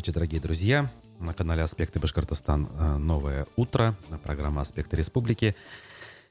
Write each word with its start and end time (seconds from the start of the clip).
Здравствуйте, 0.00 0.18
дорогие 0.18 0.40
друзья! 0.40 0.90
На 1.18 1.34
канале 1.34 1.62
«Аспекты 1.62 2.00
Башкортостан» 2.00 2.70
э, 2.72 2.96
новое 2.96 3.46
утро, 3.56 3.94
программа 4.22 4.62
«Аспекты 4.62 4.96
Республики». 4.96 5.54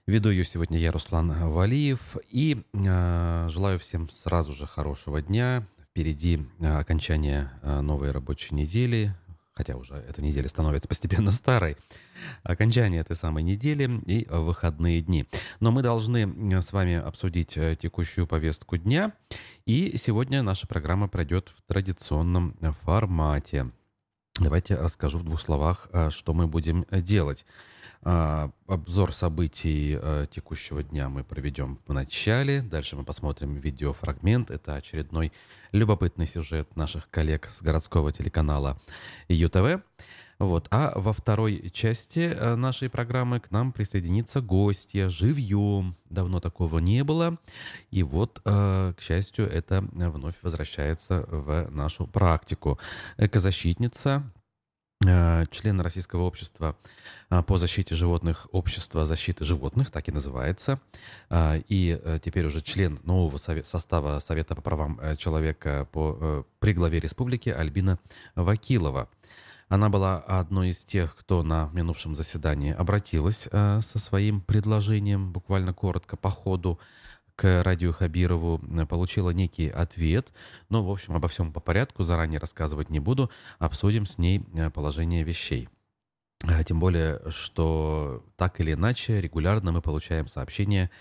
Веду 0.07 0.31
ее 0.31 0.43
сегодня 0.43 0.79
я, 0.79 0.91
Руслан 0.91 1.31
Валиев, 1.51 2.17
и 2.29 2.63
э, 2.73 3.47
желаю 3.51 3.77
всем 3.77 4.09
сразу 4.09 4.53
же 4.53 4.65
хорошего 4.65 5.21
дня. 5.21 5.67
Впереди 5.91 6.47
э, 6.59 6.79
окончание 6.79 7.51
э, 7.61 7.81
новой 7.81 8.09
рабочей 8.09 8.55
недели, 8.55 9.13
хотя 9.53 9.75
уже 9.75 9.93
эта 9.93 10.23
неделя 10.23 10.49
становится 10.49 10.87
постепенно 10.87 11.31
старой, 11.31 11.77
окончание 12.43 13.01
этой 13.01 13.15
самой 13.15 13.43
недели 13.43 13.89
и 14.05 14.27
выходные 14.29 15.01
дни. 15.01 15.25
Но 15.59 15.71
мы 15.71 15.81
должны 15.81 16.53
э, 16.53 16.61
с 16.61 16.73
вами 16.73 16.95
обсудить 16.95 17.57
э, 17.57 17.75
текущую 17.75 18.27
повестку 18.27 18.77
дня, 18.77 19.13
и 19.65 19.97
сегодня 19.97 20.41
наша 20.41 20.67
программа 20.67 21.07
пройдет 21.07 21.53
в 21.55 21.61
традиционном 21.67 22.55
формате. 22.83 23.71
Давайте 24.39 24.75
расскажу 24.75 25.19
в 25.19 25.23
двух 25.23 25.41
словах, 25.41 25.89
э, 25.91 26.09
что 26.09 26.33
мы 26.33 26.47
будем 26.47 26.85
делать. 26.91 27.45
А, 28.01 28.49
обзор 28.65 29.13
событий 29.13 29.99
э, 30.01 30.25
текущего 30.31 30.81
дня 30.81 31.09
мы 31.09 31.25
проведем 31.25 31.79
в 31.85 31.93
начале. 31.93 32.61
Дальше 32.61 32.95
мы 32.95 33.03
посмотрим 33.03 33.55
видеофрагмент. 33.55 34.51
Это 34.51 34.75
очередной 34.75 35.33
любопытный 35.73 36.25
сюжет 36.25 36.73
наших 36.77 37.09
коллег 37.09 37.47
с 37.51 37.61
городского 37.61 38.13
телеканала 38.13 38.79
ЮТВ. 39.27 39.83
Вот. 40.39 40.67
А 40.71 40.97
во 40.97 41.13
второй 41.13 41.69
части 41.69 42.31
э, 42.33 42.55
нашей 42.55 42.89
программы 42.89 43.39
к 43.39 43.51
нам 43.51 43.71
присоединится 43.71 44.41
гостья 44.41 45.09
живьем. 45.09 45.95
Давно 46.09 46.39
такого 46.39 46.79
не 46.79 47.03
было. 47.03 47.37
И 47.91 48.03
вот, 48.03 48.41
э, 48.45 48.93
к 48.97 49.01
счастью, 49.01 49.47
это 49.51 49.81
вновь 49.91 50.35
возвращается 50.41 51.25
в 51.29 51.69
нашу 51.69 52.07
практику. 52.07 52.79
Экозащитница, 53.17 54.23
Э, 55.07 55.45
член 55.49 55.79
Российского 55.79 56.23
общества 56.23 56.75
э, 57.29 57.41
по 57.43 57.57
защите 57.57 57.95
животных, 57.95 58.49
Общества 58.51 59.05
защиты 59.05 59.45
животных, 59.45 59.91
так 59.91 60.09
и 60.09 60.11
называется, 60.11 60.81
э, 61.29 61.61
и 61.69 61.97
теперь 62.21 62.45
уже 62.45 62.61
член 62.61 62.99
нового 63.03 63.37
состава 63.37 64.19
Совета 64.19 64.55
по 64.55 64.61
правам 64.61 64.99
человека 65.15 65.87
по, 65.93 66.45
при 66.59 66.73
главе 66.73 66.99
республики 66.99 67.47
Альбина 67.47 67.97
Вакилова. 68.35 69.07
Она 69.69 69.89
была 69.89 70.17
одной 70.17 70.69
из 70.69 70.83
тех, 70.83 71.15
кто 71.15 71.43
на 71.43 71.69
минувшем 71.73 72.15
заседании 72.15 72.73
обратилась 72.73 73.47
со 73.51 73.81
своим 73.81 74.41
предложением, 74.41 75.31
буквально 75.31 75.73
коротко 75.73 76.17
по 76.17 76.29
ходу, 76.29 76.79
к 77.39 77.63
Радио 77.63 77.93
Хабирову 77.93 78.59
э, 78.61 78.85
получила 78.85 79.29
некий 79.29 79.69
ответ. 79.69 80.33
Но, 80.67 80.83
в 80.83 80.91
общем, 80.91 81.15
обо 81.15 81.29
всем 81.29 81.53
по 81.53 81.61
порядку, 81.61 82.03
заранее 82.03 82.37
рассказывать 82.37 82.89
не 82.89 82.99
буду. 82.99 83.31
Обсудим 83.59 84.05
с 84.05 84.17
ней 84.17 84.45
э, 84.57 84.69
положение 84.69 85.23
вещей. 85.23 85.69
Э, 86.43 86.65
тем 86.65 86.81
более, 86.81 87.21
что 87.29 88.25
так 88.35 88.59
или 88.59 88.73
иначе 88.73 89.21
регулярно 89.21 89.71
мы 89.71 89.81
получаем 89.81 90.27
сообщения 90.27 90.91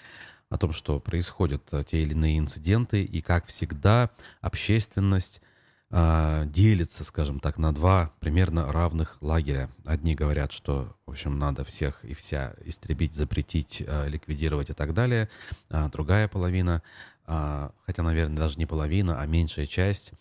о 0.49 0.59
том, 0.59 0.73
что 0.73 1.01
происходят 1.01 1.69
те 1.87 2.03
или 2.03 2.13
иные 2.13 2.39
инциденты, 2.39 3.03
и, 3.03 3.21
как 3.21 3.47
всегда, 3.47 4.11
общественность 4.41 5.43
э, 5.43 5.48
делится, 5.91 7.03
скажем 7.03 7.41
так, 7.41 7.57
на 7.57 7.73
два 7.73 8.13
примерно 8.21 8.71
равных 8.71 9.17
лагеря. 9.23 9.71
Одни 9.87 10.15
говорят, 10.15 10.53
что, 10.53 10.95
в 11.07 11.13
общем, 11.13 11.39
надо 11.39 11.65
всех 11.65 12.05
и 12.05 12.13
вся 12.13 12.55
истребить, 12.65 13.15
запретить, 13.15 13.83
э, 13.87 14.09
ликвидировать 14.09 14.69
и 14.69 14.75
так 14.75 14.93
далее. 14.93 15.31
А 15.71 15.89
другая 15.89 16.29
половина, 16.29 16.83
э, 17.27 17.71
хотя, 17.87 18.03
наверное, 18.03 18.37
даже 18.37 18.59
не 18.59 18.67
половина, 18.67 19.19
а 19.19 19.27
меньшая 19.27 19.65
часть, 19.65 20.13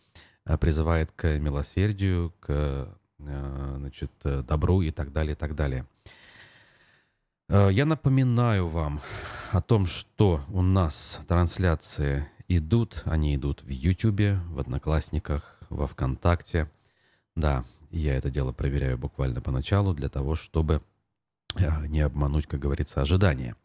призывает 0.61 1.11
к 1.11 1.37
милосердию, 1.37 2.33
к 2.39 2.97
значит, 3.17 4.13
добру 4.23 4.81
и 4.81 4.91
так 4.91 5.11
далее, 5.11 5.33
и 5.33 5.35
так 5.35 5.55
далее. 5.55 5.85
Я 7.49 7.85
напоминаю 7.85 8.67
вам 8.67 9.01
о 9.51 9.61
том, 9.61 9.85
что 9.85 10.41
у 10.47 10.61
нас 10.61 11.19
трансляции 11.27 12.29
идут, 12.47 13.01
они 13.05 13.35
идут 13.35 13.63
в 13.63 13.69
YouTube, 13.69 14.39
в 14.49 14.59
Одноклассниках, 14.59 15.56
во 15.69 15.87
ВКонтакте. 15.87 16.69
Да, 17.35 17.65
я 17.91 18.15
это 18.15 18.29
дело 18.29 18.51
проверяю 18.51 18.97
буквально 18.97 19.41
поначалу 19.41 19.93
для 19.93 20.09
того, 20.09 20.35
чтобы 20.35 20.81
э, 21.55 21.87
не 21.87 22.01
обмануть, 22.01 22.47
как 22.47 22.59
говорится, 22.59 23.01
ожидания. 23.01 23.55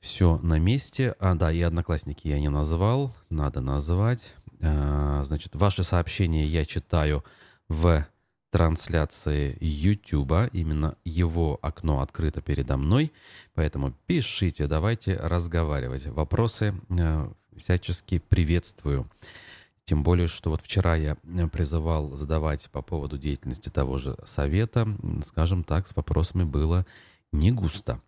Все 0.00 0.38
на 0.38 0.58
месте. 0.58 1.14
А, 1.20 1.34
да, 1.34 1.52
и 1.52 1.60
одноклассники 1.60 2.28
я 2.28 2.40
не 2.40 2.48
назвал. 2.48 3.14
Надо 3.30 3.60
назвать. 3.60 4.34
А, 4.60 5.22
значит, 5.24 5.54
ваши 5.54 5.84
сообщения 5.84 6.46
я 6.46 6.64
читаю 6.64 7.24
в 7.68 8.06
трансляции 8.50 9.56
YouTube. 9.60 10.50
Именно 10.52 10.96
его 11.04 11.58
окно 11.62 12.00
открыто 12.00 12.42
передо 12.42 12.76
мной. 12.76 13.12
Поэтому 13.54 13.92
пишите, 14.06 14.66
давайте 14.66 15.16
разговаривать. 15.16 16.06
Вопросы 16.06 16.74
э, 16.90 17.32
всячески 17.56 18.18
приветствую. 18.18 19.10
Тем 19.84 20.02
более, 20.02 20.28
что 20.28 20.50
вот 20.50 20.62
вчера 20.62 20.96
я 20.96 21.16
э, 21.24 21.48
призывал 21.48 22.16
задавать 22.16 22.70
по 22.70 22.82
поводу 22.82 23.18
деятельности 23.18 23.68
того 23.68 23.98
же 23.98 24.16
совета, 24.24 24.88
скажем 25.26 25.64
так, 25.64 25.88
с 25.88 25.96
вопросами 25.96 26.44
было 26.44 26.86
не 27.32 27.50
густо. 27.50 28.00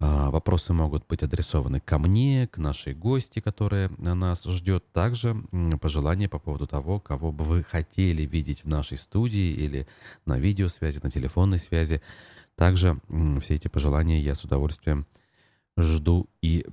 А, 0.00 0.30
вопросы 0.30 0.72
могут 0.72 1.06
быть 1.06 1.22
адресованы 1.22 1.80
ко 1.80 1.98
мне, 1.98 2.48
к 2.48 2.58
нашей 2.58 2.94
гости, 2.94 3.40
которая 3.40 3.90
нас 3.98 4.44
ждет. 4.44 4.84
Также 4.92 5.36
пожелания 5.80 6.28
по 6.28 6.38
поводу 6.38 6.66
того, 6.66 7.00
кого 7.00 7.32
бы 7.32 7.44
вы 7.44 7.62
хотели 7.62 8.22
видеть 8.22 8.64
в 8.64 8.68
нашей 8.68 8.98
студии 8.98 9.52
или 9.52 9.86
на 10.26 10.38
видеосвязи, 10.38 11.00
на 11.02 11.10
телефонной 11.10 11.58
связи. 11.58 12.02
Также 12.56 13.00
все 13.40 13.54
эти 13.54 13.68
пожелания 13.68 14.20
я 14.20 14.34
с 14.34 14.44
удовольствием 14.44 15.06
жду 15.76 16.28
и 16.42 16.66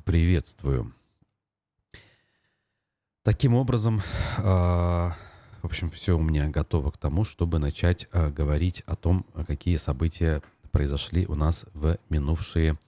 Таким 3.24 3.54
образом, 3.54 4.02
а, 4.40 5.16
в 5.62 5.66
общем, 5.66 5.92
все 5.92 6.18
у 6.18 6.22
меня 6.22 6.50
готово 6.50 6.90
к 6.90 6.98
тому, 6.98 7.24
чтобы 7.24 7.60
начать 7.60 8.08
а, 8.12 8.32
говорить 8.32 8.82
о 8.88 8.96
том, 8.96 9.28
какие 9.46 9.76
события 9.76 10.42
произошли 10.72 11.28
у 11.28 11.36
нас 11.36 11.68
в 11.76 12.00
минувшие 12.10 12.80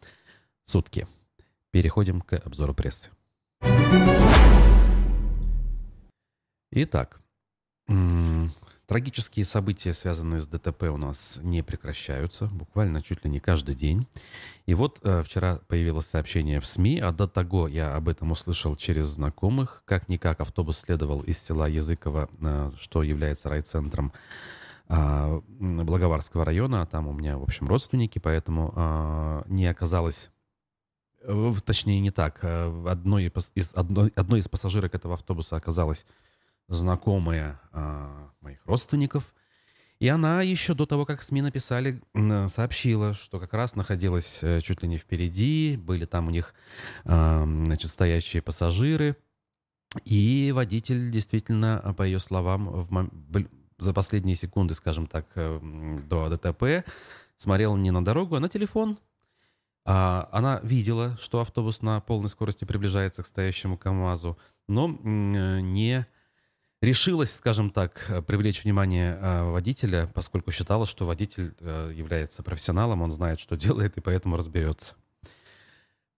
сутки. 0.66 1.08
Переходим 1.70 2.22
к 2.22 2.34
обзору 2.38 2.74
прессы. 2.74 3.12
Итак, 6.72 7.22
Трагические 8.86 9.46
события, 9.46 9.94
связанные 9.94 10.42
с 10.42 10.48
ДТП, 10.48 10.84
у 10.84 10.98
нас 10.98 11.40
не 11.42 11.64
прекращаются, 11.64 12.48
буквально 12.48 13.02
чуть 13.02 13.24
ли 13.24 13.32
не 13.32 13.40
каждый 13.40 13.76
день. 13.76 14.08
И 14.66 14.74
вот 14.74 15.00
э, 15.04 15.24
вчера 15.24 15.60
появилось 15.68 16.08
сообщение 16.08 16.60
в 16.60 16.66
СМИ, 16.66 17.00
а 17.00 17.14
до 17.14 17.28
того 17.28 17.70
я 17.70 17.96
об 17.96 18.10
этом 18.10 18.32
услышал 18.32 18.76
через 18.76 19.08
знакомых. 19.08 19.84
Как-никак 19.86 20.42
автобус 20.42 20.80
следовал 20.80 21.22
из 21.22 21.40
села 21.40 21.70
Языково, 21.70 22.30
э, 22.42 22.72
что 22.78 23.04
является 23.04 23.48
райцентром 23.48 24.12
э, 24.90 25.42
Благоварского 25.60 26.44
района. 26.44 26.82
А 26.82 26.86
там 26.86 27.08
у 27.08 27.14
меня, 27.14 27.38
в 27.38 27.44
общем, 27.44 27.68
родственники, 27.68 28.20
поэтому 28.20 28.74
э, 28.76 29.44
не 29.48 29.66
оказалось 29.66 30.30
Точнее, 31.66 32.02
не 32.02 32.12
так. 32.12 32.40
Э, 32.42 32.86
одной 32.86 33.32
из, 33.56 33.74
одной, 33.74 34.12
одной 34.16 34.42
из 34.42 34.50
пассажирок 34.50 34.94
этого 34.94 35.14
автобуса 35.14 35.56
оказалась 35.56 36.06
знакомая 36.68 37.60
э, 37.72 38.28
моих 38.42 38.66
родственников. 38.66 39.34
И 40.00 40.08
она 40.10 40.42
еще 40.42 40.74
до 40.74 40.86
того, 40.86 41.06
как 41.06 41.22
СМИ 41.22 41.42
написали, 41.42 42.02
сообщила, 42.48 43.14
что 43.14 43.40
как 43.40 43.54
раз 43.54 43.76
находилась 43.76 44.44
э, 44.44 44.60
чуть 44.60 44.82
ли 44.82 44.90
не 44.90 44.98
впереди, 44.98 45.78
были 45.78 46.04
там 46.06 46.28
у 46.28 46.32
них 46.32 46.54
э, 47.06 47.44
значит, 47.46 47.90
стоящие 47.90 48.42
пассажиры. 48.42 49.16
И 50.04 50.52
водитель 50.54 51.10
действительно, 51.10 51.94
по 51.98 52.04
ее 52.04 52.20
словам, 52.20 52.66
в, 52.70 53.10
за 53.78 53.94
последние 53.94 54.36
секунды, 54.36 54.74
скажем 54.74 55.08
так, 55.08 55.28
э, 55.36 55.60
до 56.06 56.30
ДТП 56.30 56.86
смотрел 57.38 57.76
не 57.78 57.92
на 57.92 58.04
дорогу, 58.04 58.36
а 58.36 58.40
на 58.40 58.50
телефон. 58.50 58.98
А 59.86 60.30
она 60.32 60.60
видела, 60.64 61.18
что 61.22 61.40
автобус 61.40 61.82
на 61.82 62.00
полной 62.00 62.30
скорости 62.30 62.66
приближается 62.66 63.24
к 63.24 63.28
стоящему 63.28 63.78
КАМАЗу, 63.78 64.38
но 64.68 64.88
не 64.88 66.08
решилась, 66.84 67.34
скажем 67.34 67.70
так, 67.70 68.06
э, 68.10 68.22
привлечь 68.22 68.64
внимание 68.64 69.18
э, 69.20 69.44
водителя, 69.44 70.12
поскольку 70.14 70.52
считала, 70.52 70.86
что 70.86 71.06
водитель 71.06 71.56
э, 71.60 71.94
является 71.96 72.44
профессионалом, 72.44 73.02
он 73.02 73.10
знает, 73.10 73.40
что 73.40 73.56
делает, 73.58 73.98
и 73.98 74.02
поэтому 74.02 74.36
разберется. 74.36 74.96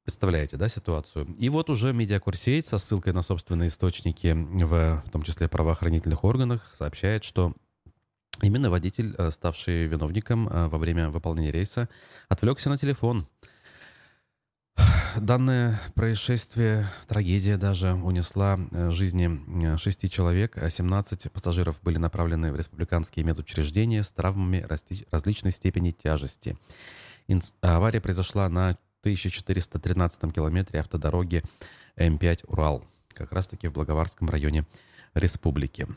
Представляете, 0.03 0.57
да, 0.57 0.67
ситуацию? 0.67 1.27
И 1.37 1.49
вот 1.49 1.69
уже 1.69 1.93
медиакурсейт 1.93 2.65
со 2.65 2.77
ссылкой 2.79 3.13
на 3.13 3.21
собственные 3.21 3.69
источники, 3.69 4.33
в, 4.33 5.03
в 5.05 5.09
том 5.11 5.23
числе 5.23 5.47
правоохранительных 5.47 6.23
органах, 6.23 6.71
сообщает, 6.75 7.23
что 7.23 7.53
именно 8.41 8.69
водитель, 8.69 9.15
ставший 9.31 9.85
виновником 9.85 10.45
во 10.45 10.77
время 10.77 11.09
выполнения 11.09 11.51
рейса, 11.51 11.89
отвлекся 12.29 12.69
на 12.69 12.77
телефон. 12.77 13.27
Данное 15.19 15.81
происшествие, 15.93 16.89
трагедия 17.07 17.57
даже, 17.57 17.93
унесла 17.93 18.59
э, 18.71 18.91
жизни 18.91 19.77
шести 19.77 20.09
человек, 20.09 20.57
а 20.57 20.69
17 20.69 21.31
пассажиров 21.31 21.79
были 21.81 21.97
направлены 21.97 22.51
в 22.51 22.55
республиканские 22.55 23.25
медучреждения 23.25 24.03
с 24.03 24.11
травмами 24.11 24.65
различной 25.11 25.51
степени 25.51 25.91
тяжести. 25.91 26.57
Авария 27.61 28.01
произошла 28.01 28.49
на 28.49 28.77
1413 29.01 30.33
километре 30.33 30.79
автодороги 30.79 31.43
М5 31.97 32.45
«Урал», 32.47 32.83
как 33.13 33.31
раз-таки 33.31 33.67
в 33.67 33.73
Благоварском 33.73 34.29
районе 34.29 34.65
республики. 35.13 35.87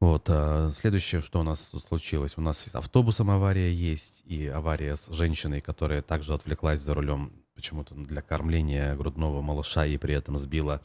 Вот, 0.00 0.28
а 0.28 0.70
следующее, 0.70 1.20
что 1.20 1.40
у 1.40 1.42
нас 1.44 1.70
случилось. 1.86 2.36
У 2.36 2.40
нас 2.40 2.58
с 2.58 2.74
автобусом 2.74 3.30
авария 3.30 3.72
есть, 3.72 4.22
и 4.24 4.48
авария 4.48 4.96
с 4.96 5.06
женщиной, 5.12 5.60
которая 5.60 6.02
также 6.02 6.34
отвлеклась 6.34 6.80
за 6.80 6.94
рулем 6.94 7.32
почему-то 7.54 7.94
для 7.94 8.22
кормления 8.22 8.94
грудного 8.96 9.42
малыша 9.42 9.86
и 9.86 9.96
при 9.96 10.14
этом 10.14 10.36
сбила 10.38 10.82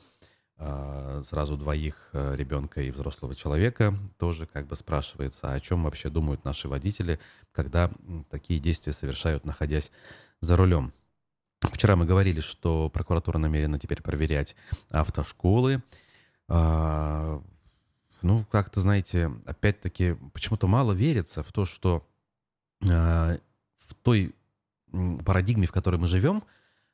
э, 0.58 1.22
сразу 1.26 1.58
двоих, 1.58 2.10
э, 2.14 2.36
ребенка 2.36 2.82
и 2.82 2.92
взрослого 2.92 3.36
человека. 3.36 3.98
Тоже 4.18 4.46
как 4.46 4.68
бы 4.68 4.76
спрашивается, 4.76 5.54
о 5.54 5.60
чем 5.60 5.84
вообще 5.84 6.10
думают 6.10 6.44
наши 6.44 6.68
водители, 6.68 7.20
когда 7.52 7.92
такие 8.30 8.60
действия 8.60 8.94
совершают, 8.94 9.46
находясь 9.46 9.92
за 10.42 10.56
рулем. 10.56 10.94
Вчера 11.62 11.96
мы 11.96 12.06
говорили, 12.06 12.40
что 12.40 12.90
прокуратура 12.90 13.38
намерена 13.38 13.80
теперь 13.80 14.02
проверять 14.02 14.56
автошколы. 14.90 15.82
Э, 16.50 17.40
ну, 18.22 18.46
как-то, 18.52 18.82
знаете, 18.82 19.32
опять-таки, 19.46 20.16
почему-то 20.34 20.68
мало 20.68 20.94
верится 20.94 21.44
в 21.44 21.52
то, 21.52 21.66
что 21.66 22.08
э, 22.82 23.38
в 23.88 23.94
той 24.02 24.36
парадигме, 25.26 25.68
в 25.68 25.72
которой 25.72 25.98
мы 25.98 26.08
живем, 26.08 26.44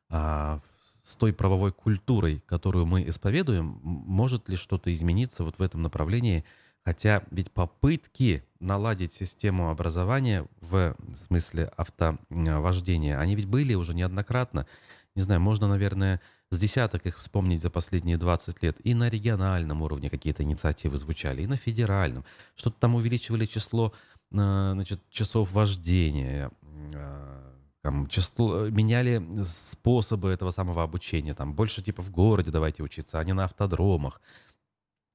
э, 0.10 0.60
с 1.04 1.18
той 1.18 1.34
правовой 1.34 1.72
культурой, 1.74 2.42
которую 2.46 2.86
мы 2.86 3.08
исповедуем, 3.08 3.80
может 3.84 4.48
ли 4.48 4.56
что-то 4.56 4.92
измениться 4.94 5.44
вот 5.44 5.60
в 5.60 5.62
этом 5.62 5.82
направлении? 5.82 6.46
Хотя 6.86 7.24
ведь 7.32 7.52
попытки 7.52 8.44
наладить 8.60 9.14
систему 9.14 9.70
образования 9.70 10.48
в 10.62 10.96
смысле 11.16 11.72
автовождения, 11.78 13.20
они 13.20 13.36
ведь 13.36 13.48
были 13.48 13.74
уже 13.74 13.94
неоднократно. 13.94 14.68
Не 15.16 15.22
знаю, 15.22 15.42
можно, 15.42 15.68
наверное, 15.68 16.22
с 16.50 16.60
десяток 16.60 17.06
их 17.06 17.18
вспомнить 17.20 17.62
за 17.62 17.70
последние 17.70 18.18
20 18.18 18.62
лет. 18.64 18.78
И 18.84 18.94
на 18.94 19.10
региональном 19.10 19.82
уровне 19.82 20.10
какие-то 20.10 20.44
инициативы 20.44 20.98
звучали, 20.98 21.44
и 21.44 21.48
на 21.48 21.58
федеральном. 21.58 22.26
Что-то 22.56 22.80
там 22.80 22.96
увеличивали 22.96 23.46
число 23.46 23.94
э, 24.32 24.72
значит, 24.74 25.02
часов 25.10 25.52
вождения, 25.52 26.52
э, 26.94 27.53
там, 27.84 28.08
число, 28.08 28.70
меняли 28.70 29.22
способы 29.44 30.30
этого 30.30 30.52
самого 30.52 30.84
обучения. 30.84 31.34
Там, 31.34 31.54
больше 31.54 31.82
типа 31.82 32.02
в 32.02 32.10
городе 32.12 32.50
давайте 32.50 32.82
учиться, 32.82 33.20
а 33.20 33.24
не 33.26 33.34
на 33.34 33.44
автодромах. 33.44 34.22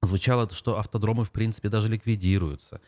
Звучало, 0.02 0.48
что 0.50 0.78
автодромы, 0.78 1.24
в 1.24 1.32
принципе, 1.32 1.70
даже 1.70 1.88
ликвидируются. 1.88 2.80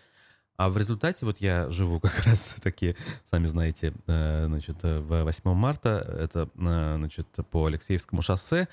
А 0.58 0.68
в 0.68 0.76
результате 0.76 1.24
вот 1.24 1.38
я 1.40 1.70
живу 1.70 1.98
как 1.98 2.18
раз 2.26 2.54
таки, 2.62 2.94
сами 3.30 3.46
знаете, 3.46 3.94
э, 4.06 4.44
значит, 4.48 4.76
в 4.82 5.24
8 5.24 5.54
марта, 5.54 6.06
это, 6.20 6.50
э, 6.56 6.96
значит, 6.98 7.26
по 7.50 7.64
Алексеевскому 7.64 8.20
шоссе, 8.20 8.68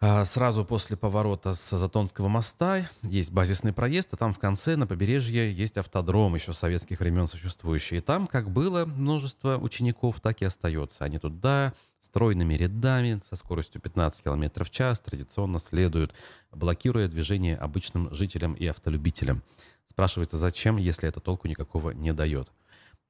Сразу 0.00 0.64
после 0.64 0.96
поворота 0.96 1.54
с 1.54 1.76
Затонского 1.76 2.28
моста 2.28 2.88
есть 3.02 3.32
базисный 3.32 3.72
проезд, 3.72 4.14
а 4.14 4.16
там 4.16 4.32
в 4.32 4.38
конце 4.38 4.76
на 4.76 4.86
побережье 4.86 5.52
есть 5.52 5.76
автодром 5.76 6.36
еще 6.36 6.52
советских 6.52 7.00
времен 7.00 7.26
существующий. 7.26 7.96
И 7.96 8.00
там 8.00 8.28
как 8.28 8.48
было 8.48 8.84
множество 8.84 9.58
учеников, 9.58 10.20
так 10.20 10.40
и 10.40 10.44
остается. 10.44 11.04
Они 11.04 11.18
туда 11.18 11.74
стройными 12.00 12.54
рядами 12.54 13.20
со 13.28 13.34
скоростью 13.34 13.80
15 13.80 14.22
км 14.22 14.62
в 14.62 14.70
час 14.70 15.00
традиционно 15.00 15.58
следуют, 15.58 16.14
блокируя 16.52 17.08
движение 17.08 17.56
обычным 17.56 18.14
жителям 18.14 18.54
и 18.54 18.66
автолюбителям. 18.66 19.42
Спрашивается, 19.88 20.36
зачем, 20.36 20.76
если 20.76 21.08
это 21.08 21.18
толку 21.18 21.48
никакого 21.48 21.90
не 21.90 22.12
дает. 22.12 22.52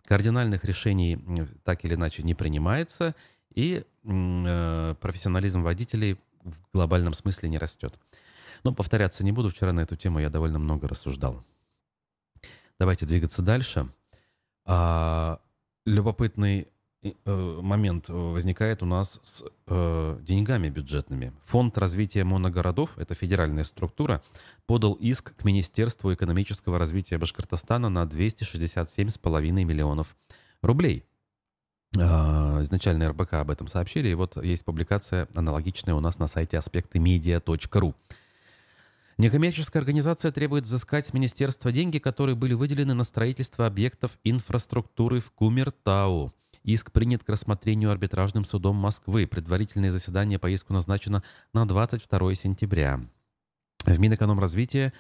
Кардинальных 0.06 0.64
решений 0.64 1.19
так 1.64 1.85
или 1.85 1.96
иначе 1.96 2.23
не 2.23 2.35
принимается, 2.35 3.14
и 3.55 3.85
э, 4.05 4.94
профессионализм 5.00 5.62
водителей 5.62 6.19
в 6.44 6.73
глобальном 6.73 7.14
смысле 7.14 7.49
не 7.49 7.58
растет. 7.58 7.99
Но 8.64 8.75
повторяться 8.75 9.25
не 9.25 9.32
буду. 9.32 9.50
Вчера 9.50 9.73
на 9.73 9.81
эту 9.81 9.96
тему 9.96 10.19
я 10.19 10.31
довольно 10.31 10.58
много 10.58 10.88
рассуждал. 10.88 11.44
Давайте 12.79 13.06
двигаться 13.06 13.43
дальше. 13.43 13.88
А, 14.64 15.40
любопытный 15.87 16.69
Э, 17.00 17.61
момент 17.62 18.08
возникает 18.08 18.82
у 18.82 18.87
нас 18.87 19.20
с 19.23 19.44
э, 19.69 20.19
деньгами 20.20 20.69
бюджетными. 20.69 21.32
Фонд 21.44 21.79
развития 21.79 22.25
моногородов, 22.25 22.99
это 22.99 23.14
федеральная 23.14 23.62
структура, 23.62 24.20
подал 24.67 24.94
иск 24.94 25.37
к 25.37 25.44
Министерству 25.44 26.12
экономического 26.12 26.76
развития 26.76 27.19
Башкортостана 27.19 27.88
на 27.88 28.02
267,5 28.02 29.50
миллионов 29.64 30.17
рублей. 30.61 31.05
Э, 31.96 32.61
изначально 32.62 33.08
РБК 33.08 33.35
об 33.35 33.50
этом 33.50 33.67
сообщили, 33.67 34.08
и 34.08 34.14
вот 34.14 34.43
есть 34.43 34.64
публикация 34.64 35.29
аналогичная 35.35 35.94
у 35.94 36.00
нас 36.00 36.19
на 36.19 36.26
сайте 36.26 36.58
аспекты 36.58 36.99
медиа.ру. 36.99 37.94
Некоммерческая 39.17 39.81
организация 39.81 40.31
требует 40.31 40.64
взыскать 40.64 41.06
с 41.06 41.12
министерства 41.12 41.73
деньги, 41.73 41.99
которые 41.99 42.37
были 42.37 42.55
выделены 42.55 42.94
на 42.94 43.02
строительство 43.05 43.67
объектов 43.67 44.19
инфраструктуры 44.23 45.20
в 45.20 45.32
Кумертау. 45.32 46.32
Иск 46.62 46.93
принят 46.93 47.25
к 47.25 47.29
рассмотрению 47.29 47.90
арбитражным 47.90 48.44
судом 48.44 48.76
Москвы. 48.76 49.26
Предварительное 49.26 49.90
заседание 49.90 50.38
по 50.38 50.49
иску 50.50 50.73
назначено 50.73 51.25
на 51.52 51.67
22 51.67 52.35
сентября. 52.35 53.00
В 53.88 53.99
Минэкономразвития 53.99 54.93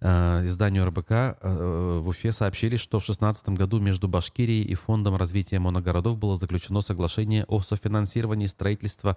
э, 0.00 0.44
изданию 0.44 0.84
РБК 0.84 1.10
э, 1.10 2.00
в 2.02 2.08
Уфе 2.08 2.30
сообщили, 2.30 2.76
что 2.76 2.98
в 2.98 3.06
2016 3.06 3.48
году 3.50 3.80
между 3.80 4.06
Башкирией 4.06 4.64
и 4.64 4.74
Фондом 4.74 5.16
развития 5.16 5.58
моногородов 5.58 6.18
было 6.18 6.36
заключено 6.36 6.82
соглашение 6.82 7.46
о 7.46 7.62
софинансировании 7.62 8.46
строительства 8.46 9.16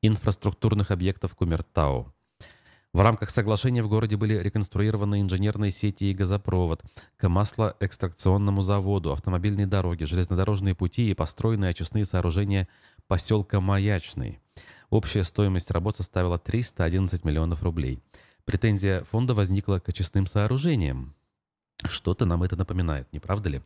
инфраструктурных 0.00 0.90
объектов 0.90 1.34
Кумертау. 1.34 2.14
В 2.94 3.00
рамках 3.02 3.30
соглашения 3.30 3.82
в 3.82 3.88
городе 3.88 4.16
были 4.16 4.38
реконструированы 4.38 5.20
инженерные 5.20 5.70
сети 5.70 6.04
и 6.04 6.14
газопровод 6.14 6.84
к 7.18 7.28
маслоэкстракционному 7.28 8.62
заводу, 8.62 9.12
автомобильные 9.12 9.66
дороги, 9.66 10.04
железнодорожные 10.04 10.74
пути 10.74 11.10
и 11.10 11.14
построенные 11.14 11.70
очистные 11.70 12.06
сооружения 12.06 12.66
поселка 13.08 13.60
Маячный. 13.60 14.38
Общая 14.88 15.24
стоимость 15.24 15.70
работ 15.70 15.96
составила 15.96 16.38
311 16.38 17.24
миллионов 17.24 17.62
рублей. 17.62 18.00
Претензия 18.44 19.04
фонда 19.04 19.34
возникла 19.34 19.78
к 19.78 19.88
очистным 19.88 20.26
сооружениям. 20.26 21.14
Что-то 21.84 22.24
нам 22.26 22.42
это 22.42 22.56
напоминает, 22.56 23.12
не 23.12 23.18
правда 23.18 23.48
ли? 23.48 23.62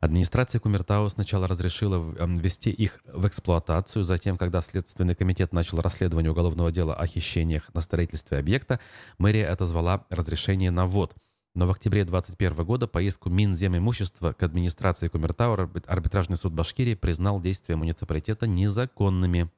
Администрация 0.00 0.60
Кумертау 0.60 1.08
сначала 1.08 1.46
разрешила 1.46 1.98
ввести 2.26 2.70
их 2.70 3.00
в 3.06 3.26
эксплуатацию, 3.26 4.04
затем, 4.04 4.36
когда 4.36 4.60
Следственный 4.60 5.14
комитет 5.14 5.52
начал 5.52 5.80
расследование 5.80 6.30
уголовного 6.30 6.70
дела 6.70 6.94
о 6.94 7.06
хищениях 7.06 7.72
на 7.72 7.80
строительстве 7.80 8.38
объекта, 8.38 8.78
мэрия 9.18 9.48
отозвала 9.48 10.04
разрешение 10.10 10.70
на 10.70 10.86
ввод. 10.86 11.14
Но 11.54 11.66
в 11.66 11.70
октябре 11.70 12.04
2021 12.04 12.66
года 12.66 12.86
по 12.86 13.00
иску 13.00 13.30
Минземимущества 13.30 14.34
к 14.34 14.42
администрации 14.42 15.08
Кумертау 15.08 15.54
арбитражный 15.86 16.36
суд 16.36 16.52
Башкирии 16.52 16.94
признал 16.94 17.40
действия 17.40 17.76
муниципалитета 17.76 18.46
незаконными. 18.46 19.50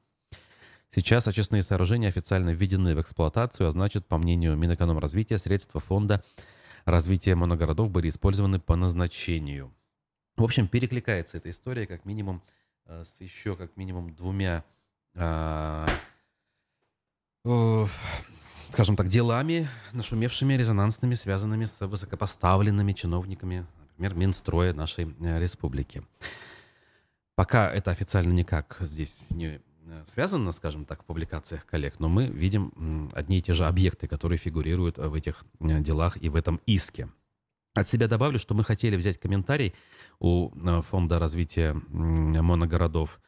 Сейчас 0.91 1.27
очистные 1.27 1.61
сооружения 1.61 2.09
официально 2.09 2.49
введены 2.49 2.95
в 2.95 3.01
эксплуатацию, 3.01 3.67
а 3.67 3.71
значит, 3.71 4.07
по 4.07 4.17
мнению 4.17 4.57
Минэкономразвития, 4.57 5.37
средства 5.37 5.79
фонда 5.79 6.23
развития 6.85 7.35
моногородов 7.35 7.91
были 7.91 8.09
использованы 8.09 8.59
по 8.59 8.75
назначению. 8.75 9.71
В 10.35 10.43
общем, 10.43 10.67
перекликается 10.67 11.37
эта 11.37 11.51
история 11.51 11.85
как 11.85 12.05
минимум 12.05 12.41
э, 12.85 13.03
с 13.05 13.21
еще 13.21 13.55
как 13.55 13.77
минимум 13.77 14.15
двумя, 14.15 14.63
э, 15.13 15.85
э, 17.45 17.85
скажем 18.71 18.95
так, 18.95 19.09
делами, 19.09 19.69
нашумевшими, 19.91 20.53
резонансными, 20.53 21.13
связанными 21.13 21.65
с 21.65 21.85
высокопоставленными 21.85 22.93
чиновниками, 22.93 23.67
например, 23.89 24.15
Минстроя 24.15 24.73
нашей 24.73 25.15
э, 25.19 25.39
республики. 25.39 26.01
Пока 27.35 27.71
это 27.71 27.91
официально 27.91 28.33
никак 28.33 28.77
здесь 28.79 29.29
не 29.29 29.61
связано, 30.05 30.51
скажем 30.51 30.85
так, 30.85 31.03
в 31.03 31.05
публикациях 31.05 31.65
коллег, 31.65 31.99
но 31.99 32.09
мы 32.09 32.27
видим 32.27 33.09
одни 33.13 33.37
и 33.37 33.41
те 33.41 33.53
же 33.53 33.65
объекты, 33.65 34.07
которые 34.07 34.37
фигурируют 34.37 34.97
в 34.97 35.13
этих 35.13 35.43
э, 35.59 35.79
делах 35.79 36.17
и 36.21 36.29
в 36.29 36.35
этом 36.35 36.59
иске. 36.65 37.09
От 37.75 37.87
себя 37.87 38.07
добавлю, 38.07 38.39
что 38.39 38.55
мы 38.55 38.63
хотели 38.63 38.95
взять 38.95 39.17
комментарий 39.17 39.73
у 40.19 40.49
э, 40.49 40.81
Фонда 40.89 41.19
развития 41.19 41.73
моногородов, 41.89 43.19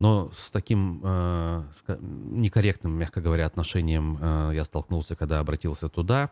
но 0.00 0.30
с 0.34 0.50
таким 0.50 1.02
э, 1.04 1.62
некорректным, 2.00 2.92
мягко 2.92 3.20
говоря, 3.20 3.46
отношением 3.46 4.18
э, 4.20 4.52
я 4.54 4.64
столкнулся, 4.64 5.14
когда 5.14 5.40
обратился 5.40 5.88
туда. 5.88 6.30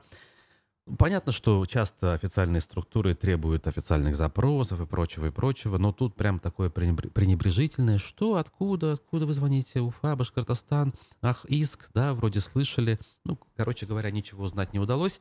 Понятно, 0.97 1.33
что 1.33 1.66
часто 1.66 2.14
официальные 2.14 2.61
структуры 2.61 3.14
требуют 3.14 3.66
официальных 3.66 4.16
запросов 4.16 4.80
и 4.80 4.87
прочего, 4.87 5.26
и 5.26 5.30
прочего, 5.30 5.76
но 5.76 5.92
тут 5.92 6.14
прям 6.14 6.38
такое 6.38 6.71
пренебрежительное, 6.71 7.99
что, 7.99 8.37
откуда, 8.37 8.92
откуда 8.92 9.26
вы 9.26 9.35
звоните, 9.35 9.80
Уфа, 9.80 10.16
Башкортостан, 10.16 10.95
ах, 11.21 11.45
иск, 11.47 11.90
да, 11.92 12.14
вроде 12.14 12.40
слышали. 12.40 12.99
Ну, 13.25 13.38
короче 13.57 13.87
говоря, 13.87 14.11
ничего 14.11 14.45
узнать 14.45 14.73
не 14.73 14.78
удалось. 14.78 15.21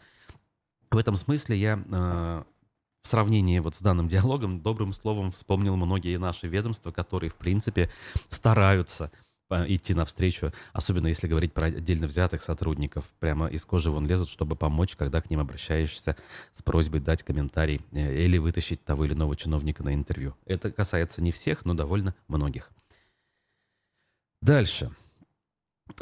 В 0.90 0.98
этом 0.98 1.16
смысле 1.16 1.58
я 1.58 1.84
э, 1.86 2.44
в 3.02 3.08
сравнении 3.08 3.60
вот 3.60 3.76
с 3.76 3.82
данным 3.82 4.08
диалогом 4.08 4.62
добрым 4.62 4.94
словом 4.94 5.32
вспомнил 5.32 5.76
многие 5.76 6.18
наши 6.18 6.48
ведомства, 6.48 6.92
которые, 6.92 7.30
в 7.30 7.36
принципе, 7.36 7.90
стараются 8.30 9.12
идти 9.50 9.94
навстречу, 9.94 10.52
особенно 10.74 11.08
если 11.08 11.28
говорить 11.28 11.54
про 11.54 11.68
отдельно 11.68 12.08
взятых 12.08 12.42
сотрудников, 12.42 13.06
прямо 13.20 13.48
из 13.48 13.66
кожи 13.66 13.90
вон 13.90 14.06
лезут, 14.06 14.30
чтобы 14.30 14.56
помочь, 14.56 14.96
когда 14.96 15.22
к 15.22 15.30
ним 15.30 15.40
обращаешься 15.40 16.18
с 16.54 16.62
просьбой 16.62 17.00
дать 17.00 17.24
комментарий 17.24 17.82
э, 17.92 18.26
или 18.26 18.38
вытащить 18.38 18.84
того 18.84 19.06
или 19.06 19.14
иного 19.14 19.36
чиновника 19.36 19.84
на 19.84 19.94
интервью. 19.94 20.36
Это 20.46 20.72
касается 20.72 21.22
не 21.22 21.32
всех, 21.32 21.66
но 21.66 21.74
довольно 21.74 22.16
многих. 22.28 22.72
Дальше. 24.42 24.92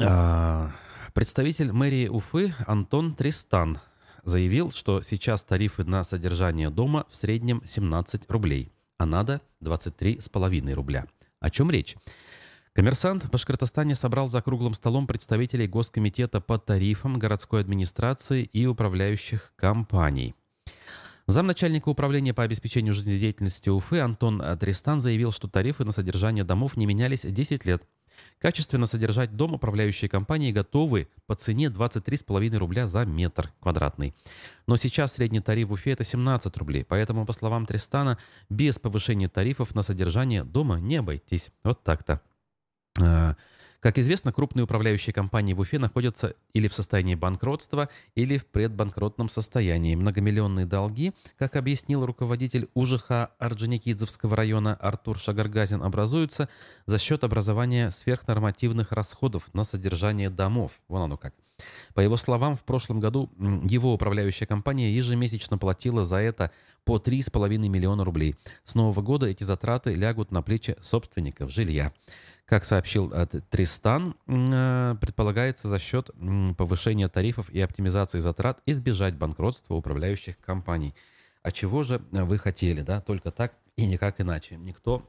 А, 0.00 0.72
представитель 1.14 1.72
мэрии 1.72 2.08
Уфы 2.08 2.54
Антон 2.66 3.14
Тристан 3.14 3.78
заявил, 4.24 4.72
что 4.72 5.02
сейчас 5.02 5.44
тарифы 5.44 5.84
на 5.84 6.04
содержание 6.04 6.68
дома 6.68 7.06
в 7.08 7.16
среднем 7.16 7.62
17 7.64 8.28
рублей, 8.28 8.72
а 8.98 9.06
надо 9.06 9.40
23,5 9.62 10.72
рубля. 10.74 11.06
О 11.40 11.50
чем 11.50 11.70
речь? 11.70 11.96
Коммерсант 12.76 13.24
в 13.24 13.30
Башкортостане 13.30 13.94
собрал 13.94 14.28
за 14.28 14.42
круглым 14.42 14.74
столом 14.74 15.06
представителей 15.06 15.66
Госкомитета 15.66 16.42
по 16.42 16.58
тарифам, 16.58 17.18
городской 17.18 17.62
администрации 17.62 18.42
и 18.42 18.66
управляющих 18.66 19.54
компаний. 19.56 20.34
Замначальника 21.26 21.88
управления 21.88 22.34
по 22.34 22.42
обеспечению 22.42 22.92
жизнедеятельности 22.92 23.70
Уфы 23.70 24.00
Антон 24.00 24.42
Тристан 24.60 25.00
заявил, 25.00 25.32
что 25.32 25.48
тарифы 25.48 25.86
на 25.86 25.92
содержание 25.92 26.44
домов 26.44 26.76
не 26.76 26.84
менялись 26.84 27.22
10 27.22 27.64
лет. 27.64 27.82
Качественно 28.38 28.84
содержать 28.84 29.34
дом 29.36 29.54
управляющие 29.54 30.10
компании 30.10 30.52
готовы 30.52 31.08
по 31.24 31.34
цене 31.34 31.68
23,5 31.68 32.58
рубля 32.58 32.86
за 32.86 33.06
метр 33.06 33.54
квадратный. 33.58 34.14
Но 34.66 34.76
сейчас 34.76 35.14
средний 35.14 35.40
тариф 35.40 35.68
в 35.68 35.72
Уфе 35.72 35.92
это 35.92 36.04
17 36.04 36.54
рублей, 36.58 36.84
поэтому, 36.84 37.24
по 37.24 37.32
словам 37.32 37.64
Тристана, 37.64 38.18
без 38.50 38.78
повышения 38.78 39.30
тарифов 39.30 39.74
на 39.74 39.80
содержание 39.80 40.44
дома 40.44 40.78
не 40.78 40.96
обойтись. 40.96 41.52
Вот 41.64 41.82
так-то. 41.82 42.20
Э, 43.00 43.34
как 43.80 43.98
известно, 43.98 44.32
крупные 44.32 44.64
управляющие 44.64 45.12
компании 45.12 45.52
в 45.52 45.60
Уфе 45.60 45.78
находятся 45.78 46.34
или 46.54 46.66
в 46.66 46.74
состоянии 46.74 47.14
банкротства, 47.14 47.88
или 48.14 48.38
в 48.38 48.46
предбанкротном 48.46 49.28
состоянии. 49.28 49.94
Многомиллионные 49.94 50.66
долги, 50.66 51.12
как 51.38 51.56
объяснил 51.56 52.04
руководитель 52.04 52.68
УЖХ 52.74 53.28
Орджоникидзевского 53.38 54.34
района 54.34 54.74
Артур 54.74 55.18
Шагаргазин, 55.18 55.82
образуются 55.82 56.48
за 56.86 56.98
счет 56.98 57.22
образования 57.22 57.90
сверхнормативных 57.90 58.92
расходов 58.92 59.44
на 59.54 59.62
содержание 59.62 60.30
домов. 60.30 60.72
Вон 60.88 61.02
оно 61.02 61.16
как. 61.16 61.34
По 61.94 62.00
его 62.00 62.16
словам, 62.16 62.56
в 62.56 62.64
прошлом 62.64 63.00
году 63.00 63.30
его 63.38 63.94
управляющая 63.94 64.46
компания 64.46 64.92
ежемесячно 64.92 65.58
платила 65.58 66.04
за 66.04 66.16
это 66.16 66.50
по 66.84 66.98
3,5 66.98 67.56
миллиона 67.68 68.04
рублей. 68.04 68.36
С 68.64 68.74
нового 68.74 69.00
года 69.00 69.26
эти 69.26 69.42
затраты 69.42 69.94
лягут 69.94 70.30
на 70.30 70.42
плечи 70.42 70.76
собственников 70.82 71.50
жилья. 71.50 71.92
Как 72.46 72.64
сообщил 72.64 73.12
э, 73.12 73.26
Тристан, 73.50 74.14
э, 74.26 74.94
предполагается 75.00 75.68
за 75.68 75.80
счет 75.80 76.10
повышения 76.56 77.08
тарифов 77.08 77.50
и 77.50 77.60
оптимизации 77.60 78.20
затрат 78.20 78.60
избежать 78.66 79.16
банкротства 79.16 79.74
управляющих 79.74 80.38
компаний. 80.38 80.94
А 81.42 81.50
чего 81.50 81.82
же 81.82 82.00
вы 82.12 82.38
хотели, 82.38 82.82
да? 82.82 83.00
Только 83.00 83.32
так 83.32 83.52
и 83.76 83.84
никак 83.84 84.20
иначе. 84.20 84.56
Никто 84.56 85.02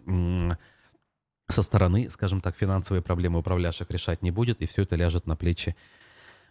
со 1.49 1.61
стороны, 1.61 2.09
скажем 2.09 2.41
так, 2.41 2.55
финансовые 2.55 3.01
проблемы 3.01 3.39
управляющих 3.39 3.89
решать 3.91 4.21
не 4.21 4.31
будет, 4.31 4.61
и 4.61 4.65
все 4.65 4.81
это 4.81 4.95
ляжет 4.95 5.27
на 5.27 5.35
плечи 5.35 5.75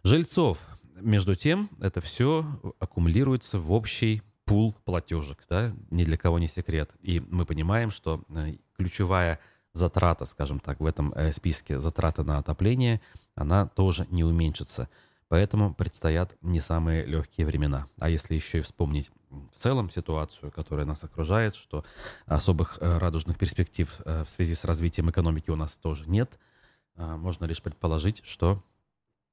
жильцов. 0.03 0.59
Между 0.95 1.35
тем, 1.35 1.69
это 1.81 2.01
все 2.01 2.47
аккумулируется 2.79 3.59
в 3.59 3.73
общий 3.73 4.23
пул 4.45 4.75
платежек, 4.85 5.45
да, 5.51 5.73
ни 5.91 6.05
для 6.05 6.17
кого 6.17 6.39
не 6.39 6.47
секрет. 6.47 6.91
И 7.03 7.21
мы 7.21 7.45
понимаем, 7.45 7.91
что 7.91 8.23
э, 8.29 8.55
ключевая 8.77 9.41
затрата, 9.77 10.25
скажем 10.25 10.61
так, 10.61 10.81
в 10.81 10.87
этом 10.87 11.13
э, 11.13 11.33
списке 11.33 11.81
затраты 11.81 12.23
на 12.23 12.39
отопление, 12.39 13.01
она 13.35 13.67
тоже 13.67 14.07
не 14.11 14.25
уменьшится. 14.25 14.89
Поэтому 15.29 15.75
предстоят 15.75 16.37
не 16.41 16.61
самые 16.61 17.03
легкие 17.03 17.47
времена. 17.47 17.89
А 17.99 18.09
если 18.09 18.35
еще 18.35 18.59
и 18.59 18.61
вспомнить 18.63 19.11
в 19.31 19.57
целом 19.57 19.91
ситуацию, 19.91 20.53
которая 20.53 20.87
нас 20.87 21.03
окружает, 21.03 21.57
что 21.57 21.85
особых 22.27 22.79
э, 22.81 22.99
радужных 22.99 23.37
перспектив 23.37 23.93
э, 24.05 24.25
в 24.25 24.31
связи 24.31 24.55
с 24.55 24.65
развитием 24.65 25.11
экономики 25.11 25.51
у 25.51 25.57
нас 25.57 25.77
тоже 25.77 26.09
нет, 26.09 26.39
можно 26.97 27.45
лишь 27.45 27.61
предположить, 27.61 28.23
что 28.25 28.63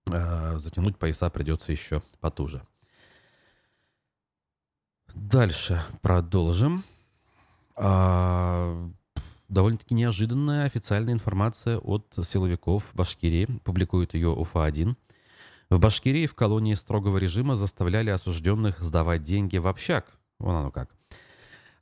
затянуть 0.05 0.97
пояса 0.97 1.29
придется 1.29 1.71
еще 1.71 2.01
потуже. 2.19 2.62
Дальше 5.13 5.81
продолжим. 6.01 6.83
Довольно-таки 9.53 9.93
неожиданная 9.93 10.65
официальная 10.65 11.13
информация 11.13 11.77
от 11.77 12.12
силовиков 12.24 12.89
Башкирии. 12.95 13.45
Публикует 13.63 14.15
ее 14.15 14.29
УФА-1. 14.29 14.95
В 15.69 15.79
Башкирии 15.79 16.25
в 16.25 16.33
колонии 16.33 16.74
строгого 16.74 17.19
режима 17.19 17.55
заставляли 17.55 18.10
осужденных 18.10 18.79
сдавать 18.79 19.22
деньги 19.22 19.57
в 19.57 19.67
общак. 19.67 20.07
Вон 20.39 20.55
оно 20.55 20.72
как. 20.72 20.89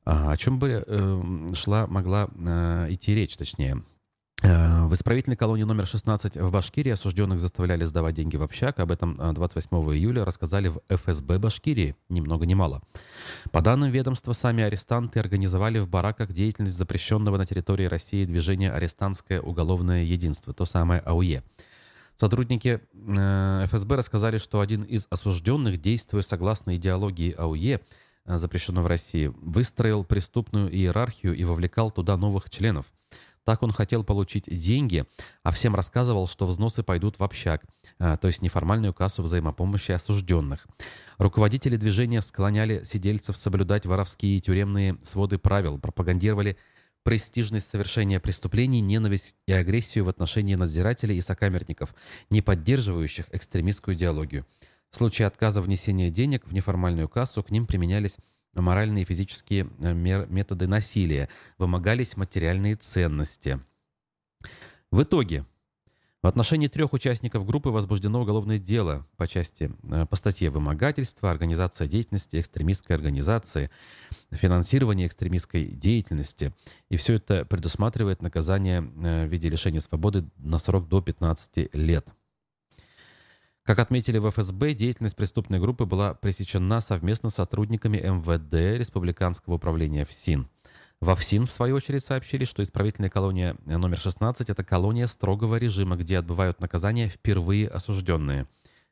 А, 0.03 0.31
о 0.31 0.37
чем 0.37 0.59
бы 0.59 0.83
э, 0.85 1.47
шла, 1.53 1.87
могла 1.87 2.27
э, 2.35 2.87
идти 2.89 3.15
речь, 3.15 3.37
точнее. 3.37 3.81
Э, 4.41 4.85
в 4.87 4.93
исправительной 4.95 5.37
колонии 5.37 5.63
номер 5.63 5.85
16 5.85 6.37
в 6.37 6.51
Башкирии 6.51 6.91
осужденных 6.91 7.39
заставляли 7.39 7.85
сдавать 7.85 8.15
деньги 8.15 8.37
в 8.37 8.43
общак. 8.43 8.79
Об 8.79 8.91
этом 8.91 9.15
28 9.33 9.69
э, 9.71 9.95
июля 9.95 10.25
рассказали 10.25 10.69
в 10.69 10.81
ФСБ 10.89 11.37
Башкирии, 11.37 11.95
ни 12.09 12.21
много 12.21 12.45
ни 12.47 12.55
мало. 12.55 12.81
По 13.51 13.61
данным 13.61 13.91
ведомства, 13.91 14.33
сами 14.33 14.63
арестанты 14.63 15.19
организовали 15.19 15.77
в 15.77 15.87
бараках 15.87 16.33
деятельность 16.33 16.77
запрещенного 16.77 17.37
на 17.37 17.45
территории 17.45 17.85
России 17.85 18.25
движения 18.25 18.71
«Арестантское 18.71 19.41
уголовное 19.41 20.03
единство», 20.03 20.53
то 20.53 20.65
самое 20.65 21.01
АУЕ. 21.01 21.43
Сотрудники 22.17 22.81
э, 22.93 23.65
ФСБ 23.67 23.95
рассказали, 23.95 24.39
что 24.39 24.59
один 24.59 24.81
из 24.81 25.05
осужденных, 25.11 25.79
действуя 25.79 26.23
согласно 26.23 26.75
идеологии 26.75 27.35
АУЕ, 27.37 27.81
запрещенного 28.25 28.85
в 28.85 28.87
России, 28.87 29.31
выстроил 29.41 30.03
преступную 30.03 30.73
иерархию 30.73 31.35
и 31.35 31.43
вовлекал 31.43 31.91
туда 31.91 32.17
новых 32.17 32.49
членов– 32.49 32.87
так 33.43 33.63
он 33.63 33.71
хотел 33.71 34.03
получить 34.03 34.45
деньги, 34.45 35.05
а 35.43 35.51
всем 35.51 35.75
рассказывал, 35.75 36.27
что 36.27 36.45
взносы 36.45 36.83
пойдут 36.83 37.19
в 37.19 37.23
общак, 37.23 37.63
а, 37.99 38.17
то 38.17 38.27
есть 38.27 38.41
неформальную 38.41 38.93
кассу 38.93 39.23
взаимопомощи 39.23 39.91
осужденных. 39.91 40.67
Руководители 41.17 41.77
движения 41.77 42.21
склоняли 42.21 42.83
сидельцев 42.83 43.37
соблюдать 43.37 43.85
воровские 43.85 44.37
и 44.37 44.41
тюремные 44.41 44.97
своды 45.03 45.37
правил, 45.37 45.79
пропагандировали 45.79 46.57
престижность 47.03 47.69
совершения 47.69 48.19
преступлений, 48.19 48.81
ненависть 48.81 49.35
и 49.47 49.53
агрессию 49.53 50.05
в 50.05 50.09
отношении 50.09 50.55
надзирателей 50.55 51.17
и 51.17 51.21
сокамерников, 51.21 51.95
не 52.29 52.41
поддерживающих 52.41 53.25
экстремистскую 53.31 53.95
идеологию. 53.95 54.45
В 54.91 54.97
случае 54.97 55.27
отказа 55.27 55.61
внесения 55.61 56.09
денег 56.09 56.45
в 56.45 56.53
неформальную 56.53 57.07
кассу 57.07 57.41
к 57.43 57.49
ним 57.49 57.65
применялись 57.65 58.17
моральные 58.53 59.03
и 59.03 59.05
физические 59.05 59.69
э, 59.79 59.93
методы 59.93 60.67
насилия, 60.67 61.29
вымогались 61.57 62.17
материальные 62.17 62.75
ценности. 62.75 63.59
В 64.91 65.03
итоге 65.03 65.45
в 66.23 66.27
отношении 66.27 66.67
трех 66.67 66.93
участников 66.93 67.47
группы 67.47 67.69
возбуждено 67.69 68.21
уголовное 68.21 68.59
дело 68.59 69.07
по 69.17 69.27
части 69.27 69.71
э, 69.89 70.05
по 70.05 70.15
статье 70.15 70.51
вымогательства, 70.51 71.31
организация 71.31 71.87
деятельности 71.87 72.39
экстремистской 72.39 72.95
организации, 72.95 73.71
финансирование 74.29 75.07
экстремистской 75.07 75.65
деятельности. 75.65 76.53
И 76.89 76.97
все 76.97 77.15
это 77.15 77.43
предусматривает 77.45 78.21
наказание 78.21 78.81
э, 78.81 79.25
в 79.25 79.29
виде 79.29 79.49
лишения 79.49 79.79
свободы 79.79 80.29
на 80.37 80.59
срок 80.59 80.87
до 80.87 81.01
15 81.01 81.73
лет. 81.73 82.07
Как 83.71 83.79
отметили 83.79 84.17
в 84.17 84.29
ФСБ, 84.29 84.73
деятельность 84.73 85.15
преступной 85.15 85.61
группы 85.61 85.85
была 85.85 86.13
пресечена 86.13 86.81
совместно 86.81 87.29
с 87.29 87.35
сотрудниками 87.35 87.99
МВД 87.99 88.77
Республиканского 88.77 89.53
управления 89.53 90.03
ФСИН. 90.03 90.49
Во 90.99 91.15
ФСИН, 91.15 91.45
в 91.45 91.53
свою 91.53 91.77
очередь, 91.77 92.03
сообщили, 92.03 92.43
что 92.43 92.63
исправительная 92.63 93.09
колония 93.09 93.55
номер 93.63 93.97
16– 93.97 94.49
это 94.49 94.65
колония 94.65 95.07
строгого 95.07 95.55
режима, 95.55 95.95
где 95.95 96.17
отбывают 96.17 96.59
наказания 96.59 97.07
впервые 97.07 97.69
осужденные. 97.69 98.45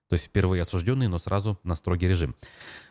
То 0.07 0.13
есть 0.13 0.27
впервые 0.27 0.61
осужденные, 0.61 1.09
но 1.09 1.19
сразу 1.19 1.59
на 1.63 1.75
строгий 1.75 2.07
режим. 2.07 2.37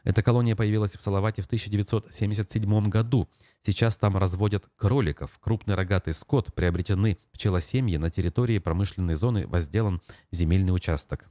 Эта 0.04 0.22
колония 0.22 0.56
появилась 0.56 0.92
в 0.92 1.00
Салавате 1.00 1.40
в 1.40 1.46
1977 1.46 2.90
году. 2.90 3.30
Сейчас 3.64 3.96
там 3.96 4.18
разводят 4.18 4.68
кроликов. 4.76 5.38
Крупный 5.40 5.74
рогатый 5.74 6.12
скот, 6.12 6.52
приобретены 6.52 7.16
пчелосемьи, 7.32 7.96
на 7.96 8.10
территории 8.10 8.58
промышленной 8.58 9.14
зоны 9.14 9.46
возделан 9.46 10.02
земельный 10.30 10.74
участок. 10.74 11.30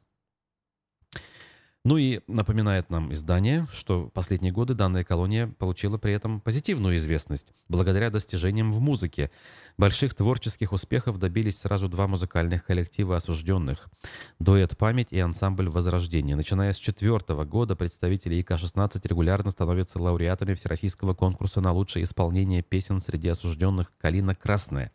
Ну 1.87 1.95
и 1.95 2.19
напоминает 2.27 2.89
нам 2.89 3.13
издание, 3.13 3.65
что 3.71 4.07
в 4.07 4.09
последние 4.09 4.51
годы 4.51 4.73
данная 4.73 5.05
колония 5.05 5.47
получила 5.47 5.97
при 5.97 6.11
этом 6.11 6.41
позитивную 6.41 6.97
известность 6.97 7.53
благодаря 7.69 8.09
достижениям 8.09 8.73
в 8.73 8.81
музыке. 8.81 9.31
Больших 9.77 10.13
творческих 10.13 10.73
успехов 10.73 11.17
добились 11.17 11.59
сразу 11.59 11.87
два 11.87 12.09
музыкальных 12.09 12.65
коллектива 12.65 13.15
осужденных– 13.15 13.87
дуэт 14.39 14.77
«Память» 14.77 15.13
и 15.13 15.19
ансамбль 15.21 15.69
«Возрождение». 15.69 16.35
Начиная 16.35 16.73
с 16.73 16.77
четвертого 16.77 17.45
года 17.45 17.77
представители 17.77 18.35
ИК-16 18.35 19.07
регулярно 19.07 19.49
становятся 19.49 20.03
лауреатами 20.03 20.55
Всероссийского 20.55 21.13
конкурса 21.13 21.61
на 21.61 21.71
лучшее 21.71 22.03
исполнение 22.03 22.63
песен 22.63 22.99
среди 22.99 23.29
осужденных 23.29 23.93
«Калина 23.97 24.35
Красная». 24.35 24.91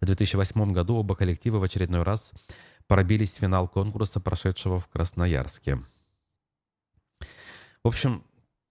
В 0.00 0.04
2008 0.04 0.70
году 0.70 0.94
оба 0.94 1.16
коллектива 1.16 1.58
в 1.58 1.64
очередной 1.64 2.04
раз 2.04 2.32
пробились 2.86 3.32
в 3.32 3.40
финал 3.40 3.66
конкурса, 3.66 4.20
прошедшего 4.20 4.78
в 4.78 4.86
Красноярске. 4.86 5.80
В 7.82 7.88
общем, 7.88 8.22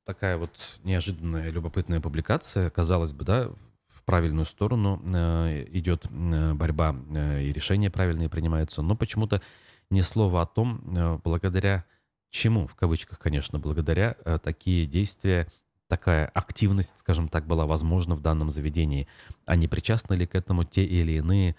такая 0.05 0.37
вот 0.37 0.79
неожиданная, 0.83 1.49
любопытная 1.49 1.99
публикация, 1.99 2.69
казалось 2.69 3.13
бы, 3.13 3.25
да, 3.25 3.51
в 3.87 4.03
правильную 4.03 4.45
сторону 4.45 5.01
э, 5.13 5.65
идет 5.71 6.05
э, 6.05 6.53
борьба 6.53 6.95
э, 7.15 7.43
и 7.43 7.51
решения 7.51 7.89
правильные 7.89 8.29
принимаются, 8.29 8.81
но 8.81 8.95
почему-то 8.95 9.41
ни 9.89 10.01
слова 10.01 10.43
о 10.43 10.45
том, 10.45 10.81
э, 10.95 11.19
благодаря 11.23 11.85
чему, 12.29 12.67
в 12.67 12.75
кавычках, 12.75 13.17
конечно, 13.17 13.59
благодаря 13.59 14.15
э, 14.25 14.37
такие 14.37 14.85
действия, 14.85 15.47
такая 15.87 16.27
активность, 16.27 16.99
скажем 16.99 17.29
так, 17.29 17.47
была 17.47 17.65
возможна 17.65 18.13
в 18.13 18.21
данном 18.21 18.51
заведении, 18.51 19.07
а 19.45 19.55
не 19.55 19.67
причастны 19.67 20.13
ли 20.13 20.27
к 20.27 20.35
этому 20.35 20.63
те 20.63 20.83
или 20.83 21.13
иные 21.13 21.55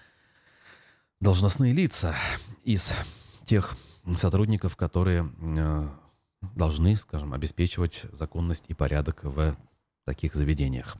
должностные 1.19 1.75
лица 1.75 2.15
из 2.65 2.93
тех 3.45 3.77
сотрудников, 4.17 4.77
которые 4.77 5.29
э, 5.41 5.89
должны, 6.43 6.97
скажем, 6.97 7.35
обеспечивать 7.35 8.07
законность 8.13 8.65
и 8.69 8.75
порядок 8.75 9.25
в 9.25 9.57
таких 10.05 10.35
заведениях. 10.35 10.97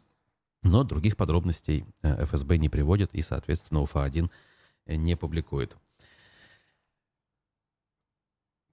Но 0.63 0.85
других 0.85 1.17
подробностей 1.17 1.87
э, 2.03 2.25
ФСБ 2.27 2.59
не 2.59 2.69
приводит 2.69 3.15
и, 3.15 3.23
соответственно, 3.23 3.81
УФА-1 3.81 4.31
не 4.87 5.17
публикует. 5.17 5.77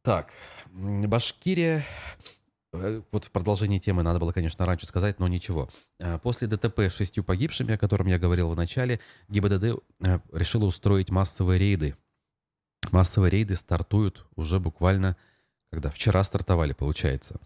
Так, 0.01 0.31
Башкирия 0.73 1.85
э, 2.73 3.01
вот 3.11 3.25
в 3.25 3.31
продолжении 3.31 3.79
темы 3.79 4.03
надо 4.03 4.19
было, 4.19 4.33
конечно, 4.33 4.65
раньше 4.65 4.85
сказать, 4.85 5.19
но 5.19 5.27
ничего. 5.29 5.69
Э, 5.99 6.19
после 6.19 6.47
ДТП 6.47 6.79
с 6.81 6.95
шестью 6.95 7.23
погибшими, 7.23 7.73
о 7.73 7.77
котором 7.77 8.07
я 8.07 8.19
говорил 8.19 8.49
в 8.49 8.55
начале, 8.55 8.99
ГИБДД 9.29 9.81
решила 10.33 10.65
устроить 10.65 11.09
массовые 11.09 11.57
рейды. 11.57 11.95
Массовые 12.91 13.31
рейды 13.31 13.55
стартуют 13.55 14.25
уже 14.35 14.59
буквально 14.59 15.15
когда 15.71 15.89
вчера 15.89 16.23
стартовали, 16.23 16.73
получается. 16.73 17.39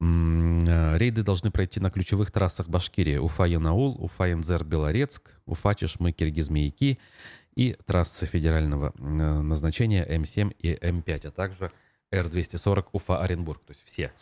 Э, 0.00 0.96
рейды 0.96 1.22
должны 1.22 1.50
пройти 1.50 1.78
на 1.80 1.90
ключевых 1.90 2.30
трассах 2.30 2.68
Башкирии. 2.68 3.16
Уфа-Янаул, 3.16 3.96
Уфа-Янзер-Белорецк, 4.00 5.22
Уфа-Чешмы, 5.46 6.12
Киргиз-Маяки 6.12 6.98
и 7.54 7.76
трассы 7.84 8.26
федерального 8.26 8.94
э, 8.96 9.02
назначения 9.02 10.06
М7 10.06 10.54
и 10.58 10.74
М5, 10.74 11.28
а 11.28 11.30
также 11.30 11.70
Р-240 12.10 12.86
Уфа-Оренбург. 12.92 13.60
То 13.66 13.72
есть 13.72 13.84
все. 13.84 14.12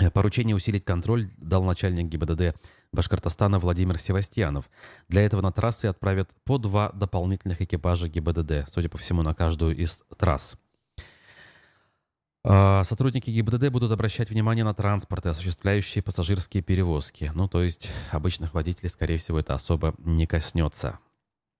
Э, 0.00 0.10
поручение 0.10 0.56
усилить 0.56 0.84
контроль 0.84 1.28
дал 1.36 1.62
начальник 1.62 2.06
ГИБДД 2.06 2.56
Башкортостана 2.92 3.60
Владимир 3.60 3.98
Севастьянов. 3.98 4.68
Для 5.08 5.22
этого 5.22 5.42
на 5.42 5.52
трассы 5.52 5.86
отправят 5.86 6.28
по 6.44 6.58
два 6.58 6.90
дополнительных 6.90 7.62
экипажа 7.62 8.08
ГИБДД, 8.08 8.68
судя 8.68 8.88
по 8.88 8.98
всему, 8.98 9.22
на 9.22 9.34
каждую 9.34 9.76
из 9.76 10.02
трасс. 10.16 10.56
А, 12.44 12.82
сотрудники 12.82 13.30
ГИБДД 13.30 13.68
будут 13.68 13.92
обращать 13.92 14.30
внимание 14.30 14.64
на 14.64 14.74
транспорты, 14.74 15.28
осуществляющие 15.28 16.02
пассажирские 16.02 16.62
перевозки. 16.62 17.30
Ну, 17.34 17.46
то 17.48 17.62
есть 17.62 17.88
обычных 18.10 18.52
водителей, 18.54 18.90
скорее 18.90 19.18
всего, 19.18 19.38
это 19.38 19.54
особо 19.54 19.94
не 19.98 20.26
коснется. 20.26 20.98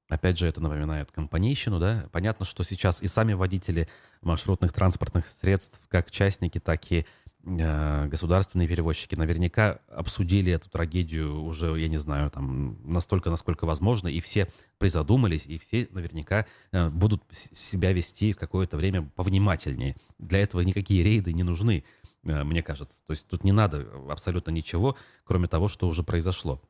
Опять 0.08 0.38
же, 0.38 0.46
это 0.46 0.60
напоминает 0.60 1.12
компанейщину, 1.12 1.78
да? 1.78 2.08
Понятно, 2.10 2.44
что 2.44 2.64
сейчас 2.64 3.00
и 3.00 3.06
сами 3.06 3.32
водители 3.32 3.88
маршрутных 4.20 4.72
транспортных 4.72 5.26
средств, 5.40 5.80
как 5.88 6.10
частники, 6.10 6.58
так 6.58 6.90
и 6.90 7.06
государственные 7.44 8.68
перевозчики 8.68 9.16
наверняка 9.16 9.80
обсудили 9.88 10.52
эту 10.52 10.70
трагедию 10.70 11.42
уже, 11.42 11.78
я 11.78 11.88
не 11.88 11.96
знаю, 11.96 12.30
там 12.30 12.78
настолько, 12.84 13.30
насколько 13.30 13.64
возможно, 13.66 14.08
и 14.08 14.20
все 14.20 14.48
призадумались, 14.78 15.46
и 15.46 15.58
все 15.58 15.88
наверняка 15.90 16.46
э, 16.70 16.88
будут 16.90 17.22
себя 17.32 17.92
вести 17.92 18.32
какое-то 18.32 18.76
время 18.76 19.10
повнимательнее. 19.16 19.96
Для 20.18 20.38
этого 20.38 20.60
никакие 20.60 21.02
рейды 21.02 21.32
не 21.32 21.42
нужны, 21.42 21.84
э, 22.24 22.44
мне 22.44 22.62
кажется. 22.62 23.02
То 23.06 23.12
есть 23.12 23.26
тут 23.26 23.42
не 23.42 23.52
надо 23.52 23.88
абсолютно 24.08 24.52
ничего, 24.52 24.96
кроме 25.24 25.48
того, 25.48 25.66
что 25.66 25.88
уже 25.88 26.04
произошло. 26.04 26.62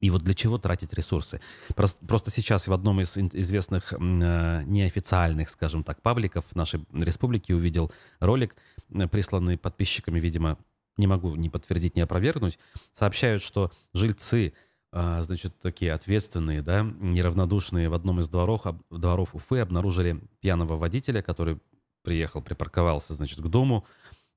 И 0.00 0.10
вот 0.10 0.22
для 0.22 0.34
чего 0.34 0.58
тратить 0.58 0.92
ресурсы? 0.92 1.40
Просто 1.74 2.30
сейчас 2.30 2.68
в 2.68 2.72
одном 2.72 3.00
из 3.00 3.16
известных 3.16 3.92
неофициальных, 3.98 5.48
скажем 5.48 5.84
так, 5.84 6.02
пабликов 6.02 6.44
нашей 6.54 6.84
республики 6.92 7.52
увидел 7.52 7.90
ролик, 8.20 8.56
Э, 8.90 9.08
присланные 9.08 9.58
подписчиками, 9.58 10.20
видимо, 10.20 10.58
не 10.96 11.06
могу 11.06 11.34
ни 11.34 11.48
подтвердить, 11.48 11.96
ни 11.96 12.00
опровергнуть, 12.00 12.58
сообщают, 12.94 13.42
что 13.42 13.70
жильцы, 13.92 14.54
а, 14.92 15.22
значит, 15.22 15.58
такие 15.60 15.92
ответственные, 15.92 16.62
да, 16.62 16.82
неравнодушные 16.82 17.88
в 17.88 17.94
одном 17.94 18.20
из 18.20 18.28
дворов, 18.28 18.62
дворов 18.90 19.34
Уфы 19.34 19.58
обнаружили 19.58 20.22
пьяного 20.40 20.76
водителя, 20.76 21.20
который 21.22 21.58
приехал, 22.02 22.40
припарковался, 22.40 23.14
значит, 23.14 23.40
к 23.40 23.46
дому, 23.48 23.84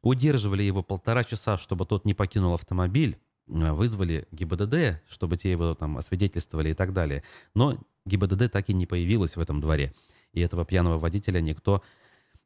удерживали 0.01 0.63
его 0.63 0.83
полтора 0.83 1.23
часа, 1.23 1.57
чтобы 1.57 1.85
тот 1.85 2.03
не 2.03 2.13
покинул 2.13 2.53
автомобиль, 2.53 3.17
вызвали 3.49 4.27
ГИБДД, 4.31 5.01
чтобы 5.09 5.37
те 5.37 5.51
его 5.51 5.75
там 5.75 5.97
освидетельствовали 5.97 6.69
и 6.69 6.73
так 6.73 6.93
далее. 6.93 7.23
Но 7.53 7.77
ГИБДД 8.05 8.51
так 8.51 8.69
и 8.69 8.73
не 8.73 8.85
появилась 8.85 9.35
в 9.35 9.39
этом 9.39 9.59
дворе. 9.59 9.93
И 10.33 10.41
этого 10.41 10.65
пьяного 10.65 10.97
водителя 10.97 11.41
никто 11.41 11.83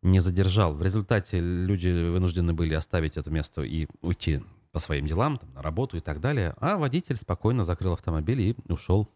не 0.02 0.20
задержал. 0.20 0.74
В 0.74 0.82
результате 0.82 1.40
люди 1.40 1.90
вынуждены 1.90 2.54
были 2.54 2.74
оставить 2.74 3.18
это 3.18 3.30
место 3.30 3.62
и 3.62 3.88
уйти 4.02 4.42
по 4.72 4.80
своим 4.80 5.06
делам, 5.06 5.38
там, 5.38 5.54
на 5.54 5.62
работу 5.62 5.98
и 5.98 6.00
так 6.00 6.20
далее. 6.20 6.56
А 6.58 6.78
водитель 6.78 7.16
спокойно 7.16 7.64
закрыл 7.64 7.94
автомобиль 7.94 8.42
и 8.42 8.56
ушел 8.68 9.10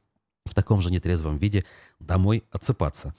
в 0.46 0.54
таком 0.54 0.82
же 0.82 0.92
нетрезвом 0.92 1.38
виде 1.38 1.66
домой 2.00 2.44
отсыпаться. 2.52 3.16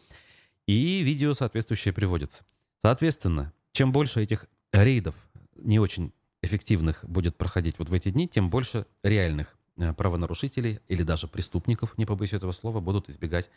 И 0.67 1.03
видео 1.03 1.35
соответствующее 1.35 1.93
приводится. 1.93 2.45
Соответственно, 2.83 3.53
чем 3.73 3.93
больше 3.93 4.23
этих 4.23 4.47
рейдов 4.73 5.15
не 5.57 5.79
очень 5.79 6.13
эффективных 6.49 7.05
будет 7.05 7.37
проходить 7.37 7.79
вот 7.79 7.89
в 7.89 7.93
эти 7.93 8.11
дни, 8.11 8.27
тем 8.27 8.51
больше 8.51 8.87
реальных 9.03 9.57
э, 9.77 9.93
правонарушителей 9.93 10.81
или 10.89 11.03
даже 11.03 11.29
преступников, 11.29 11.97
не 11.97 12.07
побоюсь 12.07 12.33
этого 12.33 12.53
слова, 12.53 12.81
будут 12.81 13.09
избегать 13.09 13.51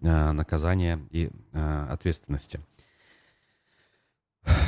э, 0.00 0.32
наказания 0.32 1.00
и 1.10 1.30
э, 1.52 1.86
ответственности. 1.90 2.60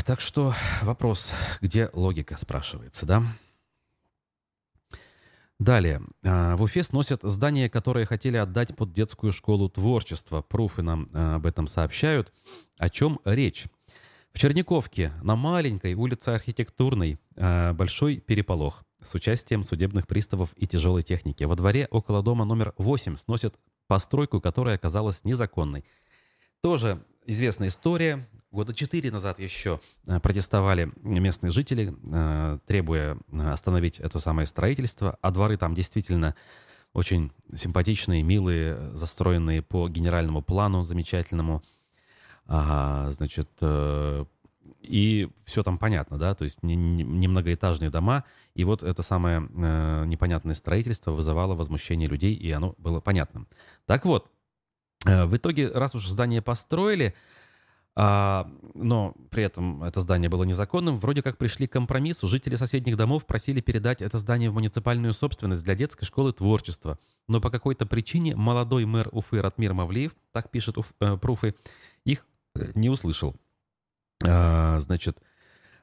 Так 0.04 0.20
что 0.20 0.54
вопрос, 0.82 1.32
где 1.60 1.90
логика, 1.92 2.36
спрашивается, 2.36 3.06
да? 3.06 3.22
Далее. 5.58 6.00
А, 6.24 6.56
в 6.56 6.62
Уфе 6.62 6.84
сносят 6.84 7.20
здание, 7.22 7.68
которое 7.68 8.06
хотели 8.06 8.36
отдать 8.36 8.76
под 8.76 8.92
детскую 8.92 9.32
школу 9.32 9.68
творчества. 9.68 10.40
Пруфы 10.40 10.82
нам 10.82 11.08
а, 11.12 11.36
об 11.36 11.46
этом 11.46 11.66
сообщают. 11.66 12.32
О 12.78 12.88
чем 12.88 13.20
речь? 13.24 13.66
В 14.32 14.38
Черниковке 14.38 15.12
на 15.22 15.36
маленькой 15.36 15.94
улице 15.94 16.30
архитектурной 16.30 17.18
а, 17.36 17.72
большой 17.72 18.18
переполох 18.18 18.84
с 19.04 19.14
участием 19.14 19.62
судебных 19.62 20.06
приставов 20.06 20.50
и 20.56 20.66
тяжелой 20.66 21.02
техники. 21.02 21.44
Во 21.44 21.56
дворе 21.56 21.88
около 21.90 22.22
дома 22.22 22.44
номер 22.44 22.74
8 22.78 23.16
сносят 23.16 23.56
постройку, 23.86 24.40
которая 24.40 24.76
оказалась 24.76 25.24
незаконной. 25.24 25.84
Тоже 26.60 27.02
известная 27.26 27.68
история. 27.68 28.28
Года 28.50 28.72
четыре 28.72 29.10
назад 29.10 29.38
еще 29.38 29.80
э, 30.06 30.20
протестовали 30.20 30.90
местные 31.02 31.50
жители, 31.50 31.94
э, 32.10 32.58
требуя 32.66 33.18
э, 33.30 33.50
остановить 33.50 34.00
это 34.00 34.18
самое 34.18 34.46
строительство. 34.46 35.18
А 35.20 35.30
дворы 35.30 35.56
там 35.58 35.74
действительно 35.74 36.34
очень 36.94 37.30
симпатичные, 37.54 38.22
милые, 38.22 38.96
застроенные 38.96 39.62
по 39.62 39.88
генеральному 39.88 40.42
плану 40.42 40.82
замечательному. 40.82 41.62
Ага, 42.48 43.12
значит, 43.12 43.48
и 44.82 45.28
все 45.44 45.62
там 45.62 45.78
понятно, 45.78 46.18
да, 46.18 46.34
то 46.34 46.44
есть 46.44 46.62
не, 46.62 46.74
не 46.76 47.28
многоэтажные 47.28 47.90
дома, 47.90 48.24
и 48.54 48.64
вот 48.64 48.82
это 48.82 49.02
самое 49.02 49.48
э, 49.54 50.04
непонятное 50.06 50.54
строительство 50.54 51.10
вызывало 51.12 51.54
возмущение 51.54 52.08
людей, 52.08 52.34
и 52.34 52.50
оно 52.50 52.74
было 52.78 53.00
понятным. 53.00 53.46
Так 53.86 54.04
вот, 54.04 54.30
э, 55.06 55.24
в 55.26 55.36
итоге, 55.36 55.68
раз 55.68 55.94
уж 55.94 56.06
здание 56.08 56.42
построили, 56.42 57.14
а, 58.00 58.48
но 58.74 59.12
при 59.28 59.42
этом 59.42 59.82
это 59.82 60.00
здание 60.00 60.28
было 60.28 60.44
незаконным. 60.44 61.00
Вроде 61.00 61.20
как 61.20 61.36
пришли 61.36 61.66
к 61.66 61.72
компромиссу. 61.72 62.28
Жители 62.28 62.54
соседних 62.54 62.96
домов 62.96 63.26
просили 63.26 63.60
передать 63.60 64.02
это 64.02 64.18
здание 64.18 64.50
в 64.50 64.54
муниципальную 64.54 65.12
собственность 65.12 65.64
для 65.64 65.74
детской 65.74 66.04
школы 66.04 66.32
творчества. 66.32 66.96
Но 67.26 67.40
по 67.40 67.50
какой-то 67.50 67.86
причине 67.86 68.36
молодой 68.36 68.84
мэр 68.84 69.08
Уфы 69.10 69.42
Ратмир 69.42 69.74
Мавлиев, 69.74 70.12
так 70.30 70.48
пишет 70.52 70.78
Уф, 70.78 70.92
э, 71.00 71.16
Пруфы, 71.16 71.48
э, 71.48 71.52
не 72.74 72.88
услышал. 72.88 73.36
А, 74.24 74.78
значит, 74.80 75.18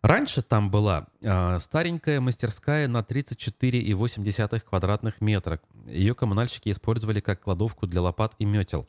Раньше 0.06 0.44
там 0.44 0.70
была 0.70 1.08
э, 1.22 1.60
старенькая 1.60 2.22
мастерская 2.22 2.88
на 2.88 3.00
34,8 3.00 4.60
квадратных 4.60 5.20
метра. 5.20 5.60
Ее 5.88 6.14
коммунальщики 6.14 6.70
использовали 6.70 7.22
как 7.22 7.42
кладовку 7.42 7.88
для 7.88 8.02
лопат 8.04 8.36
и 8.38 8.46
метел. 8.46 8.82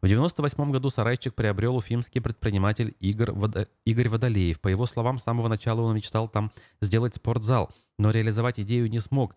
В 0.00 0.06
1998 0.06 0.70
году 0.70 0.90
сарайчик 0.90 1.34
приобрел 1.34 1.74
уфимский 1.74 2.20
предприниматель 2.20 2.94
Игорь, 3.00 3.32
Водо... 3.32 3.66
Игорь 3.84 4.08
Водолеев. 4.08 4.60
По 4.60 4.68
его 4.68 4.86
словам, 4.86 5.18
с 5.18 5.24
самого 5.24 5.48
начала 5.48 5.80
он 5.80 5.96
мечтал 5.96 6.28
там 6.28 6.52
сделать 6.80 7.16
спортзал, 7.16 7.72
но 7.98 8.12
реализовать 8.12 8.60
идею 8.60 8.88
не 8.88 9.00
смог, 9.00 9.34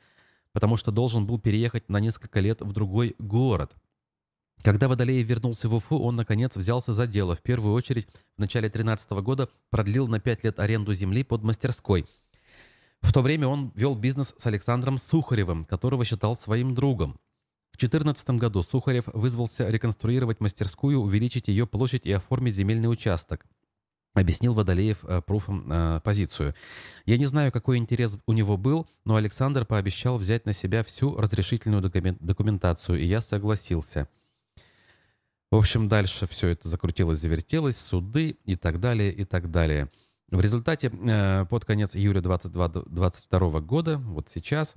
потому 0.54 0.78
что 0.78 0.92
должен 0.92 1.26
был 1.26 1.40
переехать 1.40 1.90
на 1.90 2.00
несколько 2.00 2.42
лет 2.42 2.62
в 2.62 2.72
другой 2.74 3.16
город– 3.18 3.72
когда 4.64 4.88
Водолеев 4.88 5.26
вернулся 5.26 5.70
в 5.70 5.76
Уфу, 5.76 6.00
он, 6.00 6.16
наконец, 6.16 6.56
взялся 6.56 6.94
за 6.94 7.08
дело. 7.08 7.36
В 7.36 7.42
первую 7.42 7.74
очередь, 7.74 8.08
в 8.36 8.40
начале 8.40 8.70
2013 8.70 9.12
года 9.12 9.50
продлил 9.70 10.08
на 10.08 10.20
5 10.20 10.44
лет 10.44 10.60
аренду 10.60 10.94
земли 10.94 11.24
под 11.24 11.44
мастерской. 11.44 12.06
В 13.02 13.14
то 13.14 13.22
время 13.22 13.48
он 13.48 13.72
вел 13.76 13.96
бизнес 13.96 14.34
с 14.38 14.46
Александром 14.48 14.98
Сухаревым, 14.98 15.66
которого 15.66 16.04
считал 16.04 16.36
своим 16.36 16.74
другом. 16.74 17.20
В 17.72 17.80
2014 17.80 18.30
году 18.32 18.64
Сухарев 18.64 19.06
вызвался 19.14 19.70
реконструировать 19.70 20.40
мастерскую, 20.40 21.00
увеличить 21.00 21.48
ее 21.48 21.68
площадь 21.68 22.08
и 22.08 22.12
оформить 22.12 22.56
земельный 22.56 22.92
участок. 22.92 23.46
Объяснил 24.16 24.56
Водолеев 24.56 25.04
э, 25.04 25.22
пруфом 25.22 25.72
э, 25.72 26.02
позицию. 26.04 26.56
Я 27.06 27.20
не 27.20 27.28
знаю, 27.28 27.52
какой 27.52 27.78
интерес 27.78 28.18
у 28.26 28.34
него 28.34 28.58
был, 28.58 28.88
но 29.06 29.16
Александр 29.16 29.64
пообещал 29.64 30.18
взять 30.18 30.48
на 30.48 30.54
себя 30.54 30.84
всю 30.84 31.16
разрешительную 31.16 31.84
документацию, 31.84 33.00
и 33.00 33.06
я 33.06 33.22
согласился. 33.22 34.10
В 35.50 35.56
общем, 35.56 35.88
дальше 35.88 36.28
все 36.28 36.50
это 36.50 36.68
закрутилось, 36.68 37.20
завертелось, 37.20 37.78
суды 37.78 38.38
и 38.44 38.56
так 38.56 38.80
далее, 38.80 39.14
и 39.14 39.24
так 39.24 39.50
далее. 39.50 39.90
В 40.30 40.42
результате 40.42 40.92
э, 40.92 41.46
под 41.50 41.64
конец 41.64 41.96
июля 41.96 42.20
2022 42.20 43.62
года, 43.62 43.98
вот 43.98 44.28
сейчас, 44.30 44.76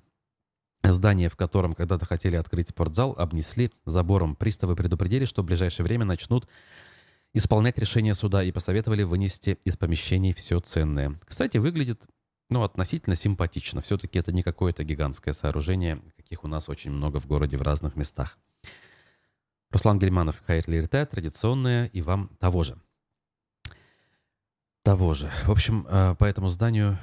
здание, 0.84 1.28
в 1.28 1.34
котором 1.34 1.74
когда-то 1.74 2.06
хотели 2.06 2.36
открыть 2.36 2.68
спортзал, 2.68 3.14
обнесли 3.18 3.72
забором. 3.84 4.36
Приставы 4.36 4.76
предупредили, 4.76 5.24
что 5.24 5.42
в 5.42 5.46
ближайшее 5.46 5.84
время 5.84 6.04
начнут 6.04 6.46
исполнять 7.32 7.78
решение 7.78 8.14
суда 8.14 8.44
и 8.44 8.52
посоветовали 8.52 9.02
вынести 9.02 9.58
из 9.64 9.76
помещений 9.76 10.32
все 10.32 10.60
ценное. 10.60 11.18
Кстати, 11.24 11.56
выглядит 11.58 12.00
ну, 12.48 12.62
относительно 12.62 13.16
симпатично. 13.16 13.80
Все-таки 13.80 14.20
это 14.20 14.30
не 14.30 14.42
какое-то 14.42 14.84
гигантское 14.84 15.34
сооружение, 15.34 16.00
каких 16.16 16.44
у 16.44 16.48
нас 16.48 16.68
очень 16.68 16.92
много 16.92 17.18
в 17.18 17.26
городе 17.26 17.56
в 17.56 17.62
разных 17.62 17.96
местах. 17.96 18.38
Руслан 19.70 19.98
Гельманов, 19.98 20.42
Хайрли 20.46 20.80
РТ, 20.80 21.10
традиционная, 21.10 21.86
и 21.86 22.02
вам 22.02 22.28
того 22.40 22.64
же. 22.64 22.76
Того 24.82 25.14
же. 25.14 25.30
В 25.44 25.50
общем, 25.50 25.86
э, 25.88 26.16
по 26.18 26.24
этому 26.24 26.48
зданию 26.48 26.98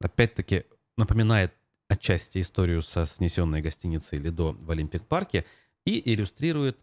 опять-таки 0.00 0.64
напоминает 0.96 1.52
отчасти 1.88 2.40
историю 2.40 2.82
со 2.82 3.06
снесенной 3.06 3.62
гостиницей 3.62 4.18
Лидо 4.18 4.52
в 4.52 4.70
Олимпик-парке 4.70 5.44
и 5.84 6.00
иллюстрирует 6.12 6.78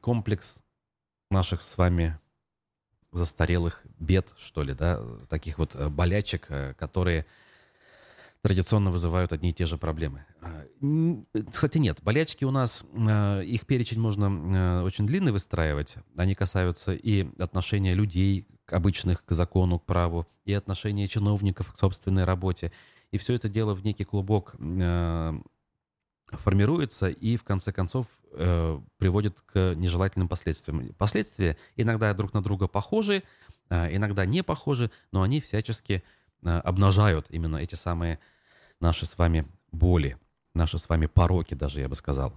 комплекс 0.00 0.60
наших 1.30 1.62
с 1.62 1.78
вами 1.78 2.18
застарелых 3.12 3.82
бед, 3.98 4.28
что 4.36 4.62
ли, 4.62 4.74
да, 4.74 5.02
таких 5.30 5.58
вот 5.58 5.74
э, 5.74 5.88
болячек, 5.88 6.46
э, 6.50 6.74
которые 6.74 7.24
традиционно 8.42 8.90
вызывают 8.90 9.32
одни 9.32 9.50
и 9.50 9.54
те 9.54 9.64
же 9.64 9.78
проблемы. 9.78 10.26
А, 10.46 10.64
кстати, 11.50 11.78
нет, 11.78 11.98
болячки 12.02 12.44
у 12.44 12.50
нас, 12.50 12.84
а, 12.94 13.40
их 13.40 13.66
перечень 13.66 14.00
можно 14.00 14.28
а, 14.30 14.84
очень 14.84 15.06
длинный 15.06 15.32
выстраивать. 15.32 15.96
Они 16.16 16.34
касаются 16.34 16.92
и 16.92 17.28
отношения 17.40 17.92
людей 17.92 18.46
обычных 18.66 19.24
к 19.24 19.32
закону, 19.32 19.78
к 19.78 19.84
праву, 19.84 20.26
и 20.44 20.52
отношения 20.52 21.08
чиновников 21.08 21.72
к 21.72 21.76
собственной 21.76 22.24
работе. 22.24 22.72
И 23.10 23.18
все 23.18 23.34
это 23.34 23.48
дело 23.48 23.74
в 23.74 23.84
некий 23.84 24.04
клубок 24.04 24.56
формируется 26.28 27.08
и 27.08 27.36
в 27.36 27.44
конце 27.44 27.72
концов 27.72 28.08
э, 28.32 28.80
приводит 28.98 29.40
к 29.42 29.74
нежелательным 29.76 30.28
последствиям. 30.28 30.92
Последствия 30.94 31.56
иногда 31.76 32.12
друг 32.14 32.34
на 32.34 32.42
друга 32.42 32.66
похожи, 32.66 33.22
иногда 33.70 34.26
не 34.26 34.42
похожи, 34.42 34.90
но 35.12 35.22
они 35.22 35.40
всячески 35.40 36.02
обнажают 36.42 37.26
именно 37.30 37.58
эти 37.58 37.76
самые 37.76 38.18
наши 38.80 39.06
с 39.06 39.16
вами 39.16 39.46
боли, 39.70 40.18
наши 40.56 40.78
с 40.78 40.88
вами 40.88 41.06
пороки 41.06 41.54
даже, 41.54 41.80
я 41.80 41.88
бы 41.88 41.94
сказал. 41.94 42.32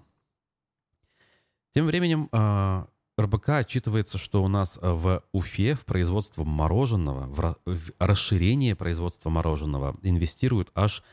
Тем 1.73 1.85
временем 1.85 2.29
э, 2.31 2.85
РБК 3.19 3.49
отчитывается, 3.49 4.17
что 4.17 4.43
у 4.43 4.47
нас 4.47 4.79
в 4.81 5.23
Уфе 5.31 5.73
в 5.73 5.85
производство 5.85 6.43
мороженого, 6.43 7.27
в 7.65 7.91
расширение 7.99 8.75
производства 8.75 9.29
мороженого 9.29 9.95
инвестируют 10.03 10.71
аж 10.75 11.03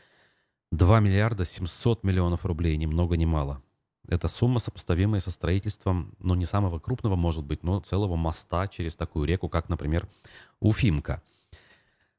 2 0.71 0.99
миллиарда 0.99 1.45
700 1.45 2.03
миллионов 2.03 2.45
рублей, 2.45 2.77
ни 2.77 2.85
много 2.85 3.17
ни 3.17 3.25
мало. 3.25 3.61
Это 4.07 4.27
сумма, 4.27 4.59
сопоставимая 4.59 5.19
со 5.19 5.31
строительством, 5.31 6.13
ну, 6.19 6.33
не 6.35 6.45
самого 6.45 6.79
крупного, 6.79 7.15
может 7.15 7.43
быть, 7.43 7.63
но 7.63 7.79
целого 7.81 8.15
моста 8.15 8.67
через 8.67 8.95
такую 8.95 9.25
реку, 9.25 9.49
как, 9.49 9.69
например, 9.69 10.07
Уфимка– 10.59 11.21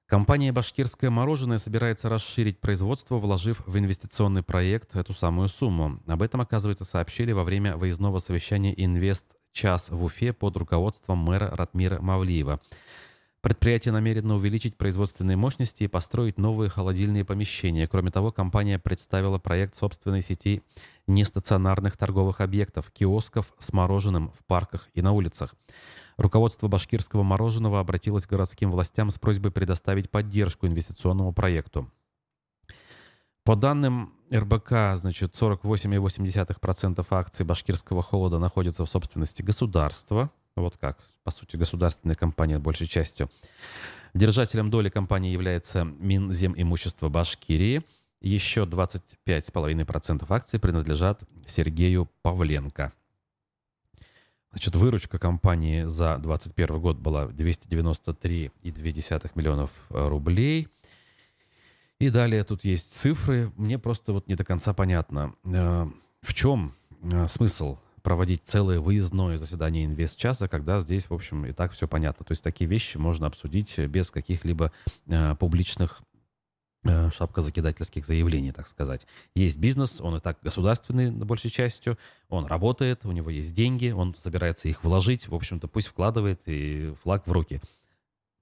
Компания 0.08 0.52
«Башкирское 0.52 1.10
мороженое» 1.10 1.58
собирается 1.58 2.08
расширить 2.08 2.60
производство, 2.60 3.18
вложив 3.18 3.62
в 3.66 3.76
инвестиционный 3.76 4.42
проект 4.42 4.96
эту 4.96 5.12
самую 5.12 5.48
сумму. 5.48 6.00
Об 6.06 6.22
этом, 6.22 6.40
оказывается, 6.40 6.86
сообщили 6.86 7.32
во 7.32 7.44
время 7.44 7.76
выездного 7.76 8.18
совещания 8.18 8.72
«Инвест 8.82 9.26
час» 9.52 9.90
в 9.90 10.02
Уфе 10.02 10.32
под 10.32 10.56
руководством 10.56 11.18
мэра 11.18 11.50
Ратмира 11.54 12.00
Мавлиева. 12.00 12.58
Предприятие 13.42 13.92
намерено 13.92 14.36
увеличить 14.36 14.78
производственные 14.78 15.36
мощности 15.36 15.82
и 15.82 15.88
построить 15.88 16.38
новые 16.38 16.70
холодильные 16.70 17.26
помещения. 17.26 17.86
Кроме 17.86 18.10
того, 18.10 18.32
компания 18.32 18.78
представила 18.78 19.38
проект 19.38 19.76
собственной 19.76 20.22
сети 20.22 20.62
нестационарных 21.06 21.98
торговых 21.98 22.40
объектов, 22.40 22.90
киосков 22.92 23.52
с 23.58 23.74
мороженым 23.74 24.30
в 24.30 24.42
парках 24.46 24.88
и 24.94 25.02
на 25.02 25.12
улицах. 25.12 25.54
Руководство 26.18 26.66
башкирского 26.66 27.22
мороженого 27.22 27.78
обратилось 27.78 28.26
к 28.26 28.30
городским 28.30 28.72
властям 28.72 29.10
с 29.10 29.18
просьбой 29.20 29.52
предоставить 29.52 30.10
поддержку 30.10 30.66
инвестиционному 30.66 31.32
проекту. 31.32 31.88
По 33.44 33.54
данным 33.54 34.12
РБК, 34.30 34.96
значит, 34.96 35.34
48,8% 35.34 37.06
акций 37.10 37.46
башкирского 37.46 38.02
холода 38.02 38.40
находятся 38.40 38.84
в 38.84 38.90
собственности 38.90 39.42
государства. 39.42 40.30
Вот 40.56 40.76
как, 40.76 40.98
по 41.22 41.30
сути, 41.30 41.56
государственная 41.56 42.16
компания 42.16 42.58
большей 42.58 42.88
частью. 42.88 43.30
Держателем 44.12 44.70
доли 44.70 44.88
компании 44.88 45.32
является 45.32 45.84
Минземимущество 45.84 47.08
Башкирии. 47.08 47.84
Еще 48.20 48.64
25,5% 48.64 50.26
акций 50.28 50.58
принадлежат 50.58 51.22
Сергею 51.46 52.10
Павленко. 52.22 52.92
Значит, 54.50 54.76
выручка 54.76 55.18
компании 55.18 55.84
за 55.84 56.18
2021 56.18 56.80
год 56.80 56.98
была 56.98 57.26
293,2 57.26 59.30
миллионов 59.34 59.70
э, 59.90 60.08
рублей. 60.08 60.68
И 61.98 62.10
далее 62.10 62.44
тут 62.44 62.64
есть 62.64 62.92
цифры. 62.92 63.52
Мне 63.56 63.78
просто 63.78 64.12
вот 64.12 64.26
не 64.26 64.36
до 64.36 64.44
конца 64.44 64.72
понятно, 64.72 65.34
э, 65.44 65.86
в 66.22 66.34
чем 66.34 66.72
э, 67.02 67.28
смысл 67.28 67.78
проводить 68.02 68.44
целое 68.44 68.80
выездное 68.80 69.36
заседание 69.36 69.84
инвест-часа, 69.84 70.48
когда 70.48 70.80
здесь, 70.80 71.10
в 71.10 71.14
общем, 71.14 71.44
и 71.44 71.52
так 71.52 71.72
все 71.72 71.86
понятно. 71.86 72.24
То 72.24 72.32
есть 72.32 72.42
такие 72.42 72.70
вещи 72.70 72.96
можно 72.96 73.26
обсудить 73.26 73.78
без 73.78 74.10
каких-либо 74.10 74.72
публичных 75.38 76.00
шапка 77.12 77.42
закидательских 77.42 78.06
заявлений, 78.06 78.52
так 78.52 78.68
сказать. 78.68 79.06
Есть 79.34 79.58
бизнес, 79.58 80.00
он 80.00 80.16
и 80.16 80.20
так 80.20 80.38
государственный 80.42 81.10
на 81.10 81.26
большей 81.26 81.50
частью, 81.50 81.98
он 82.28 82.46
работает, 82.46 83.04
у 83.04 83.12
него 83.12 83.30
есть 83.30 83.54
деньги, 83.54 83.90
он 83.90 84.14
собирается 84.14 84.68
их 84.68 84.84
вложить, 84.84 85.28
в 85.28 85.34
общем-то 85.34 85.68
пусть 85.68 85.88
вкладывает 85.88 86.40
и 86.46 86.94
флаг 87.02 87.26
в 87.26 87.32
руки. 87.32 87.60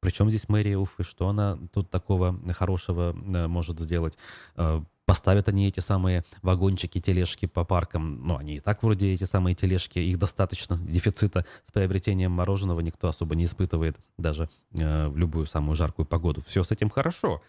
Причем 0.01 0.29
здесь 0.29 0.49
мэрия 0.49 0.77
Уфы, 0.77 1.03
что 1.03 1.29
она 1.29 1.59
тут 1.73 1.91
такого 1.91 2.39
хорошего 2.53 3.13
э, 3.13 3.47
может 3.49 3.81
сделать? 3.81 4.17
Э, 4.55 4.81
поставят 5.05 5.49
они 5.49 5.67
эти 5.67 5.81
самые 5.81 6.25
вагончики, 6.43 7.01
тележки 7.01 7.47
по 7.47 7.65
паркам. 7.65 8.25
Ну, 8.27 8.37
они 8.37 8.57
и 8.57 8.61
так 8.61 8.83
вроде 8.83 9.13
эти 9.13 9.25
самые 9.25 9.57
тележки, 9.57 9.99
их 9.99 10.19
достаточно. 10.19 10.77
Дефицита 10.89 11.45
с 11.65 11.73
приобретением 11.73 12.31
мороженого 12.31 12.81
никто 12.81 13.09
особо 13.09 13.35
не 13.35 13.47
испытывает 13.47 13.97
даже 14.17 14.49
в 14.71 15.17
любую 15.17 15.47
самую 15.47 15.75
жаркую 15.75 16.07
погоду. 16.07 16.41
Все 16.47 16.63
с 16.63 16.71
этим 16.71 16.91
хорошо. 16.91 17.43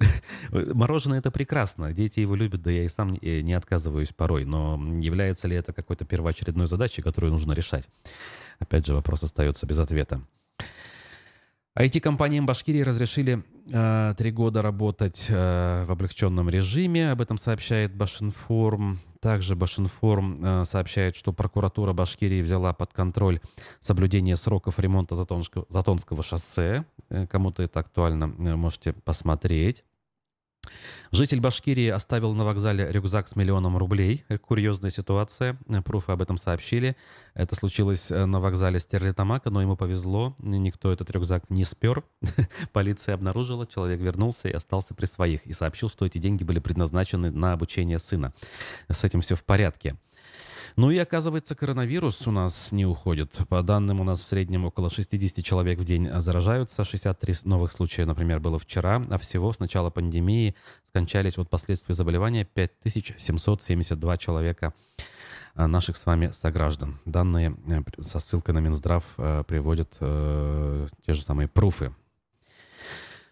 Мороженое 0.50 1.18
это 1.18 1.30
прекрасно, 1.30 1.92
дети 1.92 2.20
его 2.20 2.34
любят, 2.34 2.62
да 2.62 2.70
я 2.70 2.84
и 2.84 2.88
сам 2.88 3.18
не 3.20 3.52
отказываюсь 3.52 4.12
порой, 4.12 4.44
но 4.44 4.80
является 4.96 5.48
ли 5.48 5.56
это 5.56 5.72
какой-то 5.72 6.04
первоочередной 6.04 6.66
задачей, 6.66 7.02
которую 7.02 7.32
нужно 7.32 7.52
решать? 7.52 7.88
Опять 8.58 8.86
же, 8.86 8.94
вопрос 8.94 9.22
остается 9.22 9.66
без 9.66 9.78
ответа. 9.78 10.20
IT-компаниям 11.78 12.46
Башкирии 12.46 12.82
разрешили 12.82 13.44
э, 13.70 14.14
три 14.18 14.32
года 14.32 14.60
работать 14.60 15.26
э, 15.28 15.84
в 15.86 15.92
облегченном 15.92 16.50
режиме. 16.50 17.12
Об 17.12 17.20
этом 17.20 17.38
сообщает 17.38 17.94
Башинформ. 17.94 18.98
Также 19.20 19.54
Башинформ 19.54 20.44
э, 20.44 20.64
сообщает, 20.64 21.14
что 21.14 21.32
прокуратура 21.32 21.92
Башкирии 21.92 22.42
взяла 22.42 22.72
под 22.72 22.92
контроль 22.92 23.40
соблюдение 23.80 24.36
сроков 24.36 24.80
ремонта 24.80 25.14
Затонского, 25.14 25.64
Затонского 25.68 26.24
шоссе. 26.24 26.84
Э, 27.08 27.28
кому-то 27.28 27.62
это 27.62 27.80
актуально, 27.80 28.24
э, 28.24 28.56
можете 28.56 28.92
посмотреть. 28.92 29.84
Житель 31.12 31.40
Башкирии 31.40 31.88
оставил 31.88 32.34
на 32.34 32.44
вокзале 32.44 32.90
рюкзак 32.90 33.26
с 33.26 33.34
миллионом 33.34 33.76
рублей. 33.76 34.24
Курьезная 34.42 34.90
ситуация. 34.90 35.58
Пруфы 35.84 36.12
об 36.12 36.22
этом 36.22 36.38
сообщили. 36.38 36.96
Это 37.34 37.56
случилось 37.56 38.12
э, 38.12 38.26
на 38.26 38.38
вокзале 38.38 38.78
Стерлитамака, 38.78 39.50
но 39.50 39.60
ему 39.60 39.76
повезло. 39.76 40.36
Никто 40.38 40.92
этот 40.92 41.10
рюкзак 41.10 41.50
не 41.50 41.64
спер. 41.64 42.04
Полиция 42.72 43.14
обнаружила, 43.14 43.66
человек 43.66 44.00
вернулся 44.00 44.48
и 44.48 44.52
остался 44.52 44.94
при 44.94 45.06
своих. 45.06 45.44
И 45.46 45.52
сообщил, 45.52 45.90
что 45.90 46.06
эти 46.06 46.18
деньги 46.18 46.44
были 46.44 46.60
предназначены 46.60 47.32
на 47.32 47.54
обучение 47.54 47.98
сына. 47.98 48.32
С 48.88 49.02
этим 49.02 49.20
все 49.20 49.34
в 49.34 49.42
порядке. 49.42 49.96
Ну 50.76 50.90
и 50.90 50.98
оказывается, 50.98 51.54
коронавирус 51.54 52.26
у 52.26 52.30
нас 52.30 52.72
не 52.72 52.86
уходит. 52.86 53.36
По 53.48 53.62
данным, 53.62 54.00
у 54.00 54.04
нас 54.04 54.22
в 54.22 54.28
среднем 54.28 54.64
около 54.64 54.90
60 54.90 55.44
человек 55.44 55.78
в 55.78 55.84
день 55.84 56.10
заражаются. 56.20 56.84
63 56.84 57.34
новых 57.44 57.72
случая, 57.72 58.04
например, 58.04 58.40
было 58.40 58.58
вчера. 58.58 59.02
А 59.10 59.18
всего 59.18 59.52
с 59.52 59.60
начала 59.60 59.90
пандемии 59.90 60.54
скончались 60.86 61.38
от 61.38 61.48
последствий 61.50 61.94
заболевания 61.94 62.44
5772 62.44 64.16
человека 64.16 64.74
а, 65.54 65.66
наших 65.66 65.96
с 65.96 66.06
вами 66.06 66.28
сограждан. 66.28 67.00
Данные 67.04 67.56
э, 67.68 68.02
со 68.02 68.18
ссылкой 68.18 68.54
на 68.54 68.58
Минздрав 68.58 69.04
э, 69.16 69.44
приводят 69.46 69.92
э, 70.00 70.88
те 71.06 71.12
же 71.12 71.22
самые 71.22 71.48
пруфы. 71.48 71.94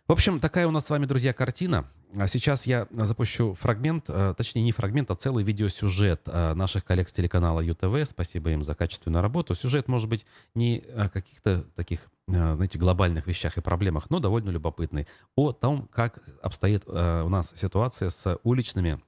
В 0.08 0.12
общем, 0.12 0.40
такая 0.40 0.66
у 0.66 0.70
нас 0.70 0.86
с 0.86 0.90
вами, 0.90 1.04
друзья, 1.04 1.34
картина. 1.34 1.84
А 2.16 2.26
сейчас 2.28 2.66
я 2.66 2.88
запущу 2.90 3.52
фрагмент, 3.52 4.06
э, 4.08 4.32
точнее 4.34 4.62
не 4.62 4.72
фрагмент, 4.72 5.10
а 5.10 5.14
целый 5.14 5.44
видеосюжет 5.44 6.22
э, 6.24 6.54
наших 6.54 6.86
коллег 6.86 7.10
с 7.10 7.12
телеканала 7.12 7.60
ЮТВ. 7.60 8.08
Спасибо 8.08 8.48
им 8.48 8.62
за 8.62 8.74
качественную 8.74 9.20
работу. 9.20 9.54
Сюжет 9.54 9.86
может 9.86 10.08
быть 10.08 10.24
не 10.54 10.82
о 10.96 11.10
каких-то 11.10 11.64
таких, 11.76 12.08
э, 12.26 12.54
знаете, 12.54 12.78
глобальных 12.78 13.26
вещах 13.26 13.58
и 13.58 13.60
проблемах, 13.60 14.08
но 14.08 14.18
довольно 14.18 14.48
любопытный. 14.48 15.06
О 15.36 15.52
том, 15.52 15.90
как 15.92 16.20
обстоит 16.40 16.88
у 16.88 17.28
нас 17.28 17.52
ситуация 17.54 18.08
с 18.08 18.38
уличными 18.44 19.02
Э, 19.02 19.07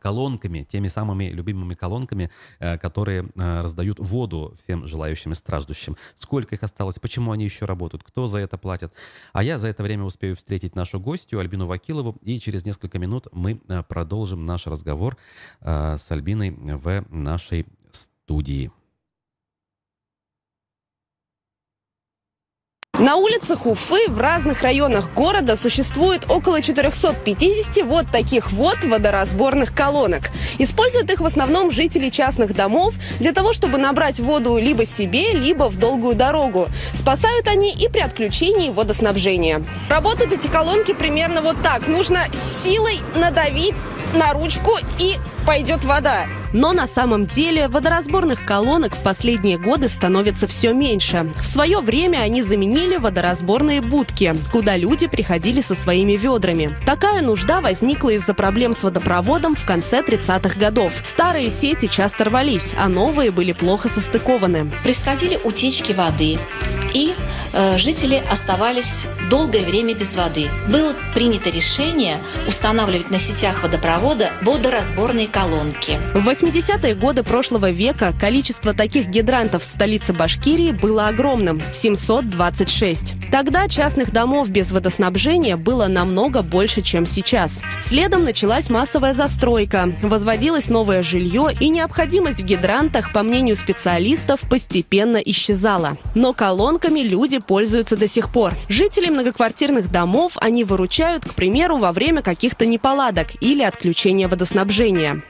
колонками, 0.00 0.66
теми 0.70 0.88
самыми 0.88 1.24
любимыми 1.30 1.74
колонками, 1.74 2.30
э, 2.58 2.78
которые 2.78 3.28
э, 3.34 3.60
раздают 3.62 3.98
воду 3.98 4.54
всем 4.62 4.86
желающим 4.86 5.32
и 5.32 5.34
страждущим. 5.34 5.96
Сколько 6.16 6.54
их 6.54 6.62
осталось, 6.62 6.98
почему 6.98 7.32
они 7.32 7.44
еще 7.44 7.64
работают, 7.64 8.02
кто 8.02 8.26
за 8.26 8.38
это 8.38 8.58
платит. 8.58 8.92
А 9.32 9.42
я 9.42 9.58
за 9.58 9.68
это 9.68 9.82
время 9.82 10.04
успею 10.04 10.36
встретить 10.36 10.76
нашу 10.76 11.00
гостью 11.00 11.38
Альбину 11.38 11.66
Вакилову, 11.66 12.16
и 12.22 12.38
через 12.38 12.64
несколько 12.64 12.98
минут 12.98 13.28
мы 13.32 13.60
продолжим 13.88 14.44
наш 14.44 14.66
разговор 14.66 15.16
с 15.60 16.10
Альбиной 16.10 16.50
в 16.50 17.04
нашей 17.10 17.66
студии. 17.92 18.70
На 23.02 23.16
улицах 23.16 23.66
Уфы 23.66 24.08
в 24.08 24.20
разных 24.20 24.62
районах 24.62 25.12
города 25.12 25.56
существует 25.56 26.30
около 26.30 26.62
450 26.62 27.84
вот 27.84 28.06
таких 28.12 28.52
вот 28.52 28.84
водоразборных 28.84 29.74
колонок. 29.74 30.30
Используют 30.58 31.10
их 31.10 31.18
в 31.18 31.26
основном 31.26 31.72
жители 31.72 32.10
частных 32.10 32.54
домов 32.54 32.94
для 33.18 33.32
того, 33.32 33.52
чтобы 33.52 33.78
набрать 33.78 34.20
воду 34.20 34.56
либо 34.56 34.84
себе, 34.84 35.32
либо 35.32 35.68
в 35.68 35.80
долгую 35.80 36.14
дорогу. 36.14 36.68
Спасают 36.94 37.48
они 37.48 37.72
и 37.72 37.88
при 37.88 38.02
отключении 38.02 38.70
водоснабжения. 38.70 39.64
Работают 39.88 40.32
эти 40.32 40.46
колонки 40.46 40.94
примерно 40.94 41.42
вот 41.42 41.60
так. 41.60 41.88
Нужно 41.88 42.20
силой 42.62 43.00
надавить 43.16 43.74
на 44.14 44.32
ручку 44.32 44.76
и 45.00 45.14
пойдет 45.44 45.84
вода. 45.84 46.28
Но 46.52 46.72
на 46.72 46.86
самом 46.86 47.26
деле 47.26 47.68
водоразборных 47.68 48.44
колонок 48.44 48.96
в 48.96 49.02
последние 49.02 49.58
годы 49.58 49.88
становится 49.88 50.46
все 50.46 50.72
меньше. 50.72 51.32
В 51.40 51.46
свое 51.46 51.80
время 51.80 52.18
они 52.18 52.42
заменили 52.42 52.96
водоразборные 52.96 53.80
будки, 53.80 54.34
куда 54.50 54.76
люди 54.76 55.06
приходили 55.06 55.60
со 55.60 55.74
своими 55.74 56.12
ведрами. 56.12 56.76
Такая 56.86 57.22
нужда 57.22 57.60
возникла 57.60 58.10
из-за 58.10 58.34
проблем 58.34 58.72
с 58.72 58.82
водопроводом 58.82 59.54
в 59.54 59.64
конце 59.64 60.00
30-х 60.00 60.58
годов. 60.58 60.92
Старые 61.04 61.50
сети 61.50 61.88
часто 61.88 62.24
рвались, 62.24 62.72
а 62.78 62.88
новые 62.88 63.30
были 63.30 63.52
плохо 63.52 63.88
состыкованы. 63.88 64.70
Происходили 64.82 65.38
утечки 65.42 65.92
воды, 65.92 66.38
и 66.94 67.14
э, 67.52 67.76
жители 67.76 68.22
оставались 68.30 69.06
долгое 69.30 69.62
время 69.62 69.94
без 69.94 70.14
воды. 70.14 70.50
Было 70.68 70.94
принято 71.14 71.50
решение 71.50 72.18
устанавливать 72.46 73.10
на 73.10 73.18
сетях 73.18 73.62
водопровода 73.62 74.30
водоразборные 74.42 75.28
колонки. 75.28 75.98
В 76.14 76.28
80-е 76.42 76.94
годы 76.96 77.22
прошлого 77.22 77.70
века 77.70 78.12
количество 78.18 78.74
таких 78.74 79.06
гидрантов 79.06 79.62
в 79.62 79.64
столице 79.64 80.12
Башкирии 80.12 80.72
было 80.72 81.06
огромным– 81.06 81.62
726. 81.72 83.30
Тогда 83.30 83.68
частных 83.68 84.12
домов 84.12 84.48
без 84.48 84.72
водоснабжения 84.72 85.56
было 85.56 85.86
намного 85.86 86.42
больше, 86.42 86.82
чем 86.82 87.06
сейчас. 87.06 87.62
Следом 87.80 88.24
началась 88.24 88.70
массовая 88.70 89.14
застройка, 89.14 89.94
возводилось 90.02 90.68
новое 90.68 91.02
жилье 91.02 91.50
и 91.58 91.68
необходимость 91.68 92.40
в 92.40 92.44
гидрантах, 92.44 93.12
по 93.12 93.22
мнению 93.22 93.56
специалистов, 93.56 94.40
постепенно 94.40 95.18
исчезала. 95.18 95.96
Но 96.14 96.32
колонками 96.32 97.00
люди 97.00 97.38
пользуются 97.38 97.96
до 97.96 98.08
сих 98.08 98.32
пор. 98.32 98.54
Жители 98.68 99.08
многоквартирных 99.08 99.90
домов 99.90 100.32
они 100.36 100.64
выручают, 100.64 101.24
к 101.24 101.34
примеру, 101.34 101.76
во 101.76 101.92
время 101.92 102.20
каких-то 102.20 102.66
неполадок 102.66 103.28
или 103.40 103.62
отключения 103.62 104.28
водоснабжения 104.28 105.22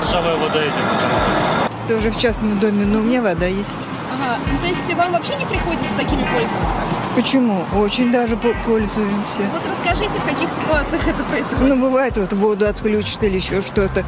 ржавая 0.00 0.36
вода 0.36 0.60
идет. 0.62 1.88
Тоже 1.88 2.10
в 2.10 2.18
частном 2.18 2.58
доме, 2.58 2.84
но 2.86 3.00
у 3.00 3.02
меня 3.02 3.22
вода 3.22 3.46
есть. 3.46 3.88
Ага, 4.12 4.38
ну 4.50 4.58
то 4.58 4.66
есть 4.66 4.94
вам 4.94 5.12
вообще 5.12 5.34
не 5.36 5.46
приходится 5.46 5.86
такими 5.96 6.22
пользоваться? 6.22 6.80
Почему? 7.16 7.64
Очень 7.76 8.12
даже 8.12 8.36
пользуемся. 8.36 9.42
Вот 9.52 9.62
расскажите, 9.68 10.18
в 10.18 10.24
каких 10.24 10.48
ситуациях 10.50 11.08
это 11.08 11.24
происходит? 11.24 11.60
Ну, 11.60 11.80
бывает, 11.80 12.16
вот 12.16 12.32
воду 12.32 12.66
отключат 12.66 13.24
или 13.24 13.36
еще 13.36 13.62
что-то. 13.62 14.04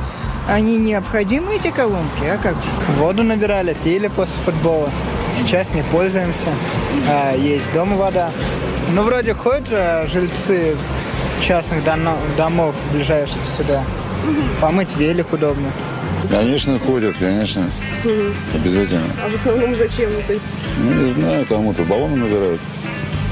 Они 0.49 0.79
необходимы, 0.79 1.55
эти 1.55 1.71
колонки, 1.71 2.25
а 2.25 2.39
как 2.39 2.55
же? 2.55 2.71
Воду 2.99 3.23
набирали, 3.25 3.75
пили 3.83 4.09
после 4.09 4.35
футбола. 4.45 4.91
Сейчас 5.37 5.73
не 5.73 5.83
пользуемся. 5.83 6.49
А, 7.09 7.35
есть 7.37 7.73
дома 7.73 7.97
вода. 7.97 8.31
Ну, 8.93 9.03
вроде 9.03 9.35
ходят 9.35 9.69
а, 9.71 10.07
жильцы 10.07 10.77
частных 11.41 11.83
домов 12.37 12.75
ближайших 12.93 13.41
сюда. 13.49 13.83
Помыть 14.61 14.97
велик 14.97 15.33
удобно. 15.33 15.69
Конечно, 16.31 16.79
ходят, 16.79 17.17
конечно. 17.19 17.69
Угу. 18.05 18.13
Обязательно. 18.55 19.07
А 19.25 19.29
в 19.29 19.35
основном 19.35 19.77
зачем? 19.77 20.11
То 20.27 20.33
есть... 20.33 20.45
Ну, 20.79 20.93
не 20.93 21.13
знаю, 21.13 21.47
кому-то 21.47 21.83
баллоны 21.83 22.17
набирают. 22.17 22.61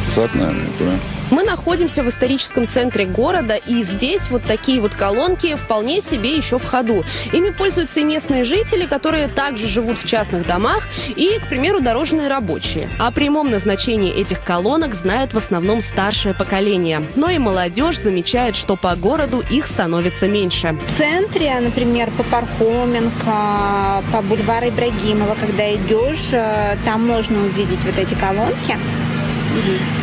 Сад, 0.00 0.34
наверное, 0.34 0.66
куда. 0.78 0.92
Мы 1.30 1.44
находимся 1.44 2.02
в 2.02 2.08
историческом 2.08 2.66
центре 2.66 3.04
города, 3.06 3.54
и 3.54 3.84
здесь 3.84 4.30
вот 4.30 4.42
такие 4.42 4.80
вот 4.80 4.94
колонки 4.94 5.54
вполне 5.54 6.00
себе 6.00 6.34
еще 6.34 6.58
в 6.58 6.64
ходу. 6.64 7.04
Ими 7.32 7.50
пользуются 7.50 8.00
и 8.00 8.04
местные 8.04 8.42
жители, 8.42 8.84
которые 8.86 9.28
также 9.28 9.68
живут 9.68 9.98
в 9.98 10.06
частных 10.06 10.44
домах, 10.46 10.88
и, 11.14 11.38
к 11.38 11.46
примеру, 11.46 11.80
дорожные 11.80 12.28
рабочие. 12.28 12.88
О 12.98 13.12
прямом 13.12 13.48
назначении 13.50 14.12
этих 14.12 14.44
колонок 14.44 14.94
знает 14.94 15.32
в 15.32 15.38
основном 15.38 15.80
старшее 15.80 16.34
поколение. 16.34 17.06
Но 17.14 17.30
и 17.30 17.38
молодежь 17.38 17.98
замечает, 17.98 18.56
что 18.56 18.74
по 18.74 18.96
городу 18.96 19.44
их 19.50 19.66
становится 19.66 20.26
меньше. 20.26 20.76
В 20.88 20.98
центре, 20.98 21.60
например, 21.60 22.10
по 22.16 22.24
Пархоменко, 22.24 24.02
по 24.12 24.22
бульвару 24.22 24.68
Ибрагимова, 24.68 25.36
когда 25.40 25.72
идешь, 25.74 26.32
э, 26.32 26.76
там 26.84 27.06
можно 27.06 27.38
увидеть 27.38 27.84
вот 27.84 27.96
эти 27.98 28.14
колонки. 28.14 28.76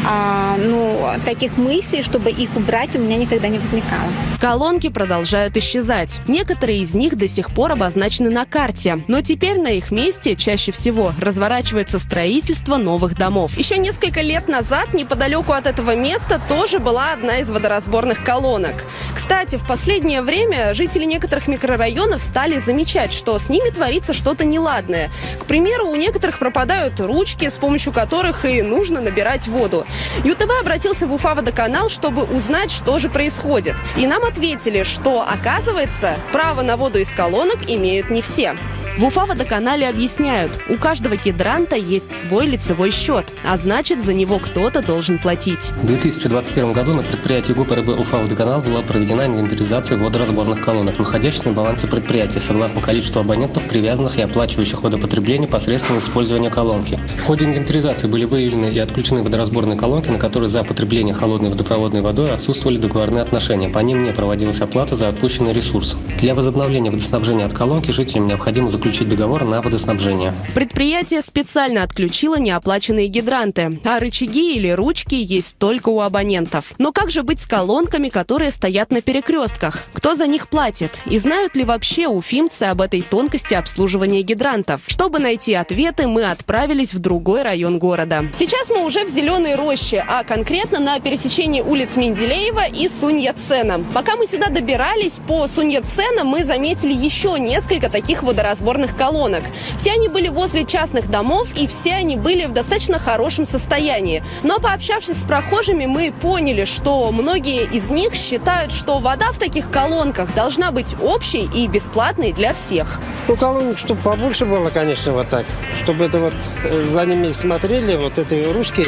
А, 0.06 0.56
ну, 0.58 1.06
таких 1.26 1.58
мыслей, 1.58 2.02
чтобы 2.02 2.32
их 2.32 2.56
убрать, 2.56 2.96
у 2.96 3.00
меня 3.00 3.18
никогда 3.18 3.48
не 3.48 3.60
возникало. 3.60 4.10
Колонки 4.40 4.90
продолжают 4.90 5.58
исчезать. 5.58 6.20
Некоторые 6.28 6.80
из 6.80 6.94
них 6.94 7.18
до 7.18 7.28
сих 7.28 7.54
пор 7.54 7.72
обозначены 7.72 8.30
на 8.30 8.46
карте, 8.46 9.04
но 9.08 9.22
теперь 9.22 9.60
на 9.60 9.70
их 9.70 9.92
месте 9.92 10.36
чаще 10.36 10.72
всего 10.72 11.12
разворачивается 11.20 12.00
строительство 12.00 12.78
новых 12.78 13.16
домов. 13.16 13.58
Еще 13.58 13.78
несколько 13.78 14.22
лет 14.22 14.48
назад 14.48 14.94
неподалеку 14.94 15.54
от 15.54 15.66
этого 15.66 15.96
места 15.96 16.40
тоже 16.48 16.80
была 16.80 17.14
одна 17.14 17.38
из 17.38 17.50
водоразборных 17.50 18.24
колонок. 18.24 18.76
Кстати, 19.16 19.56
в 19.56 19.66
последнее 19.68 20.22
время 20.22 20.74
жители 20.74 21.06
некоторых 21.06 21.48
микрорайонов 21.48 22.22
стали 22.22 22.60
замечать, 22.60 23.12
что 23.12 23.38
с 23.40 23.50
ними 23.50 23.70
творится 23.70 24.14
что-то 24.14 24.46
неладное. 24.46 25.10
К 25.40 25.46
примеру, 25.46 25.88
у 25.88 25.96
некоторых 25.96 26.38
пропадают 26.40 27.00
ручки, 27.00 27.50
с 27.50 27.58
помощью 27.58 27.92
которых 27.92 28.46
и 28.46 28.62
нужно 28.62 29.02
набирать 29.02 29.37
воду. 29.46 29.86
ЮТВ 30.24 30.50
обратился 30.62 31.06
в 31.06 31.14
Уфа-водоканал, 31.14 31.90
чтобы 31.90 32.24
узнать, 32.24 32.72
что 32.72 32.98
же 32.98 33.10
происходит. 33.10 33.76
И 33.98 34.08
нам 34.08 34.24
ответили, 34.24 34.84
что, 34.84 35.22
оказывается, 35.22 36.16
право 36.32 36.62
на 36.62 36.78
воду 36.78 37.00
из 37.00 37.10
колонок 37.10 37.70
имеют 37.70 38.10
не 38.10 38.22
все. 38.22 38.56
В 38.98 39.04
Уфа-водоканале 39.04 39.88
объясняют, 39.88 40.60
у 40.70 40.76
каждого 40.76 41.18
гидранта 41.18 41.76
есть 41.76 42.12
свой 42.24 42.48
лицевой 42.48 42.90
счет, 42.90 43.32
а 43.46 43.56
значит, 43.56 44.04
за 44.04 44.12
него 44.12 44.40
кто-то 44.40 44.82
должен 44.82 45.20
платить. 45.20 45.70
В 45.84 45.86
2021 45.86 46.74
году 46.74 46.96
на 46.96 47.04
предприятии 47.04 47.54
ГУП 47.54 47.74
РБ 47.74 47.90
Уфа-водоканал 47.90 48.64
была 48.64 48.82
проведена 48.82 49.28
инвентаризация 49.28 50.00
водоразборных 50.00 50.66
колонок, 50.66 50.98
находящихся 50.98 51.50
на 51.50 51.54
балансе 51.54 51.86
предприятия, 51.86 52.40
согласно 52.40 52.82
количеству 52.82 53.20
абонентов, 53.20 53.68
привязанных 53.70 54.18
и 54.18 54.24
оплачивающих 54.24 54.82
водопотребление 54.82 55.48
посредством 55.48 56.00
использования 56.00 56.50
колонки. 56.50 57.00
В 57.20 57.24
ходе 57.24 57.46
инвентаризации 57.46 58.08
были 58.08 58.26
выявлены 58.26 58.74
и 58.74 58.80
отключены 58.80 59.22
водоразборные 59.22 59.78
колонки, 59.78 60.10
на 60.10 60.18
которые 60.18 60.50
за 60.50 60.64
потребление 60.64 61.14
холодной 61.14 61.52
водопроводной 61.52 62.02
водой 62.02 62.32
отсутствовали 62.32 62.78
договорные 62.78 63.22
отношения. 63.22 63.70
По 63.70 63.80
ним 63.80 64.02
не 64.02 64.12
проводилась 64.12 64.62
оплата 64.62 64.96
за 64.96 65.08
отпущенный 65.08 65.54
ресурс. 65.54 65.96
Для 66.18 66.34
возобновления 66.34 66.90
водоснабжения 66.90 67.46
от 67.46 67.54
колонки 67.54 67.92
жителям 67.92 68.26
необходимо 68.26 68.72
заключить 68.72 68.87
договор 68.88 69.44
на 69.44 69.62
водоснабжение. 69.62 70.34
Предприятие 70.56 71.22
специально 71.22 71.84
отключило 71.84 72.40
неоплаченные 72.40 73.08
гидранты, 73.08 73.80
а 73.84 74.00
рычаги 74.00 74.56
или 74.56 74.70
ручки 74.70 75.16
есть 75.16 75.58
только 75.58 75.90
у 75.90 76.00
абонентов. 76.00 76.74
Но 76.78 76.94
как 76.94 77.12
же 77.12 77.24
быть 77.24 77.42
с 77.42 77.46
колонками, 77.46 78.08
которые 78.08 78.52
стоят 78.52 78.90
на 78.90 79.02
перекрестках? 79.02 79.84
Кто 79.94 80.16
за 80.16 80.26
них 80.26 80.48
платит? 80.48 80.92
И 81.06 81.20
знают 81.20 81.58
ли 81.58 81.66
вообще 81.66 82.08
уфимцы 82.08 82.64
об 82.64 82.82
этой 82.82 83.02
тонкости 83.02 83.54
обслуживания 83.54 84.22
гидрантов? 84.22 84.82
Чтобы 84.88 85.20
найти 85.20 85.54
ответы, 85.54 86.08
мы 86.08 86.24
отправились 86.24 86.94
в 86.94 87.00
другой 87.00 87.42
район 87.42 87.80
города. 87.80 88.24
Сейчас 88.34 88.70
мы 88.70 88.86
уже 88.86 89.04
в 89.04 89.10
Зеленой 89.10 89.56
роще, 89.56 90.04
а 90.08 90.24
конкретно 90.24 90.80
на 90.80 91.00
пересечении 91.02 91.62
улиц 91.62 91.98
Менделеева 91.98 92.68
и 92.68 92.88
Суньяцена. 92.88 93.84
Пока 93.94 94.16
мы 94.16 94.28
сюда 94.28 94.48
добирались, 94.48 95.20
по 95.28 95.48
Суньяцена 95.48 96.24
мы 96.24 96.46
заметили 96.46 96.94
еще 96.94 97.38
несколько 97.38 97.90
таких 97.90 98.24
водоразборных 98.24 98.77
колонок. 98.86 99.44
Все 99.78 99.94
они 99.94 100.08
были 100.08 100.28
возле 100.28 100.66
частных 100.66 101.10
домов, 101.10 101.48
и 101.56 101.68
все 101.68 101.96
они 101.96 102.18
были 102.18 102.46
в 102.46 102.54
достаточно 102.54 103.00
хорошем 103.00 103.46
состоянии. 103.46 104.24
Но 104.44 104.60
пообщавшись 104.60 105.20
с 105.20 105.24
прохожими, 105.24 105.86
мы 105.86 106.12
поняли, 106.12 106.66
что 106.66 107.12
многие 107.12 107.64
из 107.64 107.90
них 107.90 108.14
считают, 108.14 108.72
что 108.72 109.00
вода 109.00 109.32
в 109.32 109.38
таких 109.38 109.72
колонках 109.72 110.34
должна 110.36 110.72
быть 110.72 110.96
общей 111.02 111.50
и 111.54 111.68
бесплатной 111.68 112.34
для 112.34 112.54
всех. 112.54 113.00
Ну, 113.28 113.36
колонок, 113.36 113.80
чтобы 113.80 114.02
побольше 114.02 114.46
было, 114.46 114.70
конечно, 114.70 115.12
вот 115.14 115.30
так. 115.30 115.46
Чтобы 115.84 116.06
это 116.06 116.20
вот 116.20 116.34
э, 116.64 116.86
за 116.92 117.06
ними 117.06 117.32
смотрели, 117.32 117.96
вот 117.96 118.18
эти 118.18 118.52
русские 118.52 118.88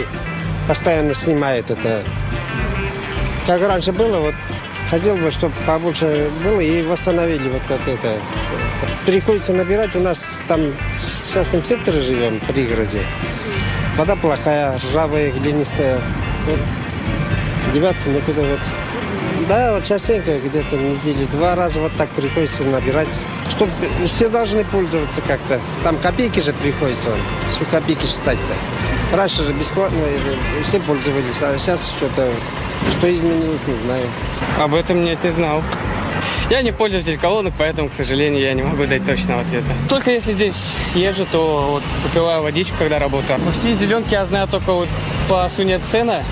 постоянно 0.67 1.13
снимают 1.13 1.71
это. 1.71 2.03
Как 3.47 3.61
раньше 3.61 3.91
было, 3.91 4.19
вот 4.19 4.35
хотел 4.89 5.15
бы, 5.17 5.31
чтобы 5.31 5.53
побольше 5.65 6.29
было 6.43 6.59
и 6.59 6.81
восстановили 6.83 7.49
вот, 7.49 7.61
вот 7.69 7.81
это. 7.87 8.17
Приходится 9.05 9.53
набирать, 9.53 9.95
у 9.95 9.99
нас 9.99 10.39
там 10.47 10.59
в 10.99 11.33
частном 11.33 11.63
секторе 11.63 12.01
живем, 12.01 12.39
в 12.39 12.53
пригороде. 12.53 13.01
Вода 13.97 14.15
плохая, 14.15 14.77
ржавая, 14.77 15.31
глинистая. 15.31 15.99
Вот. 16.45 16.59
Деваться 17.73 18.09
некуда 18.09 18.41
вот. 18.41 18.59
Да, 19.47 19.73
вот 19.73 19.83
частенько 19.83 20.37
где-то 20.37 20.75
недели 20.75 21.25
два 21.31 21.55
раза 21.55 21.79
вот 21.79 21.91
так 21.97 22.09
приходится 22.09 22.63
набирать. 22.63 23.09
Чтобы 23.49 23.71
все 24.05 24.29
должны 24.29 24.63
пользоваться 24.65 25.21
как-то. 25.21 25.59
Там 25.83 25.97
копейки 25.97 26.39
же 26.39 26.53
приходится, 26.53 27.09
что 27.55 27.65
копейки 27.65 28.05
считать-то. 28.05 29.15
Раньше 29.15 29.43
же 29.43 29.53
бесплатно 29.53 29.97
все 30.63 30.79
пользовались, 30.79 31.41
а 31.41 31.57
сейчас 31.57 31.87
что-то, 31.87 32.31
что 32.91 33.13
изменилось, 33.13 33.65
не 33.67 33.75
знаю. 33.85 34.07
Об 34.59 34.73
этом 34.75 35.03
нет, 35.03 35.23
не 35.23 35.31
знал. 35.31 35.61
Я 36.49 36.63
не 36.63 36.71
пользователь 36.71 37.17
колонок, 37.17 37.53
поэтому, 37.57 37.89
к 37.89 37.93
сожалению, 37.93 38.41
я 38.41 38.53
не 38.53 38.63
могу 38.63 38.85
дать 38.85 39.05
точного 39.05 39.41
ответа. 39.41 39.67
Только 39.87 40.09
если 40.09 40.33
здесь 40.33 40.73
езжу, 40.95 41.27
то 41.31 41.67
вот 41.69 41.83
попиваю 42.03 42.41
водичку, 42.41 42.75
когда 42.79 42.97
работаю. 42.97 43.39
Все 43.53 43.75
зеленки 43.75 44.13
я 44.13 44.25
знаю 44.25 44.47
только 44.47 44.73
вот 44.73 44.89
по 45.27 45.47
Суне 45.47 45.77
Цена 45.77 46.23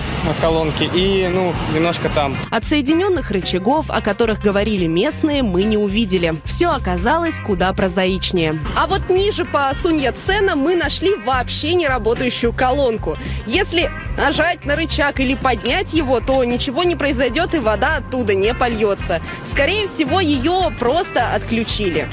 колонки 0.42 0.90
и, 0.94 1.28
ну, 1.28 1.54
немножко 1.74 2.10
там. 2.10 2.36
Отсоединенных 2.52 3.32
рычагов, 3.32 3.90
о 3.90 4.02
которых 4.02 4.42
говорили 4.42 4.86
местные, 4.88 5.44
мы 5.44 5.64
не 5.64 5.78
увидели. 5.78 6.36
Все 6.46 6.68
оказалось 6.68 7.40
куда 7.40 7.74
прозаичнее. 7.74 8.60
А 8.76 8.88
вот 8.88 9.10
ниже 9.10 9.46
по 9.46 9.72
Сунья 9.74 10.14
Цена 10.26 10.56
мы 10.56 10.76
нашли 10.76 11.16
вообще 11.16 11.74
не 11.74 11.88
работающую 11.88 12.54
колонку. 12.54 13.18
Если 13.46 13.90
нажать 14.18 14.66
на 14.66 14.76
рычаг 14.76 15.20
или 15.20 15.36
поднять 15.36 15.94
его, 15.94 16.20
то 16.20 16.44
ничего 16.44 16.84
не 16.84 16.96
произойдет 16.96 17.54
и 17.56 17.60
вода 17.60 17.98
оттуда 17.98 18.34
не 18.34 18.54
польется. 18.54 19.22
Скорее 19.50 19.88
всего, 19.88 20.20
ее 20.20 20.72
просто 20.80 21.34
отключили. 21.34 22.08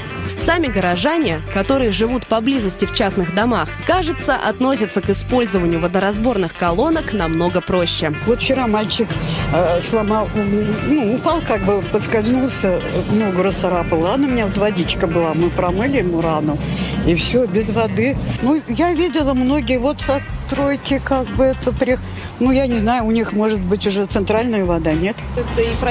Сами 0.45 0.67
горожане, 0.67 1.41
которые 1.55 1.91
живут 1.91 2.27
поблизости 2.27 2.85
в 2.85 2.93
частных 2.93 3.33
домах, 3.33 3.67
кажется, 3.87 4.35
относятся 4.35 5.01
к 5.01 5.09
использованию 5.09 5.79
водоразборных 5.79 6.53
колонок 6.53 7.13
намного 7.13 7.61
проще. 7.61 8.13
Вот 8.27 8.43
вчера 8.43 8.67
мальчик 8.67 9.07
э, 9.51 9.81
сломал, 9.81 10.29
ну, 10.35 11.15
упал, 11.15 11.41
как 11.41 11.63
бы 11.65 11.81
подскользнулся, 11.81 12.79
ногу 13.11 13.41
расцарапал. 13.41 14.01
Ладно, 14.01 14.27
у 14.27 14.29
меня 14.29 14.45
вот 14.45 14.55
водичка 14.59 15.07
была, 15.07 15.33
мы 15.33 15.49
промыли 15.49 15.97
ему 15.97 16.21
рану, 16.21 16.59
и 17.07 17.15
все, 17.15 17.47
без 17.47 17.71
воды. 17.71 18.15
Ну, 18.43 18.61
я 18.67 18.93
видела 18.93 19.33
многие 19.33 19.79
вот 19.79 19.99
со 19.99 20.21
стройки, 20.45 21.01
как 21.03 21.25
бы 21.29 21.45
это 21.45 21.71
при 21.71 21.97
ну, 22.39 22.51
я 22.51 22.67
не 22.67 22.79
знаю, 22.79 23.05
у 23.05 23.11
них 23.11 23.33
может 23.33 23.59
быть 23.59 23.85
уже 23.87 24.05
центральная 24.05 24.65
вода, 24.65 24.93
нет? 24.93 25.15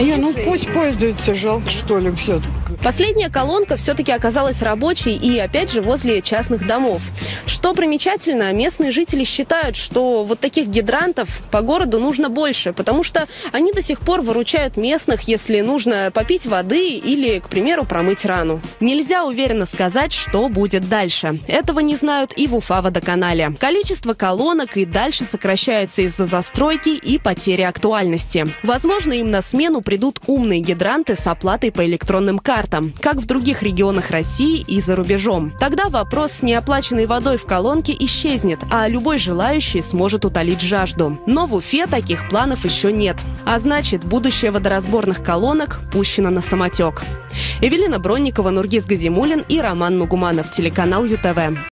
Не, 0.00 0.16
ну 0.16 0.33
пусть 0.44 0.72
пользуются, 0.72 1.35
жалко 1.35 1.70
что 1.70 1.98
ли 1.98 2.11
все 2.12 2.40
Последняя 2.83 3.30
колонка 3.30 3.76
все-таки 3.76 4.12
оказалась 4.12 4.62
рабочей 4.62 5.14
и, 5.14 5.38
опять 5.38 5.72
же, 5.72 5.80
возле 5.80 6.20
частных 6.22 6.66
домов. 6.66 7.02
Что 7.46 7.72
примечательно, 7.72 8.52
местные 8.52 8.90
жители 8.90 9.24
считают, 9.24 9.76
что 9.76 10.24
вот 10.24 10.40
таких 10.40 10.68
гидрантов 10.68 11.42
по 11.50 11.62
городу 11.62 11.98
нужно 11.98 12.28
больше, 12.28 12.72
потому 12.72 13.02
что 13.02 13.26
они 13.52 13.72
до 13.72 13.83
сих 13.83 14.00
пор 14.00 14.20
выручают 14.20 14.76
местных, 14.76 15.22
если 15.22 15.61
нужно 15.61 16.11
попить 16.12 16.46
воды 16.46 16.88
или, 16.96 17.38
к 17.38 17.48
примеру, 17.48 17.85
промыть 17.85 18.24
рану. 18.24 18.61
Нельзя 18.80 19.24
уверенно 19.24 19.66
сказать, 19.66 20.12
что 20.12 20.48
будет 20.48 20.88
дальше. 20.88 21.38
Этого 21.46 21.80
не 21.80 21.96
знают 21.96 22.33
и 22.37 22.46
в 22.46 22.54
Уфа-водоканале. 22.54 23.54
Количество 23.59 24.14
колонок 24.14 24.76
и 24.76 24.85
дальше 24.85 25.24
сокращается 25.24 26.02
из-за 26.02 26.26
застройки 26.35 26.88
и 26.88 27.20
потери 27.20 27.62
актуальности. 27.62 28.44
Возможно, 28.64 29.12
им 29.12 29.31
на 29.31 29.40
смену 29.40 29.83
придут 29.83 30.18
умные 30.27 30.59
гидранты 30.59 31.14
с 31.14 31.29
оплатой 31.29 31.70
по 31.70 31.87
электронным 31.87 32.40
картам, 32.40 32.92
как 33.01 33.18
в 33.18 33.27
других 33.27 33.62
регионах 33.62 34.11
России 34.11 34.59
и 34.66 34.81
за 34.81 34.97
рубежом. 34.97 35.53
Тогда 35.61 35.88
вопрос 35.88 36.33
с 36.33 36.42
неоплаченной 36.42 37.07
водой 37.07 37.37
в 37.37 37.47
колонке 37.47 37.94
исчезнет, 38.01 38.59
а 38.73 38.88
любой 38.88 39.18
желающий 39.18 39.81
сможет 39.81 40.25
утолить 40.25 40.61
жажду. 40.61 41.20
Но 41.25 41.47
в 41.47 41.55
Уфе 41.55 41.87
таких 41.87 42.29
планов 42.29 42.64
еще 42.64 42.90
нет. 42.90 43.16
А 43.47 43.61
значит, 43.61 44.05
будущее 44.05 44.51
водоразборных 44.51 45.23
колонок 45.23 45.83
пущено 45.92 46.31
на 46.31 46.42
самотек. 46.42 47.05
Эвелина 47.61 48.01
Бронникова, 48.01 48.51
Нургиз 48.51 48.87
Газимулин 48.87 49.44
и 49.49 49.61
Роман 49.61 49.99
Нугуманов, 49.99 50.51
телеканал 50.51 51.05
ЮТВ. 51.05 51.73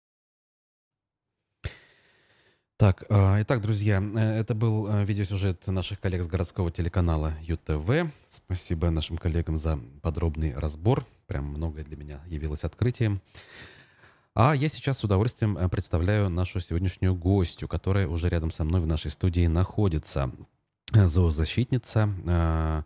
Так, 2.78 3.04
а, 3.08 3.40
итак, 3.40 3.62
друзья, 3.62 4.02
э, 4.02 4.38
это 4.38 4.54
был 4.54 4.86
э, 4.86 5.02
видеосюжет 5.06 5.66
наших 5.66 5.98
коллег 5.98 6.22
с 6.22 6.26
городского 6.26 6.70
телеканала 6.70 7.32
ЮТВ. 7.40 8.12
Спасибо 8.28 8.90
нашим 8.90 9.16
коллегам 9.16 9.56
за 9.56 9.80
подробный 10.02 10.52
разбор. 10.54 11.06
Прям 11.26 11.46
многое 11.46 11.84
для 11.84 11.96
меня 11.96 12.20
явилось 12.26 12.64
открытием. 12.64 13.22
А 14.34 14.54
я 14.54 14.68
сейчас 14.68 14.98
с 14.98 15.04
удовольствием 15.04 15.56
э, 15.56 15.66
представляю 15.70 16.28
нашу 16.28 16.60
сегодняшнюю 16.60 17.14
гостью, 17.14 17.66
которая 17.66 18.08
уже 18.08 18.28
рядом 18.28 18.50
со 18.50 18.62
мной 18.62 18.82
в 18.82 18.86
нашей 18.86 19.10
студии 19.10 19.46
находится. 19.46 20.30
Зоозащитница, 20.92 22.84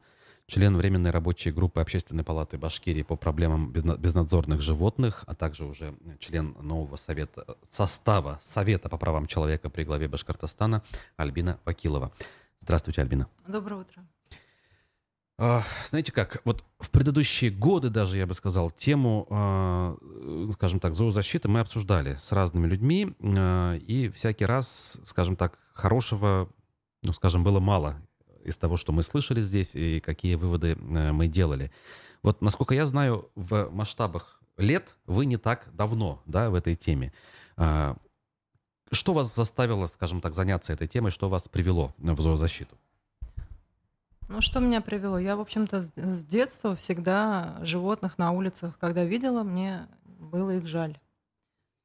член 0.51 0.77
Временной 0.77 1.13
рабочей 1.13 1.53
группы 1.53 1.81
Общественной 1.81 2.25
палаты 2.25 2.59
Башкирии 2.59 3.03
по 3.03 3.15
проблемам 3.15 3.71
безнадзорных 3.71 4.61
животных, 4.61 5.23
а 5.27 5.35
также 5.37 5.65
уже 5.65 5.95
член 6.19 6.57
нового 6.61 6.97
совета, 6.97 7.57
состава 7.71 8.41
Совета 8.43 8.89
по 8.89 8.99
правам 8.99 9.27
человека 9.27 9.71
при 9.71 9.85
главе 9.85 10.09
Башкортостана 10.09 10.83
Альбина 11.17 11.61
Вакилова. 11.65 12.11
Здравствуйте, 12.59 13.01
Альбина. 13.01 13.29
Доброе 13.47 13.77
утро. 13.83 14.03
А, 15.39 15.63
знаете 15.89 16.11
как, 16.11 16.43
вот 16.45 16.65
в 16.81 16.91
предыдущие 16.91 17.53
годы 17.53 17.89
даже, 17.89 18.19
я 18.19 18.27
бы 18.27 18.35
сказал, 18.35 18.71
тему, 18.73 19.29
а, 19.31 19.97
скажем 20.53 20.81
так, 20.81 20.95
зоозащиты 20.95 21.49
мы 21.49 21.61
обсуждали 21.61 22.19
с 22.21 22.33
разными 22.33 22.67
людьми, 22.67 23.15
а, 23.23 23.77
и 23.77 24.09
всякий 24.09 24.47
раз, 24.47 24.99
скажем 25.05 25.37
так, 25.37 25.61
хорошего, 25.73 26.51
ну, 27.05 27.13
скажем, 27.13 27.45
было 27.45 27.61
мало 27.61 28.03
из 28.45 28.57
того, 28.57 28.77
что 28.77 28.93
мы 28.93 29.03
слышали 29.03 29.41
здесь 29.41 29.75
и 29.75 30.01
какие 30.01 30.35
выводы 30.35 30.73
э, 30.73 31.13
мы 31.13 31.27
делали. 31.27 31.71
Вот, 32.23 32.43
насколько 32.43 32.75
я 32.75 32.87
знаю, 32.87 33.31
в 33.35 33.71
масштабах 33.71 34.41
лет 34.57 34.97
вы 35.07 35.27
не 35.27 35.37
так 35.37 35.69
давно, 35.73 36.23
да, 36.27 36.51
в 36.51 36.55
этой 36.55 36.75
теме. 36.75 37.13
А, 37.57 37.97
что 38.93 39.13
вас 39.13 39.35
заставило, 39.35 39.87
скажем 39.87 40.21
так, 40.21 40.35
заняться 40.35 40.73
этой 40.73 40.87
темой, 40.87 41.11
что 41.11 41.29
вас 41.29 41.49
привело 41.49 41.95
в 41.99 42.21
зоозащиту? 42.21 42.77
Ну, 44.29 44.41
что 44.41 44.61
меня 44.61 44.81
привело? 44.81 45.19
Я, 45.19 45.37
в 45.37 45.41
общем-то, 45.41 45.83
с 45.83 46.25
детства 46.25 46.77
всегда 46.77 47.59
животных 47.63 48.17
на 48.17 48.31
улицах, 48.31 48.79
когда 48.79 49.05
видела, 49.05 49.43
мне 49.43 49.89
было 50.05 50.51
их 50.57 50.67
жаль. 50.67 50.99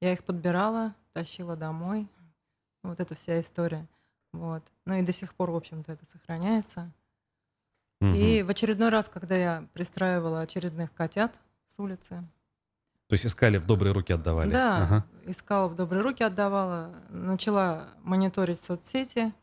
Я 0.01 0.13
их 0.13 0.23
подбирала, 0.23 0.93
тащила 1.13 1.55
домой. 1.55 2.07
Вот 2.83 2.99
эта 2.99 3.15
вся 3.15 3.39
история. 3.39 3.87
Вот. 4.39 4.63
Ну 4.85 4.95
и 4.95 5.01
до 5.01 5.11
сих 5.11 5.33
пор, 5.33 5.51
в 5.51 5.55
общем-то, 5.55 5.91
это 5.91 6.05
сохраняется. 6.05 6.91
И 8.01 8.43
в 8.43 8.49
очередной 8.49 8.89
раз, 8.89 9.09
когда 9.09 9.35
я 9.35 9.67
пристраивала 9.73 10.41
очередных 10.41 10.93
котят 10.93 11.39
с 11.75 11.79
улицы, 11.79 12.23
То 13.07 13.13
есть 13.13 13.25
искали, 13.25 13.57
в 13.57 13.65
добрые 13.65 13.93
руки 13.93 14.13
отдавали? 14.13 14.51
да, 14.51 14.83
Ага. 14.83 15.05
искала 15.25 15.67
в 15.67 15.75
добрые 15.75 16.03
руки, 16.03 16.23
отдавала, 16.23 16.93
начала 17.09 17.87
мониторить 18.03 18.59
соцсети 18.59 19.33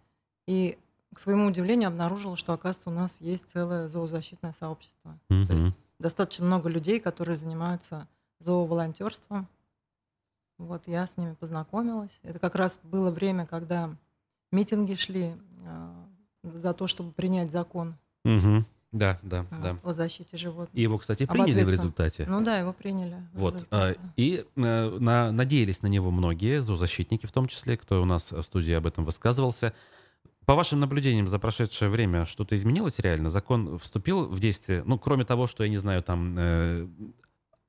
и, 0.47 0.78
к 1.12 1.18
своему 1.20 1.47
удивлению, 1.47 1.88
обнаружила, 1.88 2.36
что, 2.36 2.53
оказывается, 2.53 2.90
у 2.90 2.93
нас 2.93 3.16
есть 3.20 3.51
целое 3.51 3.88
зоозащитное 3.88 4.55
сообщество. 4.59 5.18
То 5.28 5.34
Мгм. 5.34 5.64
есть 5.66 5.76
достаточно 5.99 6.45
много 6.45 6.68
людей, 6.68 7.01
которые 7.01 7.36
занимаются 7.36 8.07
зооволонтерством. 8.38 9.49
Вот 10.59 10.86
я 10.86 11.07
с 11.07 11.16
ними 11.16 11.34
познакомилась. 11.34 12.20
Это 12.22 12.38
как 12.38 12.55
раз 12.55 12.78
было 12.84 13.11
время, 13.11 13.47
когда 13.47 13.88
митинги 14.53 14.94
шли 14.94 15.32
а, 15.66 16.07
за 16.42 16.72
то, 16.72 16.86
чтобы 16.86 17.12
принять 17.12 17.50
закон 17.50 17.96
Мгм. 18.24 18.66
Да, 18.92 19.18
да, 19.22 19.46
а, 19.50 19.59
да. 19.62 19.78
о 19.82 19.92
защите 19.94 20.36
животных. 20.36 20.68
И 20.74 20.82
его, 20.82 20.98
кстати, 20.98 21.24
приняли 21.24 21.64
в 21.64 21.70
результате. 21.70 22.26
Ну 22.28 22.44
да, 22.44 22.59
его 22.59 22.74
приняли. 22.74 23.16
Вот. 23.32 23.66
а. 23.70 23.94
И 24.16 24.44
э, 24.55 24.98
на- 25.00 25.32
надеялись 25.32 25.80
на 25.80 25.86
него 25.86 26.11
многие, 26.11 26.61
зоозащитники 26.61 27.24
в 27.24 27.32
том 27.32 27.46
числе, 27.46 27.78
кто 27.78 28.03
у 28.03 28.05
нас 28.05 28.30
в 28.30 28.42
студии 28.42 28.72
об 28.72 28.86
этом 28.86 29.07
высказывался. 29.07 29.72
По 30.44 30.55
вашим 30.55 30.80
наблюдениям 30.80 31.26
за 31.26 31.38
прошедшее 31.38 31.88
время 31.88 32.26
что-то 32.26 32.55
изменилось 32.55 32.98
реально? 32.98 33.30
Закон 33.30 33.78
вступил 33.78 34.28
в 34.28 34.38
действие? 34.40 34.82
Ну, 34.84 34.98
кроме 34.98 35.24
того, 35.24 35.46
что, 35.46 35.64
я 35.64 35.70
не 35.70 35.78
знаю, 35.78 36.03
там... 36.03 36.34
Э, 36.38 36.86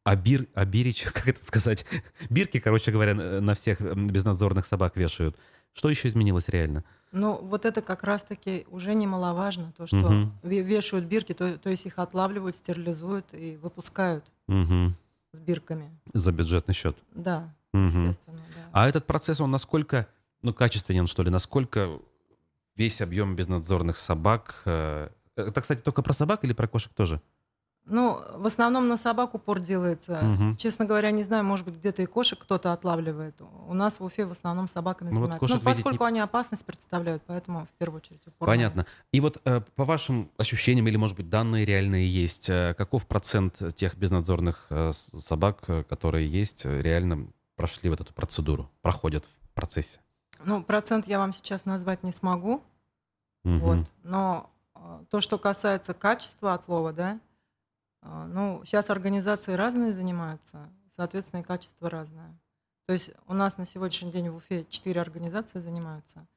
Абир, 0.03 0.47
Абирич, 0.53 1.03
как 1.13 1.29
это 1.29 1.45
сказать? 1.45 1.86
Бирки, 2.29 2.59
короче 2.59 2.91
говоря, 2.91 3.13
на 3.15 3.55
всех 3.55 3.79
безнадзорных 3.81 4.65
собак 4.65 4.97
вешают. 4.97 5.38
Что 5.74 5.89
еще 5.89 6.07
изменилось 6.07 6.49
реально? 6.49 6.84
Ну, 7.11 7.36
вот 7.36 7.65
это 7.65 7.82
как 7.82 8.03
раз-таки 8.03 8.65
уже 8.69 8.95
немаловажно, 8.95 9.71
то, 9.78 9.86
что 9.86 9.97
ве- 10.43 10.61
вешают 10.61 11.05
бирки, 11.05 11.34
то, 11.34 11.57
то 11.57 11.69
есть 11.69 11.86
их 11.86 11.99
отлавливают, 11.99 12.55
стерилизуют 12.57 13.26
и 13.34 13.57
выпускают 13.57 14.26
Мгм. 14.47 14.95
с 15.32 15.39
бирками. 15.39 15.91
За 16.13 16.32
бюджетный 16.32 16.74
счет. 16.74 16.97
Да, 17.13 17.53
Мгм. 17.71 17.86
естественно, 17.88 18.41
да. 18.55 18.69
А 18.71 18.88
этот 18.88 19.05
процесс, 19.05 19.39
он 19.41 19.51
насколько, 19.51 20.07
ну, 20.41 20.53
качественен, 20.53 21.05
что 21.07 21.21
ли? 21.24 21.30
Насколько 21.30 21.99
весь 22.76 23.01
объем 23.01 23.36
безнадзорных 23.36 23.97
собак... 23.97 24.61
э, 24.65 25.09
Это, 25.36 25.61
кстати, 25.61 25.82
только 25.82 26.01
про 26.03 26.13
собак 26.13 26.43
или 26.43 26.53
про 26.53 26.67
кошек 26.67 26.91
тоже? 26.93 27.19
Ну, 27.86 28.21
в 28.36 28.45
основном 28.45 28.88
на 28.88 28.95
собак 28.95 29.34
упор 29.36 29.59
делается. 29.59 30.21
Мгм. 30.21 30.55
Честно 30.55 30.86
говоря, 30.86 31.11
не 31.11 31.23
знаю, 31.23 31.43
может 31.43 31.65
быть, 31.65 31.75
где-то 31.75 32.01
и 32.01 32.05
кошек 32.05 32.39
кто-то 32.39 32.71
отлавливает. 32.71 33.36
У 33.67 33.73
нас 33.73 33.99
в 33.99 34.03
Уфе 34.05 34.25
в 34.25 34.31
основном 34.31 34.69
собаками 34.69 35.09
Ну, 35.09 35.15
вот 35.19 35.23
занимаются. 35.31 35.39
кошек 35.39 35.61
ну, 35.63 35.69
поскольку 35.69 36.03
не- 36.03 36.07
они 36.07 36.19
опасность 36.21 36.63
представляют, 36.65 37.23
поэтому 37.27 37.65
в 37.65 37.77
первую 37.77 37.97
очередь 37.97 38.25
упор. 38.25 38.47
Понятно. 38.47 38.86
И 39.11 39.19
вот 39.19 39.41
э, 39.43 39.59
по 39.75 39.84
вашим 39.84 40.29
ощущениям, 40.38 40.88
или, 40.88 40.95
может 40.95 41.17
быть, 41.17 41.29
данные 41.29 41.65
реальные 41.65 42.07
есть, 42.07 42.49
э, 42.49 42.73
каков 42.77 43.05
процент 43.05 43.61
тех 43.75 43.97
безнадзорных 43.97 44.67
э, 44.69 44.91
собак, 45.17 45.63
э, 45.67 45.84
которые 45.84 46.25
есть, 46.29 46.65
э, 46.65 46.81
реально 46.81 47.27
прошли 47.57 47.89
вот 47.89 47.99
эту 47.99 48.13
процедуру, 48.13 48.69
проходят 48.81 49.25
в 49.25 49.49
процессе? 49.53 49.99
Ну, 50.45 50.63
процент 50.63 51.05
я 51.07 51.19
вам 51.19 51.34
сейчас 51.34 51.65
назвать 51.65 52.03
не 52.03 52.13
смогу. 52.13 52.63
Мгм. 53.43 53.59
Вот. 53.59 53.88
Но 54.03 54.49
э, 54.75 54.79
то, 55.09 55.19
что 55.19 55.38
касается 55.38 55.93
качества 55.93 56.53
отлова, 56.53 56.93
да, 56.93 57.19
ну, 58.03 58.61
сейчас 58.65 58.89
организации 58.89 59.53
разные 59.53 59.93
занимаются, 59.93 60.69
соответственно, 60.95 61.41
и 61.41 61.43
качество 61.43 61.89
разное. 61.89 62.37
То 62.85 62.93
есть 62.93 63.11
у 63.27 63.33
нас 63.33 63.57
на 63.57 63.65
сегодняшний 63.65 64.11
день 64.11 64.29
в 64.29 64.35
Уфе 64.35 64.65
четыре 64.69 64.99
организации 65.01 65.59
занимаются. 65.59 66.27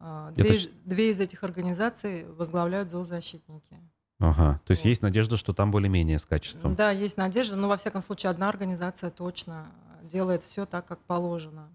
Это 0.00 0.32
Две, 0.36 0.54
из- 0.56 0.62
ч- 0.66 0.70
две 0.84 1.10
из 1.10 1.20
этих 1.20 1.42
организаций 1.42 2.24
возглавляют 2.24 2.88
зоозащитники. 2.90 3.76
Ага. 4.20 4.60
То 4.64 4.70
есть 4.72 4.84
есть 4.84 5.02
надежда, 5.02 5.36
что 5.36 5.52
там 5.52 5.70
более-менее 5.72 6.18
с 6.20 6.24
качеством? 6.26 6.74
Да, 6.76 6.90
есть 6.92 7.16
надежда, 7.16 7.56
но 7.56 7.68
во 7.68 7.76
всяком 7.76 8.00
случае 8.02 8.30
одна 8.30 8.48
организация 8.48 9.10
точно 9.10 9.72
делает 10.02 10.44
все 10.44 10.66
так, 10.66 10.86
как 10.86 11.00
положено. 11.00 11.68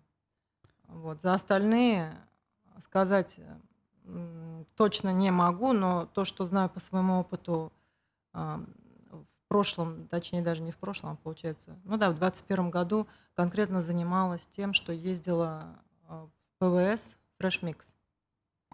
Вот. 0.87 1.21
За 1.21 1.33
остальные 1.33 2.13
сказать 2.81 3.39
точно 4.75 5.11
не 5.13 5.31
могу, 5.31 5.73
но 5.73 6.05
то, 6.05 6.25
что 6.25 6.45
знаю 6.45 6.69
по 6.69 6.79
своему 6.79 7.19
опыту 7.19 7.71
а, 8.33 8.61
прошлом, 9.54 10.08
точнее 10.08 10.41
даже 10.41 10.64
не 10.64 10.72
в 10.72 10.78
прошлом, 10.78 11.12
а 11.12 11.16
получается, 11.16 11.76
ну 11.84 11.95
да, 11.97 12.10
в 12.10 12.18
2021 12.18 12.72
году 12.72 13.08
конкретно 13.36 13.84
занималась 13.84 14.47
тем, 14.47 14.74
что 14.74 14.91
ездила 14.91 15.76
а, 16.08 16.26
в 16.26 16.32
ПВС 16.58 17.16
Fresh 17.39 17.62
Mix 17.62 17.78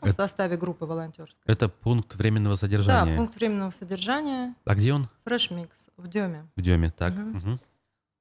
ну, 0.02 0.04
в 0.04 0.06
Это- 0.06 0.14
составе 0.14 0.56
группы 0.56 0.86
волонтерской. 0.86 1.42
Это 1.46 1.68
пункт 1.68 2.16
временного 2.16 2.56
содержания? 2.56 3.12
Да, 3.12 3.18
пункт 3.18 3.36
временного 3.36 3.72
содержания 3.72 4.56
А 4.64 4.74
где 4.74 4.94
он? 4.94 5.10
Fresh 5.26 5.52
Mix 5.52 5.70
в 5.98 6.08
Деме. 6.08 6.48
В 6.56 6.62
Деме, 6.62 6.92
так. 6.92 7.12
Мгм. 7.12 7.38
Мгм. 7.38 7.60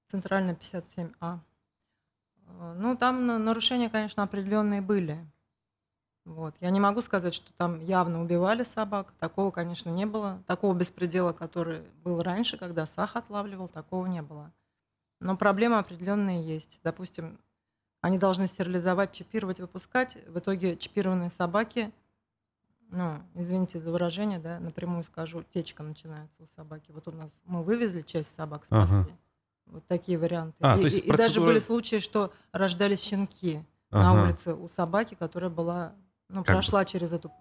Центральная 0.08 0.56
57А. 0.56 1.38
Э, 2.48 2.74
Ну, 2.76 2.96
там 2.96 3.24
на- 3.26 3.38
нарушения, 3.38 3.88
конечно, 3.88 4.24
определенные 4.24 4.80
были. 4.80 5.24
Вот. 6.28 6.54
Я 6.60 6.68
не 6.68 6.78
могу 6.78 7.00
сказать, 7.00 7.32
что 7.34 7.50
там 7.54 7.80
явно 7.80 8.20
убивали 8.22 8.62
собак. 8.62 9.12
Такого, 9.18 9.50
конечно, 9.50 9.88
не 9.88 10.04
было. 10.04 10.42
Такого 10.46 10.74
беспредела, 10.74 11.32
который 11.32 11.82
был 12.04 12.22
раньше, 12.22 12.58
когда 12.58 12.86
Сах 12.86 13.16
отлавливал, 13.16 13.66
такого 13.68 14.04
не 14.06 14.20
было. 14.20 14.52
Но 15.20 15.36
проблемы 15.38 15.78
определенные 15.78 16.42
есть. 16.46 16.80
Допустим, 16.84 17.38
они 18.02 18.18
должны 18.18 18.46
стерилизовать, 18.46 19.12
чипировать, 19.12 19.58
выпускать. 19.58 20.18
В 20.28 20.38
итоге 20.38 20.76
чипированные 20.76 21.30
собаки, 21.30 21.90
ну, 22.90 23.22
извините 23.34 23.80
за 23.80 23.90
выражение, 23.90 24.38
да, 24.38 24.60
напрямую 24.60 25.04
скажу, 25.04 25.42
течка 25.42 25.82
начинается 25.82 26.42
у 26.42 26.46
собаки. 26.46 26.90
Вот 26.90 27.08
у 27.08 27.12
нас 27.12 27.40
мы 27.46 27.62
вывезли 27.62 28.02
часть 28.02 28.34
собак, 28.36 28.66
Ага. 28.68 28.86
спасли. 28.86 29.14
Вот 29.64 29.86
такие 29.86 30.18
варианты. 30.18 30.56
А, 30.60 30.74
и, 30.76 30.80
то 30.80 30.84
есть 30.84 30.98
и- 30.98 31.00
и 31.00 31.10
даже 31.10 31.40
процедура- 31.40 31.46
были 31.46 31.58
случаи, 31.58 32.00
что 32.00 32.32
рождались 32.52 33.00
щенки 33.00 33.62
на 33.90 34.12
Ага. 34.12 34.22
улице 34.24 34.54
у 34.54 34.68
собаки, 34.68 35.14
которая 35.14 35.50
была, 35.50 35.94
ну, 36.28 36.36
Как 36.44 36.46
бы- 36.46 36.52
прошла 36.54 36.84
через 36.84 37.12
эту 37.12 37.32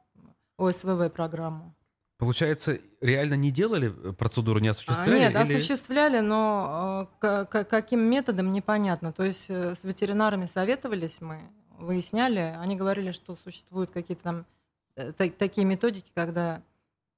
ОСВВ 0.57 1.09
программу. 1.11 1.73
Получается, 2.17 2.79
реально 2.99 3.35
не 3.35 3.51
делали 3.51 3.93
э, 4.09 4.13
процедуру, 4.13 4.59
не 4.59 4.69
А, 4.69 4.71
осуществляли? 4.71 5.19
Нет, 5.19 5.31
или- 5.35 5.55
осуществляли, 5.57 6.19
но 6.19 7.09
э, 7.21 7.45
к- 7.45 7.63
каким 7.65 7.99
методом 8.01 8.51
непонятно. 8.51 9.13
То 9.13 9.23
есть 9.23 9.45
э, 9.49 9.75
с 9.75 9.83
ветеринарами 9.83 10.47
советовались 10.47 11.21
мы, 11.21 11.41
выясняли, 11.77 12.55
они 12.59 12.75
говорили, 12.75 13.11
что 13.11 13.35
существуют 13.35 13.91
какие-то 13.91 14.23
там 14.23 14.45
э, 14.95 15.11
та- 15.11 15.29
такие 15.29 15.63
методики, 15.65 16.09
когда, 16.15 16.63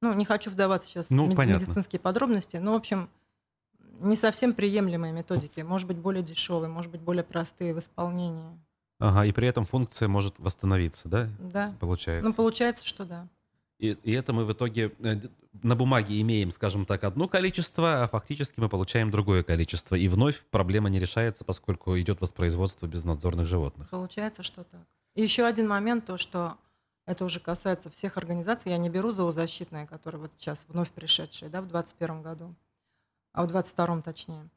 ну, 0.02 0.14
не 0.14 0.26
хочу 0.26 0.50
вдаваться 0.52 0.90
сейчас 0.90 1.10
Ну, 1.10 1.26
в 1.26 1.30
мед- 1.30 1.38
медицинские 1.38 2.02
подробности, 2.02 2.58
но, 2.58 2.74
в 2.74 2.76
общем, 2.76 3.10
не 4.02 4.18
совсем 4.18 4.54
приемлемые 4.54 5.14
методики, 5.14 5.62
может 5.62 5.88
быть, 5.88 5.98
более 5.98 6.24
дешевые, 6.24 6.70
может 6.70 6.92
быть, 6.92 7.00
более 7.00 7.24
простые 7.24 7.74
в 7.74 7.80
исполнении. 7.80 8.60
Ага, 9.00 9.26
и 9.26 9.32
при 9.32 9.48
этом 9.48 9.66
функция 9.66 10.08
может 10.08 10.38
восстановиться, 10.40 11.08
да? 11.08 11.30
Да. 11.40 11.74
Получается. 11.80 12.28
Ну, 12.28 12.36
получается, 12.36 12.86
что 12.86 13.06
да. 13.06 13.28
И, 13.80 13.98
и 14.04 14.12
это 14.12 14.34
мы 14.34 14.44
в 14.44 14.52
итоге 14.52 14.92
э, 15.00 15.22
на 15.64 15.76
бумаге 15.76 16.20
имеем, 16.20 16.52
скажем 16.52 16.86
так, 16.86 17.06
одно 17.06 17.30
количество, 17.30 18.04
а 18.04 18.08
фактически 18.08 18.60
мы 18.60 18.68
получаем 18.68 19.10
другое 19.10 19.42
количество. 19.42 19.96
И 19.96 20.10
вновь 20.10 20.44
проблема 20.52 20.90
не 20.90 21.00
решается, 21.00 21.46
поскольку 21.46 21.98
идет 21.98 22.20
воспроизводство 22.20 22.88
безнадзорных 22.88 23.48
животных. 23.48 23.90
Получается, 23.90 24.44
что 24.44 24.66
так. 24.66 24.82
И 25.16 25.22
еще 25.22 25.46
один 25.46 25.70
момент, 25.70 26.06
то, 26.06 26.18
что 26.18 26.58
это 27.06 27.24
уже 27.24 27.40
касается 27.40 27.90
всех 27.90 28.18
организаций. 28.18 28.72
Я 28.72 28.78
не 28.78 28.90
беру 28.90 29.12
зоозащитные, 29.12 29.88
которые 29.88 30.22
вот 30.22 30.32
сейчас 30.38 30.66
вновь 30.68 30.92
пришедшие, 30.92 31.50
да, 31.50 31.62
в 31.62 31.68
2021 31.68 32.22
году, 32.22 32.56
а 33.32 33.44
в 33.44 33.48
2022 33.48 34.02
точнее. 34.02 34.50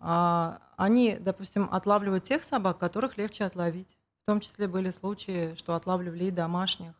А, 0.00 0.60
они, 0.76 1.16
допустим, 1.20 1.68
отлавливают 1.70 2.24
тех 2.24 2.44
собак, 2.44 2.78
которых 2.78 3.18
легче 3.18 3.44
отловить. 3.44 3.98
В 4.22 4.26
том 4.26 4.40
числе 4.40 4.66
были 4.66 4.90
случаи, 4.90 5.54
что 5.56 5.74
отлавливали 5.74 6.24
и 6.24 6.30
домашних. 6.30 6.94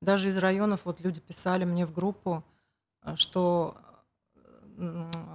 Даже 0.00 0.28
из 0.28 0.38
районов 0.38 0.80
вот 0.84 1.00
люди 1.00 1.20
писали 1.20 1.64
мне 1.64 1.84
в 1.84 1.92
группу, 1.92 2.44
э, 3.02 3.16
что 3.16 3.76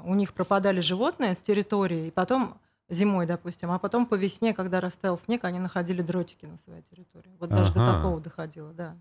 у 0.06 0.16
них 0.16 0.34
пропадали 0.34 0.80
животные 0.80 1.36
с 1.36 1.44
территории, 1.44 2.08
и 2.08 2.12
потом 2.12 2.58
зимой, 2.90 3.26
допустим, 3.26 3.72
а 3.72 3.80
потом 3.80 4.06
по 4.06 4.16
весне, 4.16 4.54
когда 4.54 4.80
растаял 4.80 5.18
снег, 5.18 5.44
они 5.44 5.60
находили 5.60 6.02
дротики 6.02 6.46
на 6.46 6.58
своей 6.58 6.82
территории. 6.82 7.36
Вот 7.40 7.50
даже 7.50 7.74
до 7.74 7.84
Ага. 7.84 7.94
такого 7.94 8.22
доходило, 8.22 8.72
да. 8.74 8.98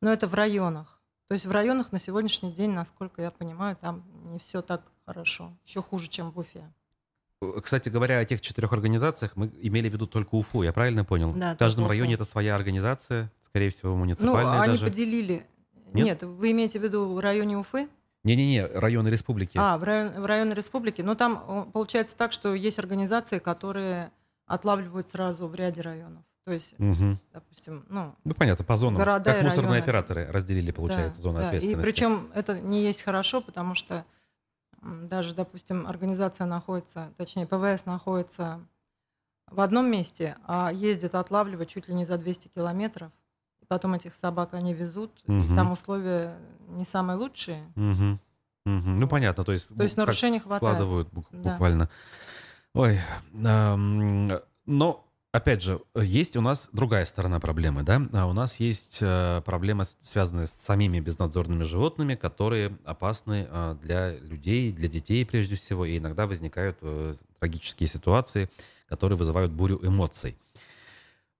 Но 0.00 0.12
это 0.12 0.26
в 0.26 0.34
районах. 0.34 1.00
То 1.28 1.34
есть 1.34 1.46
в 1.46 1.50
районах 1.50 1.92
на 1.92 1.98
сегодняшний 1.98 2.52
день, 2.52 2.72
насколько 2.72 3.22
я 3.22 3.30
понимаю, 3.30 3.76
там 3.76 4.04
не 4.32 4.38
все 4.38 4.62
так 4.62 4.82
хорошо. 5.06 5.52
Еще 5.64 5.82
хуже, 5.82 6.08
чем 6.08 6.30
в 6.30 6.38
Уфе. 6.38 6.72
Э, 7.40 7.60
Кстати 7.62 7.88
говоря, 7.88 8.18
о 8.18 8.24
тех 8.24 8.40
четырех 8.40 8.72
организациях 8.72 9.32
мы 9.36 9.50
имели 9.60 9.88
в 9.88 9.92
виду 9.92 10.06
только 10.06 10.34
Уфу, 10.34 10.62
я 10.62 10.72
правильно 10.72 11.04
понял? 11.04 11.32
Да, 11.32 11.54
в 11.54 11.58
каждом 11.58 11.86
районе 11.86 12.14
Уфу. 12.14 12.22
это 12.22 12.30
своя 12.30 12.54
организация, 12.54 13.30
скорее 13.42 13.70
всего, 13.70 13.92
Ну, 13.92 13.98
муниципальная 13.98 14.60
они 14.62 14.72
даже. 14.72 14.86
поделили. 14.86 15.46
Нет? 15.92 16.04
Нет? 16.06 16.22
вы 16.24 16.50
имеете 16.50 16.78
в 16.78 16.82
виду 16.82 17.12
в 17.14 17.18
районе 17.20 17.56
Уфы? 17.58 17.88
Не-не-не, 18.24 18.66
районы 18.66 19.08
республики. 19.08 19.56
А, 19.56 19.78
в, 19.78 19.84
район, 19.84 20.20
в 20.20 20.26
районы 20.26 20.52
республики. 20.52 21.00
Но 21.00 21.14
там 21.14 21.44
о, 21.46 21.62
получается 21.72 22.16
так, 22.16 22.32
что 22.32 22.52
есть 22.54 22.78
организации, 22.78 23.38
которые 23.38 24.10
отлавливают 24.46 25.08
сразу 25.10 25.46
в 25.46 25.54
ряде 25.54 25.80
районов. 25.82 26.22
То 26.44 26.52
есть, 26.52 26.74
Мгм. 26.78 27.18
допустим, 27.32 27.84
ну, 27.88 28.14
Ну, 28.24 28.34
понятно, 28.34 28.64
по 28.64 28.76
зонам. 28.76 28.96
города 28.98 29.32
как 29.32 29.42
мусорные 29.42 29.70
районы. 29.72 29.82
операторы 29.84 30.26
разделили, 30.32 30.70
получается, 30.72 31.20
Да, 31.20 31.22
зоны 31.22 31.40
да. 31.40 31.46
ответственности. 31.46 31.88
И 31.88 31.92
причем 31.92 32.30
это 32.34 32.58
не 32.60 32.82
есть 32.82 33.02
хорошо, 33.02 33.40
потому 33.40 33.74
что 33.74 34.04
даже, 34.82 35.34
допустим, 35.34 35.86
организация 35.86 36.46
находится, 36.46 37.12
точнее, 37.16 37.46
ПВС 37.46 37.84
находится 37.86 38.60
в 39.50 39.60
одном 39.60 39.90
месте, 39.90 40.36
а 40.44 40.70
ездит 40.72 41.14
отлавливать 41.14 41.68
чуть 41.70 41.88
ли 41.88 41.94
не 41.94 42.04
за 42.04 42.18
200 42.18 42.48
километров. 42.48 43.10
И 43.60 43.64
потом 43.64 43.94
этих 43.94 44.14
собак 44.14 44.54
они 44.54 44.72
везут. 44.74 45.20
и 45.26 45.32
Мгм. 45.32 45.56
там 45.56 45.72
условия 45.72 46.38
не 46.68 46.84
самые 46.84 47.16
лучшие. 47.16 47.72
Мгм. 47.74 48.20
Мгм. 48.66 48.96
Ну, 48.96 49.08
понятно, 49.08 49.44
то 49.44 49.52
есть... 49.52 49.74
То 49.74 49.82
есть 49.82 49.96
нарушений 49.96 50.38
хватает. 50.40 50.74
Складывают 50.76 51.08
бук- 51.12 51.26
Да. 51.32 51.52
буквально. 51.52 51.88
Ой, 52.74 53.00
ам, 53.44 54.28
но, 54.66 55.04
опять 55.38 55.62
же, 55.62 55.80
есть 55.94 56.36
у 56.36 56.40
нас 56.40 56.68
другая 56.72 57.04
сторона 57.04 57.40
проблемы, 57.40 57.82
да? 57.82 58.02
А 58.12 58.26
у 58.26 58.32
нас 58.32 58.60
есть 58.60 58.98
э, 59.00 59.42
проблема, 59.44 59.84
связанная 59.84 60.46
с 60.46 60.52
самими 60.52 61.00
безнадзорными 61.00 61.64
животными, 61.64 62.14
которые 62.14 62.76
опасны 62.84 63.48
э, 63.48 63.76
для 63.82 64.16
людей, 64.18 64.70
для 64.72 64.88
детей 64.88 65.24
прежде 65.24 65.56
всего, 65.56 65.86
и 65.86 65.98
иногда 65.98 66.26
возникают 66.26 66.78
э, 66.82 67.14
трагические 67.40 67.88
ситуации, 67.88 68.50
которые 68.88 69.16
вызывают 69.16 69.50
бурю 69.52 69.80
эмоций. 69.82 70.36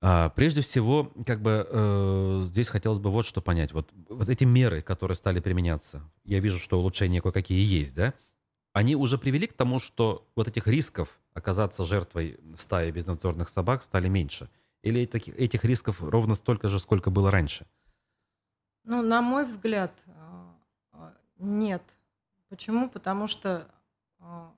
А, 0.01 0.29
Прежде 0.31 0.61
всего, 0.61 1.13
как 1.27 1.43
бы 1.43 1.67
э, 1.69 2.41
здесь 2.45 2.69
хотелось 2.69 3.01
бы 3.01 3.11
вот 3.11 3.27
что 3.27 3.41
понять. 3.41 3.73
Вот, 3.73 3.89
вот 4.09 4.29
эти 4.29 4.45
меры, 4.45 4.81
которые 4.81 5.17
стали 5.17 5.41
применяться, 5.41 6.03
я 6.25 6.39
вижу, 6.41 6.59
что 6.59 6.79
улучшения 6.79 7.21
кое-какие 7.21 7.63
есть, 7.63 7.95
да? 7.95 8.15
Они 8.79 8.95
уже 8.95 9.19
привели 9.19 9.49
к 9.49 9.55
тому, 9.55 9.81
что 9.81 10.25
вот 10.37 10.47
этих 10.47 10.69
рисков 10.69 11.19
оказаться 11.35 11.85
жертвой 11.85 12.39
стаи 12.55 12.93
безнадзорных 12.93 13.49
собак 13.49 13.83
стали 13.83 14.07
меньше? 14.07 14.49
Или 14.83 15.05
таких, 15.05 15.35
этих 15.37 15.65
рисков 15.65 16.01
ровно 16.01 16.37
столько 16.37 16.69
же, 16.69 16.79
сколько 16.79 17.11
было 17.11 17.29
раньше? 17.33 17.67
Ну, 18.85 19.03
на 19.03 19.21
мой 19.21 19.47
взгляд, 19.47 19.91
а, 20.07 20.55
а, 20.93 21.13
нет. 21.39 21.83
Почему? 22.51 22.89
Потому 22.89 23.27
что 23.27 23.69
а, 24.21 24.55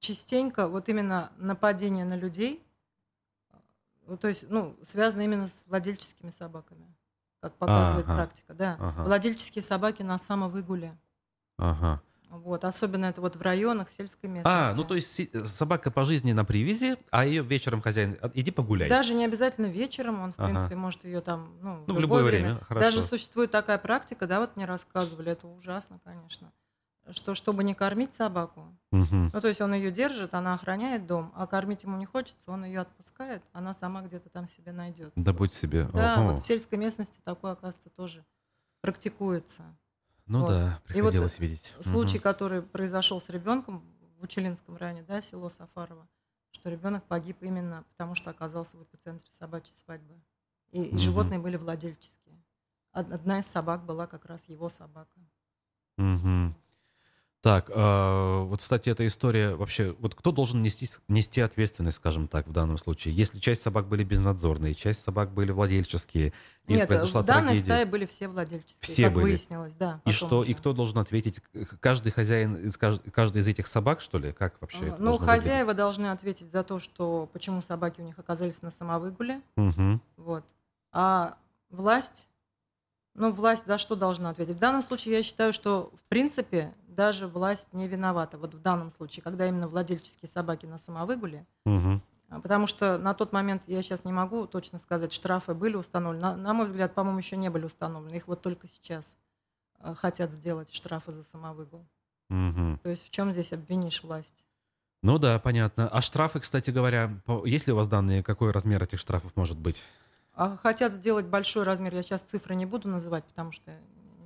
частенько 0.00 0.66
вот 0.66 0.88
именно 0.88 1.30
нападение 1.36 2.04
на 2.04 2.16
людей, 2.16 2.60
то 4.20 4.26
есть, 4.26 4.50
ну, 4.50 4.76
связано 4.82 5.20
именно 5.20 5.46
с 5.46 5.62
владельческими 5.68 6.32
собаками, 6.32 6.92
как 7.38 7.54
показывает 7.54 8.06
Ага. 8.06 8.16
практика, 8.16 8.54
да. 8.54 8.76
Ага. 8.80 9.04
Владельческие 9.04 9.62
собаки 9.62 10.02
на 10.02 10.18
самовыгуле. 10.18 10.98
Ага. 11.58 12.02
Вот, 12.30 12.64
особенно 12.64 13.06
это 13.06 13.20
вот 13.20 13.36
в 13.36 13.42
районах, 13.42 13.88
в 13.88 13.92
сельской 13.92 14.28
местности. 14.28 14.48
А, 14.48 14.74
ну 14.76 14.84
то 14.84 14.94
есть 14.94 15.12
си- 15.12 15.30
собака 15.46 15.90
по 15.90 16.04
жизни 16.04 16.32
на 16.32 16.44
привязи, 16.44 16.96
а 17.10 17.24
ее 17.24 17.42
вечером 17.42 17.80
хозяин, 17.80 18.16
«А, 18.20 18.30
иди 18.34 18.50
погуляй. 18.50 18.88
Даже 18.88 19.14
не 19.14 19.24
обязательно 19.24 19.66
вечером, 19.66 20.20
он, 20.20 20.32
в 20.32 20.38
Ага. 20.38 20.50
принципе, 20.50 20.74
может 20.76 21.04
ее 21.04 21.20
там, 21.20 21.56
ну, 21.62 21.84
Ну, 21.86 21.94
в 21.94 22.00
любое 22.00 22.24
время, 22.24 22.56
хорошо. 22.56 22.86
Даже 22.96 23.02
существует 23.02 23.50
такая 23.52 23.78
практика, 23.78 24.26
да, 24.26 24.40
вот 24.40 24.56
мне 24.56 24.64
рассказывали, 24.66 25.32
это 25.32 25.46
ужасно, 25.46 26.00
конечно, 26.04 26.52
что 27.10 27.34
чтобы 27.36 27.62
не 27.62 27.74
кормить 27.74 28.14
собаку, 28.16 28.76
Мгм. 28.90 29.30
ну, 29.32 29.40
то 29.40 29.46
есть 29.48 29.60
он 29.60 29.72
ее 29.74 29.92
держит, 29.92 30.34
она 30.34 30.54
охраняет 30.54 31.06
дом, 31.06 31.32
а 31.36 31.46
кормить 31.46 31.84
ему 31.84 31.96
не 31.96 32.06
хочется, 32.06 32.50
он 32.50 32.64
ее 32.64 32.80
отпускает, 32.80 33.42
она 33.52 33.72
сама 33.72 34.02
где-то 34.02 34.28
там 34.30 34.48
себе 34.48 34.72
найдет. 34.72 35.12
Да 35.14 35.32
будь 35.32 35.52
себе. 35.52 35.84
Да, 35.94 36.18
Ого. 36.20 36.32
вот 36.32 36.42
в 36.42 36.46
сельской 36.46 36.76
местности 36.78 37.20
такое, 37.24 37.52
оказывается, 37.52 37.88
тоже 37.90 38.24
практикуется. 38.80 39.62
Ну 40.26 40.40
Вот. 40.40 40.48
да, 40.48 40.68
И 40.68 40.72
вот 40.72 40.82
приходилось 40.84 41.38
видеть. 41.38 41.74
Случай, 41.80 42.16
Мгм. 42.18 42.22
который 42.22 42.62
произошел 42.62 43.20
с 43.20 43.28
ребенком 43.28 43.84
в 44.18 44.24
Учелинском 44.24 44.76
районе, 44.76 45.02
да, 45.02 45.20
село 45.20 45.48
Сафарово, 45.50 46.08
что 46.50 46.68
ребенок 46.70 47.04
погиб 47.04 47.36
именно 47.42 47.84
потому, 47.90 48.14
что 48.14 48.30
оказался 48.30 48.76
в 48.76 48.82
эпицентре 48.82 49.32
собачьей 49.38 49.76
свадьбы. 49.76 50.20
И, 50.72 50.82
и 50.82 50.98
животные 50.98 51.38
были 51.38 51.56
владельческие. 51.56 52.42
Од- 52.92 53.12
Одна 53.12 53.38
из 53.40 53.46
собак 53.46 53.84
была 53.84 54.06
как 54.06 54.24
раз 54.26 54.48
его 54.48 54.68
собака. 54.68 55.20
Мгм. 55.96 56.54
Так, 57.46 57.70
а, 57.72 58.42
вот, 58.42 58.58
кстати, 58.58 58.90
эта 58.90 59.06
история 59.06 59.54
вообще, 59.54 59.94
вот 60.00 60.16
кто 60.16 60.32
должен 60.32 60.64
нести, 60.64 60.88
нести 61.06 61.40
ответственность, 61.40 61.98
скажем 61.98 62.26
так, 62.26 62.48
в 62.48 62.52
данном 62.52 62.76
случае? 62.76 63.14
Если 63.14 63.38
часть 63.38 63.62
собак 63.62 63.86
были 63.86 64.02
безнадзорные, 64.02 64.74
часть 64.74 65.04
собак 65.04 65.30
были 65.30 65.52
владельческие, 65.52 66.32
и 66.66 66.72
Нет, 66.72 66.88
произошла 66.88 67.22
в 67.22 67.24
данной 67.24 67.42
трагедия. 67.50 67.64
стае 67.64 67.86
были 67.86 68.04
все 68.06 68.26
владельческие, 68.26 68.78
Все 68.80 69.04
как 69.04 69.12
были. 69.12 69.24
выяснилось, 69.26 69.74
да. 69.74 70.00
И 70.04 70.10
что, 70.10 70.42
и 70.42 70.48
уже. 70.48 70.58
кто 70.58 70.72
должен 70.72 70.98
ответить? 70.98 71.40
Каждый 71.78 72.10
хозяин, 72.10 72.56
из 72.56 72.74
кажд- 72.76 73.08
каждый 73.12 73.42
из 73.42 73.46
этих 73.46 73.68
собак, 73.68 74.00
что 74.00 74.18
ли? 74.18 74.32
Как 74.32 74.60
вообще 74.60 74.78
это 74.78 74.96
Ну, 75.00 75.10
должно 75.10 75.12
выглядеть? 75.12 75.42
хозяева 75.44 75.72
должны 75.74 76.06
ответить 76.06 76.50
за 76.50 76.64
то, 76.64 76.80
что 76.80 77.28
почему 77.32 77.62
собаки 77.62 78.00
у 78.00 78.04
них 78.04 78.18
оказались 78.18 78.60
на 78.60 78.72
самовыгуле. 78.72 79.40
Мгм. 79.54 80.00
Вот. 80.16 80.44
А 80.90 81.36
власть, 81.70 82.26
ну, 83.16 83.32
власть 83.32 83.66
за 83.66 83.78
что 83.78 83.96
должна 83.96 84.30
ответить? 84.30 84.56
В 84.56 84.58
данном 84.60 84.82
случае 84.82 85.16
я 85.16 85.22
считаю, 85.22 85.52
что, 85.52 85.92
в 85.94 86.08
принципе, 86.08 86.74
даже 86.86 87.26
власть 87.26 87.72
не 87.72 87.88
виновата. 87.88 88.38
Вот 88.38 88.54
в 88.54 88.60
данном 88.60 88.90
случае, 88.90 89.22
когда 89.22 89.48
именно 89.48 89.68
владельческие 89.68 90.28
собаки 90.28 90.66
на 90.66 90.78
самовыгуле. 90.78 91.46
А, 92.28 92.40
Потому 92.40 92.66
что 92.66 92.98
на 92.98 93.14
тот 93.14 93.32
момент, 93.32 93.62
я 93.66 93.82
сейчас 93.82 94.04
не 94.04 94.12
могу 94.12 94.46
точно 94.46 94.78
сказать, 94.78 95.12
штрафы 95.12 95.54
были 95.54 95.76
установлены. 95.76 96.22
На, 96.22 96.36
на 96.36 96.54
мой 96.54 96.66
взгляд, 96.66 96.94
по-моему, 96.94 97.18
еще 97.18 97.36
не 97.36 97.50
были 97.50 97.64
установлены. 97.64 98.16
Их 98.16 98.26
вот 98.26 98.42
только 98.42 98.66
сейчас 98.66 99.16
э, 99.78 99.94
хотят 99.94 100.32
сделать 100.32 100.74
штрафы 100.74 101.12
за 101.12 101.22
самовыгул. 101.22 101.86
Мгм. 102.28 102.80
То 102.82 102.90
есть 102.90 103.06
в 103.06 103.10
чем 103.10 103.32
здесь 103.32 103.52
обвинишь 103.52 104.02
власть? 104.02 104.44
Ну 105.02 105.18
да, 105.18 105.38
понятно. 105.38 105.88
А 105.88 106.00
штрафы, 106.00 106.40
кстати 106.40 106.70
говоря, 106.70 107.20
есть 107.44 107.68
ли 107.68 107.72
у 107.72 107.76
вас 107.76 107.86
данные, 107.86 108.24
какой 108.24 108.50
размер 108.50 108.82
этих 108.82 108.98
штрафов 108.98 109.36
может 109.36 109.58
быть? 109.58 109.84
А 110.36 110.58
хотят 110.58 110.92
сделать 110.92 111.24
большой 111.26 111.62
размер, 111.62 111.94
я 111.94 112.02
сейчас 112.02 112.20
цифры 112.22 112.54
не 112.54 112.66
буду 112.66 112.88
называть, 112.88 113.24
потому 113.24 113.52
что 113.52 113.72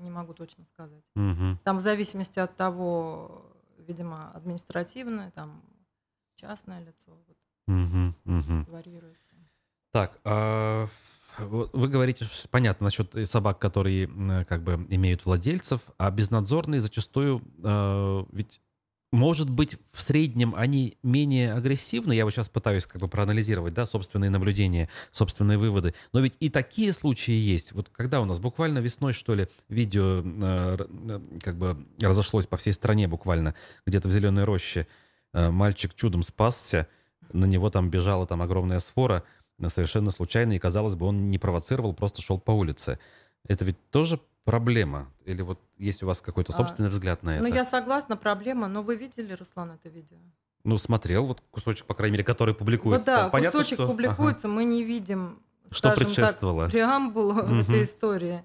не 0.01 0.11
могу 0.11 0.35
точно 0.35 0.65
сказать. 0.65 1.05
Мгм. 1.15 1.61
Там 1.63 1.77
в 1.77 1.81
зависимости 1.81 2.41
от 2.41 2.57
того, 2.57 3.47
видимо, 3.79 4.33
административное, 4.33 5.31
там 5.31 5.63
частное 6.35 6.81
лицо, 6.81 7.13
вот, 7.29 7.37
Мгм, 7.69 8.17
мгм. 8.25 8.67
варьируется. 8.69 9.37
Так, 9.93 10.19
а, 10.25 10.89
вы 11.39 11.89
говорите, 11.89 12.27
понятно, 12.51 12.85
насчет 12.85 13.15
э, 13.15 13.25
собак, 13.25 13.61
которые 13.61 14.09
как 14.47 14.65
бы 14.65 14.85
имеют 14.89 15.25
владельцев, 15.25 15.81
а 15.97 16.11
безнадзорные 16.11 16.81
зачастую, 16.81 17.41
а, 17.63 18.27
ведь 18.33 18.61
может 19.13 19.51
быть 19.51 19.77
в 19.93 20.01
среднем 20.03 20.55
они 20.57 20.97
менее 21.03 21.53
агрессивны. 21.53 22.13
Я 22.13 22.25
вот 22.25 22.33
сейчас 22.33 22.49
пытаюсь 22.49 22.87
как 22.87 23.01
бы 23.01 23.09
проанализировать, 23.09 23.75
да, 23.75 23.87
собственные 23.87 24.31
наблюдения, 24.31 24.89
собственные 25.11 25.59
выводы. 25.59 25.95
Но 26.13 26.21
ведь 26.21 26.35
и 26.39 26.49
такие 26.49 26.93
случаи 26.93 27.33
есть. 27.33 27.73
Вот 27.73 27.89
когда 27.91 28.21
у 28.21 28.25
нас 28.25 28.39
буквально 28.39 28.79
весной, 28.79 29.13
что 29.13 29.35
ли, 29.35 29.49
видео 29.69 30.23
э, 30.25 30.77
э, 31.09 31.21
как 31.43 31.57
бы 31.57 31.87
разошлось 32.01 32.47
по 32.47 32.57
всей 32.57 32.73
стране 32.73 33.09
буквально, 33.09 33.55
где-то 33.85 34.09
в 34.09 34.13
зеленой 34.13 34.45
роще, 34.45 34.87
э, 35.33 35.51
мальчик 35.51 35.95
чудом 35.95 36.23
спасся, 36.23 36.87
на 37.33 37.47
него 37.47 37.71
там 37.71 37.91
бежала 37.91 38.27
там 38.27 38.43
огромная 38.43 38.81
сфора, 38.81 39.25
совершенно 39.69 40.11
случайно, 40.11 40.53
и, 40.53 40.59
казалось 40.59 40.95
бы, 40.95 41.07
он 41.07 41.31
не 41.31 41.39
провоцировал, 41.39 41.95
просто 41.95 42.23
шел 42.23 42.39
по 42.39 42.53
улице. 42.53 42.99
Это 43.47 43.65
ведь 43.65 43.91
тоже 43.91 44.21
проблема? 44.45 45.09
Или 45.25 45.43
вот 45.43 45.59
есть 45.79 46.03
у 46.03 46.07
вас 46.07 46.21
какой-то 46.21 46.53
А, 46.53 46.57
собственный 46.57 46.89
взгляд 46.91 47.23
на 47.23 47.37
это? 47.37 47.43
Ну, 47.43 47.49
я 47.55 47.65
согласна, 47.65 48.17
проблема, 48.17 48.69
но 48.69 48.83
вы 48.83 48.97
видели, 48.97 49.33
Руслан, 49.35 49.73
это 49.73 49.89
видео? 49.89 50.17
Ну, 50.65 50.77
смотрел 50.79 51.27
вот 51.27 51.43
кусочек, 51.51 51.87
по 51.87 51.95
крайней 51.95 52.15
мере, 52.15 52.25
который 52.25 52.55
публикуется. 52.55 52.99
Вот 53.01 53.07
да, 53.17 53.23
Там 53.23 53.31
понятно, 53.31 53.59
кусочек 53.61 53.77
что- 53.79 53.87
публикуется, 53.87 54.49
мы 54.49 54.65
не 54.65 54.83
видим, 54.85 55.41
Что 55.71 55.93
предшествовало? 55.93 56.65
так, 56.65 56.73
преамбулу 56.73 57.33
Мгм. 57.35 57.61
этой 57.61 57.83
истории. 57.85 58.45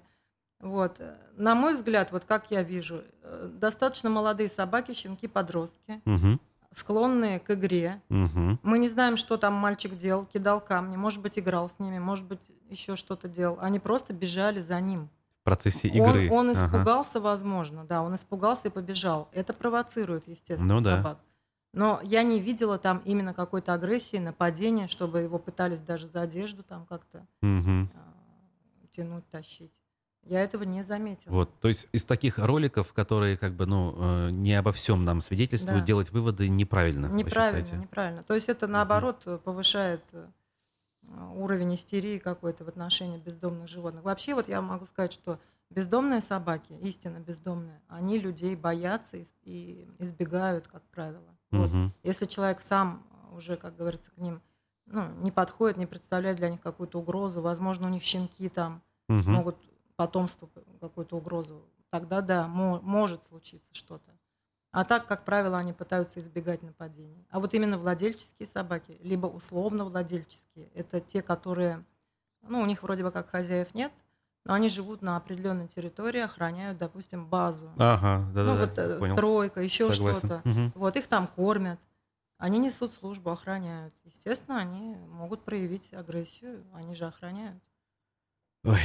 Вот. 0.60 0.98
На 1.36 1.54
мой 1.54 1.74
взгляд, 1.74 2.12
вот 2.12 2.24
как 2.24 2.50
я 2.50 2.62
вижу, 2.62 3.02
э, 3.22 3.50
достаточно 3.52 4.08
молодые 4.08 4.48
собаки, 4.48 4.94
щенки, 4.94 5.26
подростки, 5.28 6.00
Ага. 6.06 6.16
Мгм. 6.16 6.40
склонные 6.72 7.38
к 7.40 7.50
игре. 7.50 8.00
Мгм. 8.08 8.58
Мы 8.62 8.78
не 8.78 8.88
знаем, 8.88 9.18
что 9.18 9.36
там 9.36 9.52
мальчик 9.52 9.96
делал, 9.98 10.24
кидал 10.24 10.60
камни, 10.62 10.96
может 10.96 11.20
быть, 11.20 11.38
играл 11.38 11.68
с 11.68 11.78
ними, 11.78 11.98
может 11.98 12.24
быть, 12.24 12.40
еще 12.70 12.96
что-то 12.96 13.28
делал. 13.28 13.58
Они 13.60 13.78
просто 13.78 14.14
бежали 14.14 14.60
за 14.62 14.80
ним. 14.80 15.10
Процессе 15.46 15.88
Он, 15.88 15.94
игры. 15.94 16.28
он 16.30 16.50
Ага. 16.50 16.66
испугался, 16.66 17.20
возможно, 17.20 17.84
да, 17.84 18.02
он 18.02 18.16
испугался 18.16 18.66
и 18.66 18.70
побежал. 18.72 19.28
Это 19.32 19.52
провоцирует, 19.52 20.26
естественно, 20.26 20.74
Ну 20.74 20.80
да. 20.80 20.96
собак. 20.96 21.18
Но 21.72 22.00
я 22.02 22.24
не 22.24 22.40
видела 22.40 22.78
там 22.78 23.00
именно 23.04 23.32
какой-то 23.32 23.72
агрессии, 23.72 24.16
нападения, 24.16 24.88
чтобы 24.88 25.20
его 25.20 25.38
пытались 25.38 25.78
даже 25.78 26.08
за 26.08 26.22
одежду 26.22 26.64
там 26.64 26.84
как-то 26.86 27.24
Мгм. 27.42 27.88
тянуть, 28.90 29.24
тащить. 29.30 29.70
Я 30.24 30.40
этого 30.40 30.64
не 30.64 30.82
заметила. 30.82 31.32
Вот, 31.32 31.60
то 31.60 31.68
есть 31.68 31.86
из 31.92 32.04
таких 32.04 32.38
роликов, 32.38 32.92
которые 32.92 33.36
как 33.36 33.52
бы, 33.52 33.66
ну, 33.66 33.94
э, 33.96 34.30
не 34.32 34.54
обо 34.54 34.72
всем 34.72 35.04
нам 35.04 35.20
свидетельствуют, 35.20 35.82
Да. 35.82 35.86
делать 35.86 36.10
выводы 36.10 36.48
неправильно. 36.48 37.06
Неправильно, 37.06 37.76
неправильно. 37.76 38.22
То 38.24 38.34
есть 38.34 38.48
это 38.48 38.66
наоборот 38.66 39.22
э, 39.26 39.38
повышает 39.44 40.02
э, 40.12 40.26
уровень 41.34 41.74
истерии 41.74 42.18
какой-то 42.18 42.64
в 42.64 42.68
отношении 42.68 43.18
бездомных 43.18 43.68
животных. 43.68 44.04
Вообще 44.04 44.34
вот 44.34 44.48
я 44.48 44.60
могу 44.60 44.86
сказать, 44.86 45.12
что 45.12 45.38
Бездомные 45.68 46.20
собаки, 46.20 46.72
истинно 46.74 47.18
бездомные, 47.18 47.82
они 47.88 48.18
людей 48.18 48.54
боятся 48.54 49.16
и 49.42 49.88
избегают, 49.98 50.68
как 50.68 50.84
правило. 50.84 51.36
Вот. 51.50 51.70
Если 52.04 52.26
человек 52.26 52.60
сам 52.60 53.04
уже, 53.32 53.56
как 53.56 53.76
говорится, 53.76 54.12
к 54.12 54.16
ним 54.16 54.42
ну, 54.86 55.10
не 55.22 55.32
подходит, 55.32 55.76
не 55.76 55.86
представляет 55.86 56.36
для 56.36 56.50
них 56.50 56.60
какую-то 56.60 57.00
угрозу, 57.00 57.42
возможно, 57.42 57.88
у 57.88 57.90
них 57.90 58.04
щенки 58.04 58.48
там 58.48 58.80
могут 59.32 59.56
потомству 59.96 60.48
какую-то 60.80 61.16
угрозу, 61.16 61.64
тогда 61.90 62.20
да, 62.20 62.46
мо- 62.46 62.80
может 62.80 63.24
случиться 63.24 63.74
что-то. 63.74 64.15
А 64.76 64.84
так, 64.84 65.06
как 65.06 65.24
правило, 65.24 65.56
они 65.56 65.72
пытаются 65.72 66.20
избегать 66.20 66.62
нападений. 66.62 67.24
А 67.30 67.40
вот 67.40 67.54
именно 67.54 67.78
владельческие 67.78 68.46
собаки, 68.46 68.98
либо 69.02 69.26
условно 69.26 69.86
владельческие, 69.86 70.68
это 70.74 71.00
те, 71.00 71.22
которые, 71.22 71.82
ну, 72.42 72.60
у 72.60 72.66
них 72.66 72.82
вроде 72.82 73.02
бы 73.02 73.10
как 73.10 73.30
хозяев 73.30 73.74
нет, 73.74 73.90
но 74.44 74.52
они 74.52 74.68
живут 74.68 75.00
на 75.00 75.16
определенной 75.16 75.66
территории, 75.66 76.20
охраняют, 76.20 76.76
допустим, 76.76 77.24
базу. 77.26 77.72
Ага, 77.78 78.30
да-да-да, 78.34 78.44
Ну, 78.52 78.58
вот 78.58 78.78
э, 78.78 78.98
понял. 78.98 79.14
стройка, 79.16 79.60
еще 79.62 79.92
что-то. 79.92 80.42
Мгм. 80.44 80.72
Вот 80.74 80.94
их 80.96 81.06
там 81.06 81.26
кормят. 81.26 81.80
Они 82.36 82.58
несут 82.58 82.92
службу, 82.92 83.30
охраняют. 83.30 83.94
Естественно, 84.04 84.58
они 84.58 84.94
могут 85.08 85.42
проявить 85.42 85.94
агрессию, 85.94 86.66
они 86.74 86.94
же 86.94 87.06
охраняют. 87.06 87.62
Ой, 88.62 88.80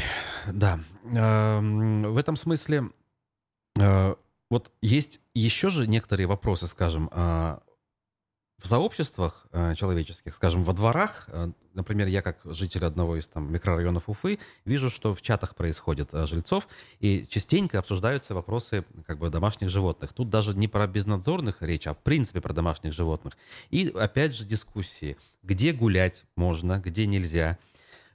да. 0.54 0.80
Эм, 1.04 2.14
В 2.14 2.16
этом 2.16 2.38
смысле 2.38 2.92
э, 3.78 4.16
вот 4.52 4.70
есть 4.82 5.22
еще 5.34 5.70
же 5.70 5.88
некоторые 5.88 6.28
вопросы, 6.28 6.68
скажем, 6.68 7.10
а, 7.14 7.64
в 8.62 8.68
сообществах 8.68 9.48
э, 9.54 9.76
человеческих, 9.76 10.36
скажем, 10.36 10.64
во 10.64 10.74
дворах, 10.74 11.26
э, 11.30 11.52
например, 11.74 12.08
я 12.08 12.22
как 12.22 12.42
житель 12.44 12.86
одного 12.86 13.18
из 13.18 13.28
там 13.30 13.52
микрорайонов 13.52 14.08
Уфы 14.08 14.40
вижу, 14.66 14.90
что 14.90 15.16
в 15.16 15.22
чатах 15.22 15.56
происходит 15.56 16.10
жильцов, 16.12 16.68
и 17.00 17.26
частенько 17.28 17.80
обсуждаются 17.80 18.36
вопросы 18.36 18.84
как 19.08 19.20
бы 19.20 19.30
домашних 19.30 19.70
животных. 19.70 20.14
Тут 20.14 20.30
даже 20.30 20.54
не 20.54 20.68
про 20.68 20.86
безнадзорных 20.86 21.62
речь, 21.62 21.88
а 21.88 21.94
в 21.94 22.00
принципе 22.00 22.42
про 22.42 22.54
домашних 22.54 22.94
животных. 22.94 23.38
И 23.70 23.88
опять 23.88 24.36
же 24.36 24.44
дискуссии, 24.44 25.18
где 25.42 25.72
гулять 25.72 26.26
можно, 26.36 26.80
где 26.80 27.08
нельзя. 27.08 27.58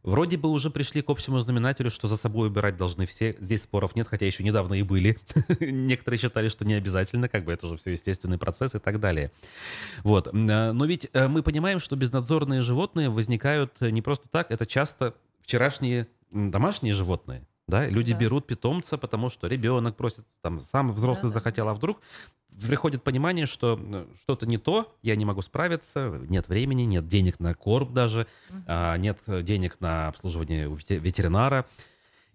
Вроде 0.06 0.36
бы 0.38 0.48
уже 0.48 0.70
пришли 0.70 1.02
к 1.02 1.10
общему 1.10 1.40
знаменателю, 1.40 1.90
что 1.90 2.06
за 2.08 2.16
собой 2.16 2.48
убирать 2.48 2.76
должны 2.76 3.04
все. 3.06 3.36
Здесь 3.40 3.64
споров 3.64 3.94
нет, 3.96 4.06
хотя 4.08 4.24
еще 4.24 4.44
недавно 4.44 4.74
и 4.74 4.82
были. 4.82 5.18
Некоторые 5.60 6.18
считали, 6.18 6.48
что 6.48 6.64
не 6.64 6.74
обязательно, 6.74 7.28
как 7.28 7.44
бы 7.44 7.52
это 7.52 7.66
уже 7.66 7.76
все 7.76 7.90
естественный 7.90 8.38
процесс 8.38 8.74
и 8.74 8.78
так 8.78 9.00
далее. 9.00 9.32
Вот. 10.04 10.28
Э, 10.28 10.72
Но 10.72 10.84
ведь 10.86 11.08
э, 11.12 11.28
мы 11.28 11.42
понимаем, 11.42 11.80
что 11.80 11.96
безнадзорные 11.96 12.62
животные 12.62 13.10
возникают 13.10 13.80
не 13.80 14.00
просто 14.00 14.28
так, 14.30 14.50
это 14.50 14.64
часто 14.64 15.14
вчерашние 15.42 16.06
домашние 16.30 16.94
животные. 16.94 17.42
Да? 17.68 17.86
Люди 17.88 18.12
Да. 18.12 18.18
берут 18.20 18.46
питомца, 18.46 18.96
потому 18.96 19.28
что 19.28 19.48
ребенок 19.48 19.96
просит, 19.96 20.24
там, 20.40 20.60
сам 20.60 20.92
взрослый 20.92 21.24
Да-да. 21.24 21.34
захотел, 21.34 21.68
а 21.68 21.74
вдруг 21.74 22.00
приходит 22.60 23.02
понимание, 23.02 23.46
что 23.46 23.78
э, 23.78 24.06
что-то 24.22 24.46
не 24.46 24.58
то, 24.58 24.96
я 25.02 25.16
не 25.16 25.24
могу 25.24 25.42
справиться, 25.42 26.20
нет 26.28 26.48
времени, 26.48 26.82
нет 26.82 27.06
денег 27.06 27.40
на 27.40 27.54
корм 27.54 27.92
даже, 27.92 28.26
а, 28.66 28.96
нет 28.96 29.18
денег 29.26 29.80
на 29.80 30.08
обслуживание 30.08 30.68
ветеринара. 30.68 31.66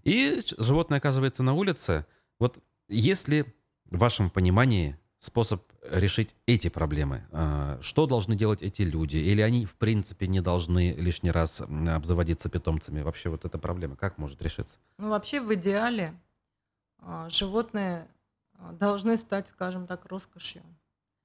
И 0.03 0.41
животное 0.57 0.97
оказывается 0.97 1.43
на 1.43 1.53
улице. 1.53 2.05
Вот 2.39 2.57
если 2.87 3.45
в 3.89 3.97
вашем 3.97 4.29
понимании 4.29 4.97
способ 5.19 5.63
решить 5.89 6.35
эти 6.45 6.67
проблемы, 6.67 7.27
а, 7.31 7.79
что 7.81 8.07
должны 8.07 8.35
делать 8.35 8.61
эти 8.61 8.81
люди? 8.81 9.17
Или 9.17 9.41
они, 9.41 9.65
в 9.65 9.75
принципе, 9.75 10.27
не 10.27 10.41
должны 10.41 10.93
лишний 10.93 11.31
раз 11.31 11.61
обзаводиться 11.61 12.49
питомцами? 12.49 13.01
Вообще 13.01 13.29
вот 13.29 13.45
эта 13.45 13.57
проблема 13.57 13.95
как 13.95 14.17
может 14.17 14.41
решиться? 14.41 14.77
Ну, 14.97 15.09
вообще, 15.09 15.41
в 15.41 15.53
идеале 15.53 16.13
а, 16.99 17.29
животные 17.29 18.07
должны 18.73 19.17
стать, 19.17 19.47
скажем 19.47 19.87
так, 19.87 20.05
роскошью. 20.05 20.63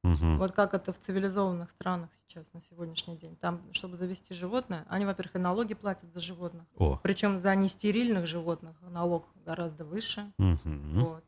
Мгм. 0.03 0.39
Вот 0.39 0.53
как 0.53 0.73
это 0.75 0.93
в 0.93 1.01
цивилизованных 1.01 1.71
странах 1.71 2.11
сейчас 2.15 2.53
на 2.53 2.61
сегодняшний 2.61 3.17
день. 3.17 3.37
Там, 3.37 3.61
чтобы 3.73 3.97
завести 3.97 4.35
животное, 4.35 4.85
они, 4.89 5.05
во-первых, 5.05 5.35
и 5.37 5.39
налоги 5.39 5.75
платят 5.75 6.13
за 6.13 6.21
животных. 6.21 6.65
О. 6.77 6.99
Причем 7.03 7.39
за 7.41 7.55
нестерильных 7.57 8.27
животных 8.27 8.77
налог 8.83 9.27
гораздо 9.45 9.85
выше. 9.85 10.33
Мгм. 10.39 11.01
Вот. 11.05 11.25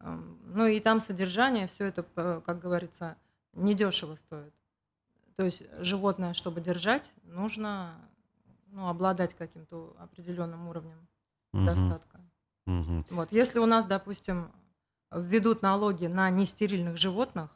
Ам, 0.00 0.38
Ну 0.54 0.66
и 0.66 0.80
там 0.80 1.00
содержание, 1.00 1.66
все 1.66 1.84
это, 1.86 2.02
п- 2.02 2.40
как 2.40 2.58
говорится, 2.60 3.16
недешево 3.52 4.14
стоит. 4.14 4.54
То 5.36 5.44
есть 5.44 5.62
животное, 5.80 6.32
чтобы 6.32 6.60
держать, 6.60 7.12
нужно 7.24 7.94
ну, 8.70 8.88
обладать 8.88 9.34
каким-то 9.34 9.94
определенным 9.98 10.68
уровнем 10.68 11.06
Мгм. 11.52 11.66
достатка. 11.66 12.20
Мгм. 12.66 13.04
Вот. 13.10 13.32
Если 13.32 13.58
у 13.58 13.66
нас, 13.66 13.86
допустим, 13.86 14.50
введут 15.10 15.62
налоги 15.62 16.06
на 16.06 16.30
нестерильных 16.30 16.96
животных, 16.98 17.50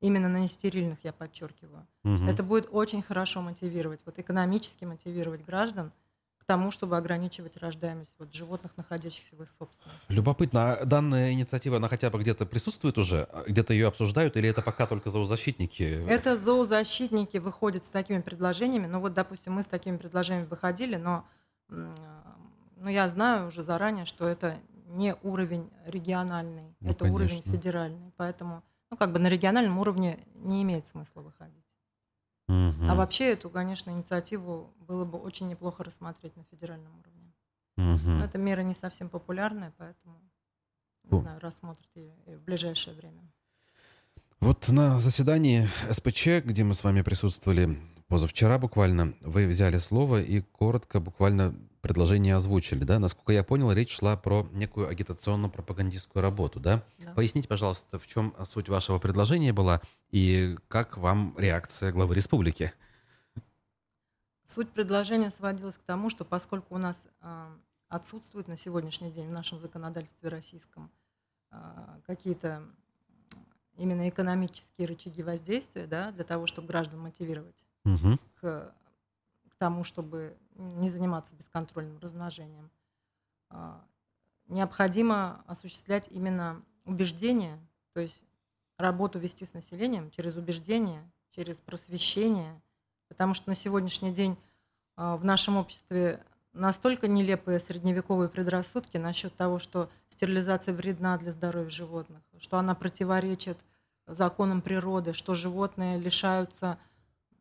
именно 0.00 0.28
на 0.28 0.40
нестерильных, 0.40 0.98
я 1.02 1.12
подчеркиваю, 1.12 1.86
Мгм. 2.02 2.28
это 2.28 2.42
будет 2.42 2.68
очень 2.70 3.02
хорошо 3.02 3.42
мотивировать, 3.42 4.00
вот 4.06 4.18
экономически 4.18 4.84
мотивировать 4.84 5.44
граждан 5.44 5.92
к 6.38 6.44
тому, 6.44 6.70
чтобы 6.70 6.96
ограничивать 6.96 7.56
рождаемость 7.58 8.14
вот, 8.18 8.34
животных, 8.34 8.72
находящихся 8.76 9.36
в 9.36 9.42
их 9.42 9.48
собственности. 9.56 10.10
Любопытно, 10.10 10.72
а 10.72 10.84
данная 10.84 11.32
инициатива, 11.32 11.76
она 11.76 11.88
хотя 11.88 12.10
бы 12.10 12.18
где-то 12.18 12.46
присутствует 12.46 12.98
уже? 12.98 13.28
Где-то 13.46 13.72
ее 13.72 13.86
обсуждают? 13.86 14.36
Или 14.36 14.48
это 14.48 14.62
пока 14.62 14.86
только 14.86 15.10
зоозащитники? 15.10 15.82
Это 16.08 16.36
зоозащитники 16.36 17.36
выходят 17.36 17.84
с 17.84 17.88
такими 17.88 18.20
предложениями. 18.20 18.86
Ну 18.86 19.00
вот, 19.00 19.14
допустим, 19.14 19.52
мы 19.52 19.62
с 19.62 19.66
такими 19.66 19.96
предложениями 19.96 20.46
выходили, 20.46 20.96
но 20.96 21.24
ну, 21.68 22.88
я 22.88 23.08
знаю 23.08 23.48
уже 23.48 23.62
заранее, 23.62 24.06
что 24.06 24.26
это 24.26 24.58
не 24.90 25.14
уровень 25.22 25.70
региональный, 25.86 26.74
Ну, 26.80 26.90
это 26.90 27.04
уровень 27.04 27.42
конечно. 27.42 27.52
федеральный. 27.52 28.12
Поэтому, 28.16 28.62
ну, 28.90 28.96
как 28.96 29.12
бы 29.12 29.18
на 29.18 29.28
региональном 29.28 29.78
уровне 29.78 30.18
не 30.34 30.62
имеет 30.62 30.86
смысла 30.86 31.20
выходить. 31.20 31.64
Мгм. 32.48 32.90
А 32.90 32.94
вообще 32.94 33.32
эту, 33.32 33.50
конечно, 33.50 33.90
инициативу 33.90 34.74
было 34.80 35.04
бы 35.04 35.18
очень 35.18 35.48
неплохо 35.48 35.84
рассмотреть 35.84 36.36
на 36.36 36.44
федеральном 36.44 36.98
уровне. 36.98 37.32
Мгм. 37.76 38.18
Но 38.18 38.24
эта 38.24 38.38
мера 38.38 38.62
не 38.62 38.74
совсем 38.74 39.08
популярная, 39.08 39.72
поэтому, 39.78 40.20
не 41.04 41.18
О. 41.18 41.20
знаю, 41.22 41.40
рассмотрят 41.40 41.88
ее 41.94 42.12
в 42.26 42.42
ближайшее 42.42 42.96
время. 42.96 43.22
Вот 44.40 44.68
на 44.68 44.98
заседании 44.98 45.68
СПЧ, 45.90 46.44
где 46.44 46.64
мы 46.64 46.74
с 46.74 46.82
вами 46.82 47.02
присутствовали 47.02 47.78
позавчера 48.10 48.58
буквально, 48.58 49.14
вы 49.20 49.46
взяли 49.46 49.78
слово 49.78 50.20
и 50.20 50.40
коротко 50.40 50.98
буквально 50.98 51.54
предложение 51.80 52.34
озвучили, 52.34 52.82
да? 52.82 52.98
Насколько 52.98 53.32
я 53.32 53.44
понял, 53.44 53.70
речь 53.72 53.96
шла 53.96 54.16
про 54.16 54.48
некую 54.52 54.88
агитационно-пропагандистскую 54.88 56.20
работу, 56.20 56.58
да? 56.58 56.84
Да. 56.98 57.14
Поясните, 57.14 57.46
пожалуйста, 57.46 58.00
в 58.00 58.06
чем 58.08 58.34
суть 58.44 58.68
вашего 58.68 58.98
предложения 58.98 59.52
была 59.52 59.80
и 60.10 60.58
как 60.66 60.98
вам 60.98 61.36
реакция 61.38 61.92
главы 61.92 62.16
республики? 62.16 62.72
Суть 64.44 64.70
предложения 64.70 65.30
сводилась 65.30 65.78
к 65.78 65.82
тому, 65.82 66.10
что 66.10 66.24
поскольку 66.24 66.74
у 66.74 66.78
нас 66.78 67.06
а, 67.20 67.56
отсутствуют 67.88 68.48
на 68.48 68.56
сегодняшний 68.56 69.12
день 69.12 69.28
в 69.28 69.32
нашем 69.32 69.60
законодательстве 69.60 70.28
российском 70.28 70.90
а, 71.52 72.00
какие-то 72.08 72.64
именно 73.76 74.08
экономические 74.08 74.88
рычаги 74.88 75.22
воздействия, 75.22 75.86
да, 75.86 76.10
для 76.10 76.24
того, 76.24 76.48
чтобы 76.48 76.66
граждан 76.66 76.98
мотивировать 76.98 77.64
Мгм. 77.84 78.18
к, 78.40 78.74
к 79.48 79.54
тому, 79.56 79.84
чтобы 79.84 80.36
не 80.54 80.88
заниматься 80.88 81.34
бесконтрольным 81.34 81.98
размножением, 81.98 82.70
а, 83.48 83.82
необходимо 84.46 85.42
осуществлять 85.46 86.08
именно 86.10 86.62
убеждение, 86.84 87.58
то 87.92 88.00
есть 88.00 88.22
работу 88.76 89.18
вести 89.18 89.44
с 89.44 89.54
населением 89.54 90.10
через 90.10 90.36
убеждение, 90.36 91.08
через 91.30 91.60
просвещение, 91.60 92.60
потому 93.08 93.34
что 93.34 93.48
на 93.48 93.54
сегодняшний 93.54 94.12
день 94.12 94.36
а, 94.96 95.16
в 95.16 95.24
нашем 95.24 95.56
обществе 95.56 96.24
настолько 96.52 97.08
нелепые 97.08 97.60
средневековые 97.60 98.28
предрассудки 98.28 98.96
насчет 98.96 99.34
того, 99.36 99.58
что 99.58 99.90
стерилизация 100.08 100.74
вредна 100.74 101.16
для 101.18 101.32
здоровья 101.32 101.70
животных, 101.70 102.22
что 102.38 102.58
она 102.58 102.74
противоречит 102.74 103.58
законам 104.06 104.60
природы, 104.60 105.12
что 105.12 105.34
животные 105.34 105.98
лишаются 105.98 106.78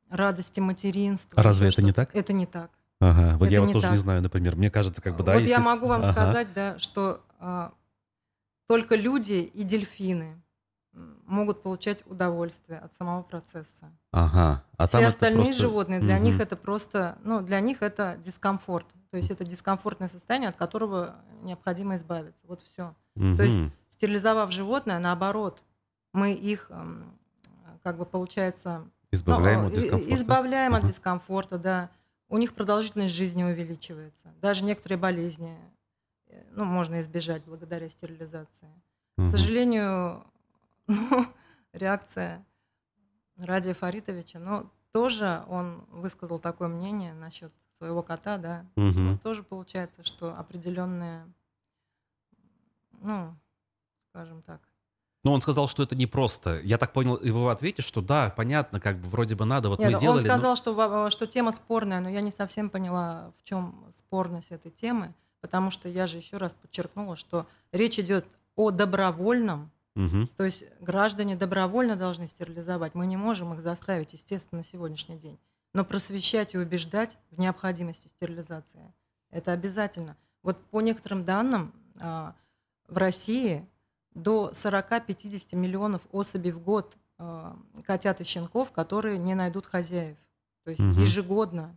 радости 0.10 0.60
материнства. 0.60 1.40
А 1.40 1.44
разве 1.44 1.70
это 1.70 1.82
не 1.82 1.92
так? 1.94 2.16
Это 2.16 2.34
не 2.34 2.46
так. 2.46 2.72
Ага, 3.02 3.38
вот 3.38 3.46
Это 3.46 3.54
я 3.54 3.62
вот 3.62 3.72
тоже 3.72 3.84
так. 3.84 3.92
не 3.92 3.98
знаю, 3.98 4.22
например. 4.22 4.56
Мне 4.56 4.70
кажется, 4.70 5.02
как 5.02 5.16
бы, 5.16 5.24
да, 5.24 5.34
вот 5.34 5.44
я 5.44 5.60
могу 5.60 5.88
вам 5.88 6.02
Ага. 6.02 6.12
сказать, 6.12 6.54
да, 6.54 6.78
что 6.80 7.22
а, 7.40 7.72
только 8.68 8.96
люди 8.96 9.34
и 9.54 9.64
дельфины 9.64 10.42
могут 11.26 11.64
получать 11.64 12.04
удовольствие 12.08 12.80
от 12.80 12.94
самого 12.96 13.22
процесса. 13.22 13.90
Ага. 14.12 14.64
А 14.78 14.88
Все 14.88 15.06
остальные 15.06 15.46
просто- 15.46 15.62
животные, 15.62 16.00
для 16.02 16.16
Мгм. 16.16 16.24
них 16.26 16.40
это 16.42 16.58
просто, 16.58 17.18
ну, 17.24 17.42
для 17.42 17.62
них 17.62 17.82
это 17.82 18.18
дискомфорт. 18.24 18.88
То 19.12 19.18
есть 19.18 19.32
это 19.32 19.46
дискомфортное 19.46 20.08
состояние, 20.10 20.50
от 20.50 20.56
которого 20.58 21.16
необходимо 21.44 21.96
избавиться. 21.96 22.42
Вот 22.48 22.62
все. 22.64 22.96
То 23.16 23.44
есть 23.44 23.58
стерилизовав 23.90 24.52
животное, 24.52 25.00
наоборот, 25.00 25.64
мы 26.14 26.34
их, 26.34 26.70
как 27.84 27.98
бы 27.98 28.06
получается... 28.06 28.84
Избавляем 29.12 29.62
ну, 29.62 29.68
от 29.68 29.74
дискомфорта. 29.74 30.16
Избавляем 30.16 30.76
от 30.76 30.86
дискомфорта, 30.86 31.58
да. 31.58 31.90
У 32.28 32.38
них 32.38 32.54
продолжительность 32.54 33.14
жизни 33.14 33.44
увеличивается. 33.44 34.34
Даже 34.40 34.64
некоторые 34.64 35.00
болезни 35.00 35.58
э, 36.28 36.44
ну, 36.52 36.64
можно 36.64 37.02
избежать 37.02 37.44
благодаря 37.44 37.90
стерилизации. 37.90 38.70
К 39.18 39.28
сожалению, 39.28 40.24
ну, 40.88 41.26
реакция 41.74 42.46
Радия 43.36 43.74
Фаритовича, 43.74 44.40
ну, 44.40 44.70
тоже 44.92 45.44
он 45.48 45.86
высказал 45.90 46.40
такое 46.40 46.68
мнение 46.68 47.14
насчет 47.14 47.52
своего 47.78 48.04
кота, 48.04 48.38
да. 48.38 48.66
Вот 48.76 49.22
тоже 49.22 49.44
получается, 49.44 50.04
что 50.04 50.38
определенные, 50.38 51.26
ну, 53.02 53.36
скажем 54.10 54.42
так, 54.44 54.62
Ну, 55.24 55.34
он 55.34 55.42
сказал, 55.42 55.68
что 55.68 55.84
это 55.84 55.96
непросто. 55.96 56.60
Я 56.64 56.78
так 56.78 56.94
понял 56.94 57.20
его 57.22 57.44
в 57.44 57.50
ответе, 57.50 57.82
что 57.82 58.02
да, 58.02 58.30
понятно, 58.36 58.80
как 58.80 58.98
бы 59.00 59.08
вроде 59.10 59.36
бы 59.36 59.44
надо, 59.46 59.68
вот 59.70 59.80
Нет, 59.80 59.90
мы 59.90 59.96
он 59.96 60.02
делали. 60.02 60.22
но- 60.22 60.26
сказал, 60.34 60.56
что, 60.56 60.74
во- 60.74 61.10
что 61.12 61.28
тема 61.28 61.52
спорная, 61.52 62.00
но 62.00 62.10
я 62.10 62.22
не 62.22 62.32
совсем 62.32 62.70
поняла, 62.70 63.34
в 63.38 63.44
чем 63.44 63.84
спорность 63.98 64.52
этой 64.52 64.72
темы, 64.72 65.14
потому 65.42 65.72
что 65.72 65.90
я 65.90 66.08
же 66.08 66.18
еще 66.18 66.38
раз 66.38 66.54
подчеркнула, 66.54 67.18
что 67.18 67.48
речь 67.74 68.00
идет 68.00 68.26
о 68.56 68.72
добровольном, 68.72 69.72
Мгм. 69.96 70.30
то 70.38 70.46
есть 70.46 70.64
граждане 70.80 71.36
добровольно 71.36 71.98
должны 71.98 72.28
стерилизовать. 72.28 72.96
Мы 72.96 73.06
не 73.06 73.18
можем 73.18 73.54
их 73.54 73.60
заставить, 73.62 74.14
естественно, 74.14 74.60
на 74.60 74.64
сегодняшний 74.64 75.18
день. 75.18 75.38
Но 75.74 75.84
просвещать 75.84 76.54
и 76.56 76.58
убеждать 76.58 77.18
в 77.32 77.40
необходимости 77.40 78.08
стерилизации– 78.08 78.94
это 79.32 79.52
обязательно. 79.52 80.16
Вот 80.44 80.58
по 80.72 80.80
некоторым 80.82 81.26
данным, 81.26 81.74
а, 82.00 82.34
в 82.88 82.98
России 82.98 83.68
до 84.22 84.52
40-50 84.54 85.56
миллионов 85.56 86.02
особей 86.12 86.52
в 86.52 86.60
год 86.60 86.98
а, 87.18 87.58
котят 87.86 88.22
и 88.22 88.24
щенков, 88.24 88.72
которые 88.72 89.18
не 89.18 89.36
найдут 89.36 89.66
хозяев. 89.66 90.18
То 90.64 90.72
есть 90.72 90.82
Мгм. 90.82 91.02
ежегодно, 91.02 91.76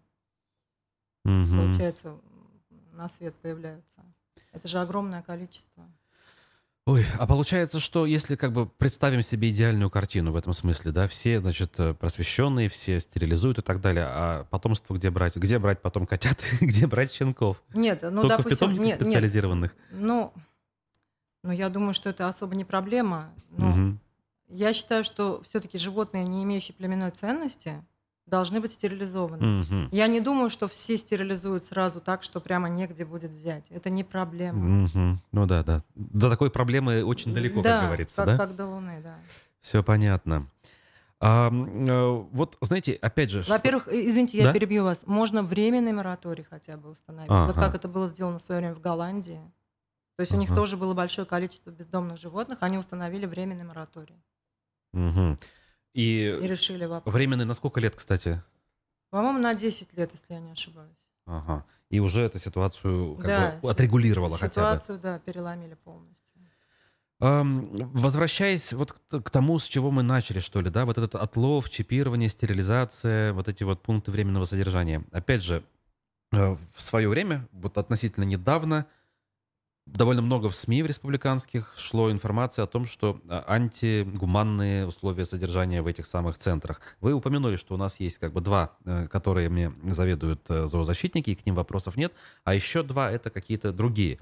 Мгм. 1.24 1.56
получается, 1.56 2.16
на 2.92 3.08
свет 3.08 3.34
появляются. 3.36 4.04
Это 4.52 4.68
же 4.68 4.78
огромное 4.78 5.22
количество. 5.22 5.84
Ой, 6.84 7.06
а 7.16 7.28
получается, 7.28 7.78
что 7.78 8.06
если 8.06 8.34
как 8.34 8.52
бы 8.52 8.66
представим 8.66 9.22
себе 9.22 9.50
идеальную 9.50 9.88
картину 9.88 10.32
в 10.32 10.36
этом 10.36 10.52
смысле, 10.52 10.90
да, 10.90 11.06
все, 11.06 11.40
значит, 11.40 11.78
э, 11.78 11.94
просвещенные, 11.94 12.68
все 12.68 12.98
стерилизуют 12.98 13.58
и 13.58 13.62
так 13.62 13.80
далее, 13.80 14.04
а 14.08 14.44
потомство 14.50 14.94
где 14.94 15.10
брать? 15.10 15.36
Где 15.36 15.60
брать 15.60 15.80
потом 15.80 16.06
котят, 16.08 16.42
где 16.60 16.88
брать 16.88 17.12
щенков? 17.12 17.62
Нет, 17.72 18.02
ну, 18.02 18.22
Только 18.22 18.34
в 18.34 18.44
допустим, 18.44 18.50
питомниках 18.50 18.84
нет, 18.84 19.00
нет. 19.00 19.04
специализированных? 19.06 19.76
Ну, 19.92 20.32
ну, 21.42 21.52
я 21.52 21.68
думаю, 21.68 21.94
что 21.94 22.10
это 22.10 22.28
особо 22.28 22.54
не 22.54 22.64
проблема. 22.64 23.32
Но 23.50 23.66
Мгм. 23.66 24.00
я 24.48 24.72
считаю, 24.72 25.04
что 25.04 25.42
все-таки 25.42 25.78
животные, 25.78 26.24
не 26.24 26.42
имеющие 26.44 26.74
племенной 26.74 27.10
ценности, 27.10 27.84
должны 28.26 28.60
быть 28.60 28.72
стерилизованы. 28.72 29.44
Мгм. 29.44 29.88
Я 29.90 30.06
не 30.06 30.20
думаю, 30.20 30.48
что 30.48 30.68
все 30.68 30.96
стерилизуют 30.96 31.64
сразу 31.64 32.00
так, 32.00 32.22
что 32.22 32.40
прямо 32.40 32.68
негде 32.68 33.04
будет 33.04 33.32
взять. 33.32 33.64
Это 33.70 33.90
не 33.90 34.04
проблема. 34.04 34.60
Мгм. 34.60 35.18
Ну 35.32 35.46
да, 35.46 35.64
да. 35.64 35.82
До 35.96 36.30
такой 36.30 36.50
проблемы 36.50 37.04
очень 37.04 37.34
далеко, 37.34 37.62
да, 37.62 37.80
как 37.80 37.86
говорится, 37.88 38.16
как, 38.16 38.26
да? 38.26 38.36
как 38.36 38.56
до 38.56 38.66
Луны, 38.66 39.00
да. 39.02 39.16
Все 39.60 39.82
понятно. 39.82 40.46
А, 41.24 41.50
вот, 41.50 42.56
знаете, 42.60 42.94
опять 42.94 43.30
же... 43.30 43.44
Во-первых, 43.46 43.86
извините, 43.88 44.38
я 44.38 44.44
Да? 44.44 44.52
перебью 44.52 44.82
вас. 44.82 45.04
Можно 45.06 45.42
временный 45.44 45.92
мораторий 45.92 46.42
хотя 46.42 46.76
бы 46.76 46.90
установить. 46.90 47.30
Вот 47.30 47.50
Ага. 47.50 47.60
как 47.66 47.74
это 47.74 47.86
было 47.86 48.08
сделано 48.08 48.38
в 48.38 48.42
свое 48.42 48.60
время 48.60 48.74
в 48.74 48.80
Голландии. 48.80 49.40
То 50.16 50.20
есть 50.22 50.32
у 50.32 50.36
них 50.36 50.54
тоже 50.54 50.76
было 50.76 50.94
большое 50.94 51.26
количество 51.26 51.70
бездомных 51.70 52.18
животных, 52.20 52.58
они 52.60 52.78
установили 52.78 53.26
временный 53.26 53.64
мораторий 53.64 54.22
Мгм. 54.92 55.38
и 55.94 56.38
И 56.42 56.46
решили 56.46 56.84
вопрос. 56.84 57.14
временный 57.14 57.44
на 57.46 57.54
сколько 57.54 57.80
лет, 57.80 57.94
кстати? 57.96 58.42
По-моему, 59.10 59.38
на 59.38 59.54
10 59.54 59.92
лет, 59.96 60.10
если 60.12 60.34
я 60.34 60.40
не 60.40 60.52
ошибаюсь. 60.52 60.96
Ага. 61.26 61.64
И 61.90 62.00
уже 62.00 62.22
эту 62.22 62.38
ситуацию 62.38 63.16
как 63.16 63.26
Да, 63.26 63.58
бы 63.62 63.70
отрегулировала 63.70 64.36
хотя 64.36 64.46
бы. 64.46 64.50
Ситуацию, 64.80 64.98
да, 64.98 65.18
переломили 65.18 65.74
полностью. 65.74 66.18
Возвращаясь 67.20 68.72
вот 68.72 68.92
к, 68.92 69.20
к 69.20 69.30
тому, 69.30 69.58
с 69.58 69.64
чего 69.68 69.90
мы 69.92 70.02
начали, 70.02 70.40
что 70.40 70.60
ли, 70.60 70.70
да, 70.70 70.84
вот 70.84 70.98
этот 70.98 71.14
отлов, 71.14 71.70
чипирование, 71.70 72.28
стерилизация, 72.28 73.32
вот 73.32 73.48
эти 73.48 73.62
вот 73.62 73.80
пункты 73.80 74.10
временного 74.10 74.44
содержания. 74.44 75.04
Опять 75.12 75.42
же, 75.44 75.62
э, 76.32 76.56
в 76.74 76.82
свое 76.82 77.08
время, 77.08 77.46
вот 77.52 77.78
относительно 77.78 78.24
недавно, 78.24 78.86
довольно 79.86 80.22
много 80.22 80.48
в 80.48 80.56
СМИ 80.56 80.82
в 80.82 80.86
республиканских 80.86 81.74
шло 81.76 82.10
информация 82.10 82.64
о 82.64 82.66
том, 82.66 82.86
что 82.86 83.20
а, 83.28 83.44
антигуманные 83.48 84.86
условия 84.86 85.24
содержания 85.24 85.82
в 85.82 85.86
этих 85.86 86.06
самых 86.06 86.38
центрах. 86.38 86.80
Вы 87.00 87.12
упомянули, 87.12 87.56
что 87.56 87.74
у 87.74 87.76
нас 87.76 88.00
есть 88.00 88.18
как 88.18 88.32
бы 88.32 88.40
два, 88.40 88.76
э, 88.84 89.08
которыми 89.08 89.74
заведуют 89.90 90.48
э, 90.48 90.66
зоозащитники, 90.66 91.30
и 91.30 91.34
к 91.34 91.44
ним 91.46 91.54
вопросов 91.54 91.96
нет, 91.96 92.12
а 92.44 92.54
еще 92.54 92.82
два 92.82 93.10
это 93.10 93.30
какие-то 93.30 93.72
другие. 93.72 94.18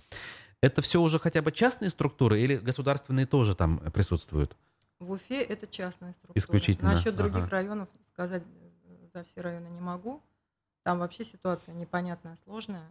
Это 0.63 0.83
все 0.83 1.01
уже 1.01 1.19
хотя 1.19 1.41
бы 1.41 1.53
частные 1.53 1.91
структуры 1.91 2.41
или 2.41 2.57
государственные 2.57 3.27
тоже 3.27 3.55
там 3.55 3.79
присутствуют? 3.93 4.57
В 4.99 5.13
Уфе 5.13 5.43
это 5.43 5.67
частная 5.67 6.13
структура. 6.13 6.39
Исключительно, 6.39 6.93
Насчет 6.93 7.17
других 7.17 7.45
ага. 7.45 7.51
районов 7.51 7.89
сказать 8.07 8.43
за 9.15 9.25
все 9.25 9.41
районы 9.41 9.69
не 9.69 9.81
могу. 9.81 10.23
Там 10.83 10.99
вообще 10.99 11.25
ситуация 11.25 11.75
непонятная, 11.75 12.37
сложная. 12.45 12.89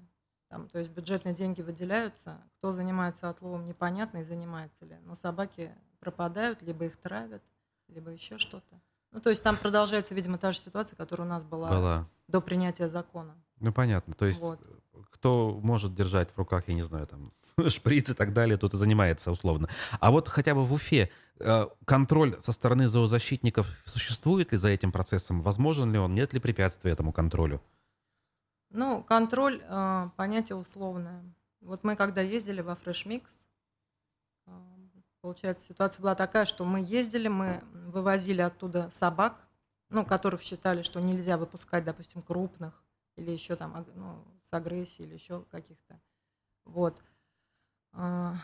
Там, 0.50 0.68
то 0.68 0.80
есть 0.80 0.89
бюджетные 0.89 1.36
деньги 1.36 1.62
выделяются, 1.62 2.41
кто 2.58 2.72
занимается 2.72 3.30
отловом, 3.30 3.68
непонятно 3.68 4.20
и 4.20 4.24
занимается 4.24 4.84
ли. 4.86 4.97
Но 5.06 5.14
собаки 5.14 5.72
пропадают, 6.00 6.64
либо 6.64 6.86
их 6.86 6.97
травят, 6.97 7.43
либо 7.88 8.10
еще 8.10 8.39
что-то. 8.39 8.82
Ну, 9.12 9.22
то 9.22 9.30
есть 9.30 9.43
там 9.43 9.58
продолжается, 9.58 10.16
видимо, 10.16 10.38
та 10.38 10.52
же 10.52 10.60
ситуация, 10.60 10.97
которая 10.97 11.28
у 11.28 11.30
нас 11.30 11.43
была, 11.43 11.70
Была. 11.70 12.10
до 12.28 12.41
принятия 12.41 12.89
закона. 12.89 13.36
Ну, 13.60 13.72
понятно. 13.72 14.14
То 14.14 14.26
есть 14.26 14.41
Вот. 14.41 14.60
кто 15.12 15.60
может 15.62 15.93
держать 15.93 16.32
в 16.32 16.38
руках, 16.38 16.64
я 16.68 16.74
не 16.74 16.84
знаю, 16.84 17.06
там, 17.06 17.32
шприц 17.68 18.10
и 18.10 18.14
так 18.14 18.34
далее, 18.34 18.58
тут 18.58 18.74
и 18.74 18.78
занимается 18.78 19.32
условно. 19.32 19.70
А 20.00 20.12
вот 20.12 20.28
хотя 20.28 20.56
бы 20.56 20.64
в 20.64 20.74
Уфе 20.74 21.12
э, 21.39 21.68
контроль 21.86 22.39
со 22.39 22.52
стороны 22.52 22.88
зоозащитников 22.88 23.68
существует 23.86 24.52
ли 24.52 24.58
за 24.58 24.70
этим 24.70 24.91
процессом? 24.91 25.41
Возможен 25.41 25.91
ли 25.91 26.00
он? 26.00 26.16
Нет 26.16 26.34
ли 26.34 26.39
препятствий 26.39 26.91
этому 26.91 27.14
контролю? 27.14 27.62
Ну, 28.70 29.03
контроль 29.03 29.61
э, 29.63 30.09
понятие 30.15 30.55
условное. 30.55 31.24
Вот 31.61 31.84
мы 31.84 31.95
когда 31.95 32.22
ездили 32.22 32.61
во 32.61 32.74
Fresh 32.74 33.05
Mix, 33.07 33.24
э, 34.45 34.51
получается, 35.22 35.65
ситуация 35.65 36.01
была 36.03 36.15
такая, 36.15 36.45
что 36.45 36.65
мы 36.65 36.82
ездили, 36.82 37.28
мы 37.28 37.63
вывозили 37.74 38.41
оттуда 38.41 38.89
собак, 38.91 39.47
ну, 39.89 40.05
которых 40.05 40.41
считали, 40.41 40.82
что 40.84 40.99
нельзя 40.99 41.38
выпускать, 41.38 41.84
допустим, 41.84 42.22
крупных 42.22 42.84
или 43.15 43.32
еще 43.32 43.55
там 43.55 43.86
ну, 43.95 44.24
с 44.43 44.53
агрессией 44.53 45.07
или 45.07 45.15
еще 45.15 45.43
каких-то. 45.51 45.99
Вот. 46.65 47.01
А, 47.93 48.36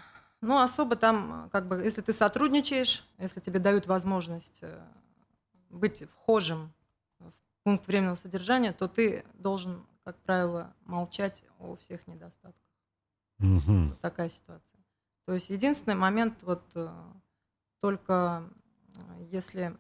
Ну, 0.42 0.60
особо 0.60 0.96
там, 0.96 1.50
как 1.52 1.68
бы, 1.68 1.78
если 1.84 2.02
ты 2.02 2.14
сотрудничаешь, 2.14 3.08
если 3.18 3.40
тебе 3.40 3.60
дают 3.60 3.88
возможность 3.88 4.60
э, 4.62 4.86
быть 5.70 6.04
вхожим 6.10 6.74
в 7.20 7.32
пункт 7.64 7.88
временного 7.88 8.16
содержания, 8.16 8.72
то 8.74 8.88
ты 8.88 9.24
должен, 9.34 9.86
как 10.06 10.18
правило, 10.22 10.74
молчать 10.86 11.44
о 11.60 11.76
всех 11.76 12.08
недостатках. 12.08 12.62
Мгм. 13.40 13.90
Вот 13.90 14.00
такая 14.00 14.30
ситуация. 14.30 14.80
То 15.26 15.34
есть 15.34 15.50
единственный 15.50 15.96
момент, 15.96 16.38
вот 16.44 16.64
э, 16.76 16.88
только 17.82 18.48
э, 18.96 19.28
если 19.32 19.76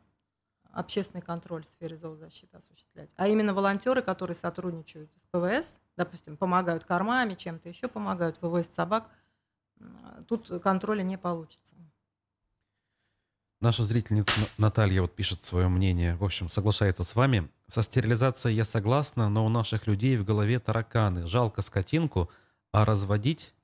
общественный 0.71 1.21
контроль 1.21 1.63
в 1.63 1.69
сфере 1.69 1.95
зоозащиты 1.95 2.57
осуществлять, 2.57 3.11
а 3.15 3.27
именно 3.27 3.53
волонтеры, 3.53 4.01
которые 4.01 4.35
сотрудничают 4.35 5.11
с 5.13 5.27
ПВС, 5.31 5.79
допустим, 5.95 6.37
помогают 6.37 6.83
кормами, 6.83 7.35
чем-то 7.35 7.69
еще 7.69 7.87
помогают, 7.87 8.41
вывозят 8.41 8.73
собак, 8.73 9.09
тут 10.27 10.49
контроля 10.61 11.03
не 11.03 11.17
получится. 11.17 11.75
Наша 13.65 13.83
зрительница 13.83 14.31
Наталья 14.59 15.01
вот 15.01 15.15
пишет 15.15 15.43
свое 15.43 15.67
мнение. 15.69 16.15
В 16.17 16.23
общем, 16.23 16.49
соглашается 16.49 17.03
с 17.03 17.15
вами. 17.15 17.49
Со 17.67 17.81
стерилизацией 17.81 18.55
я 18.55 18.63
согласна, 18.63 19.27
но 19.27 19.43
у 19.43 19.49
наших 19.49 19.87
людей 19.87 20.17
в 20.17 20.23
голове 20.23 20.59
тараканы. 20.59 21.25
Жалко 21.25 21.63
скотинку, 21.63 22.29
а 22.71 22.85
разводить 22.85 23.55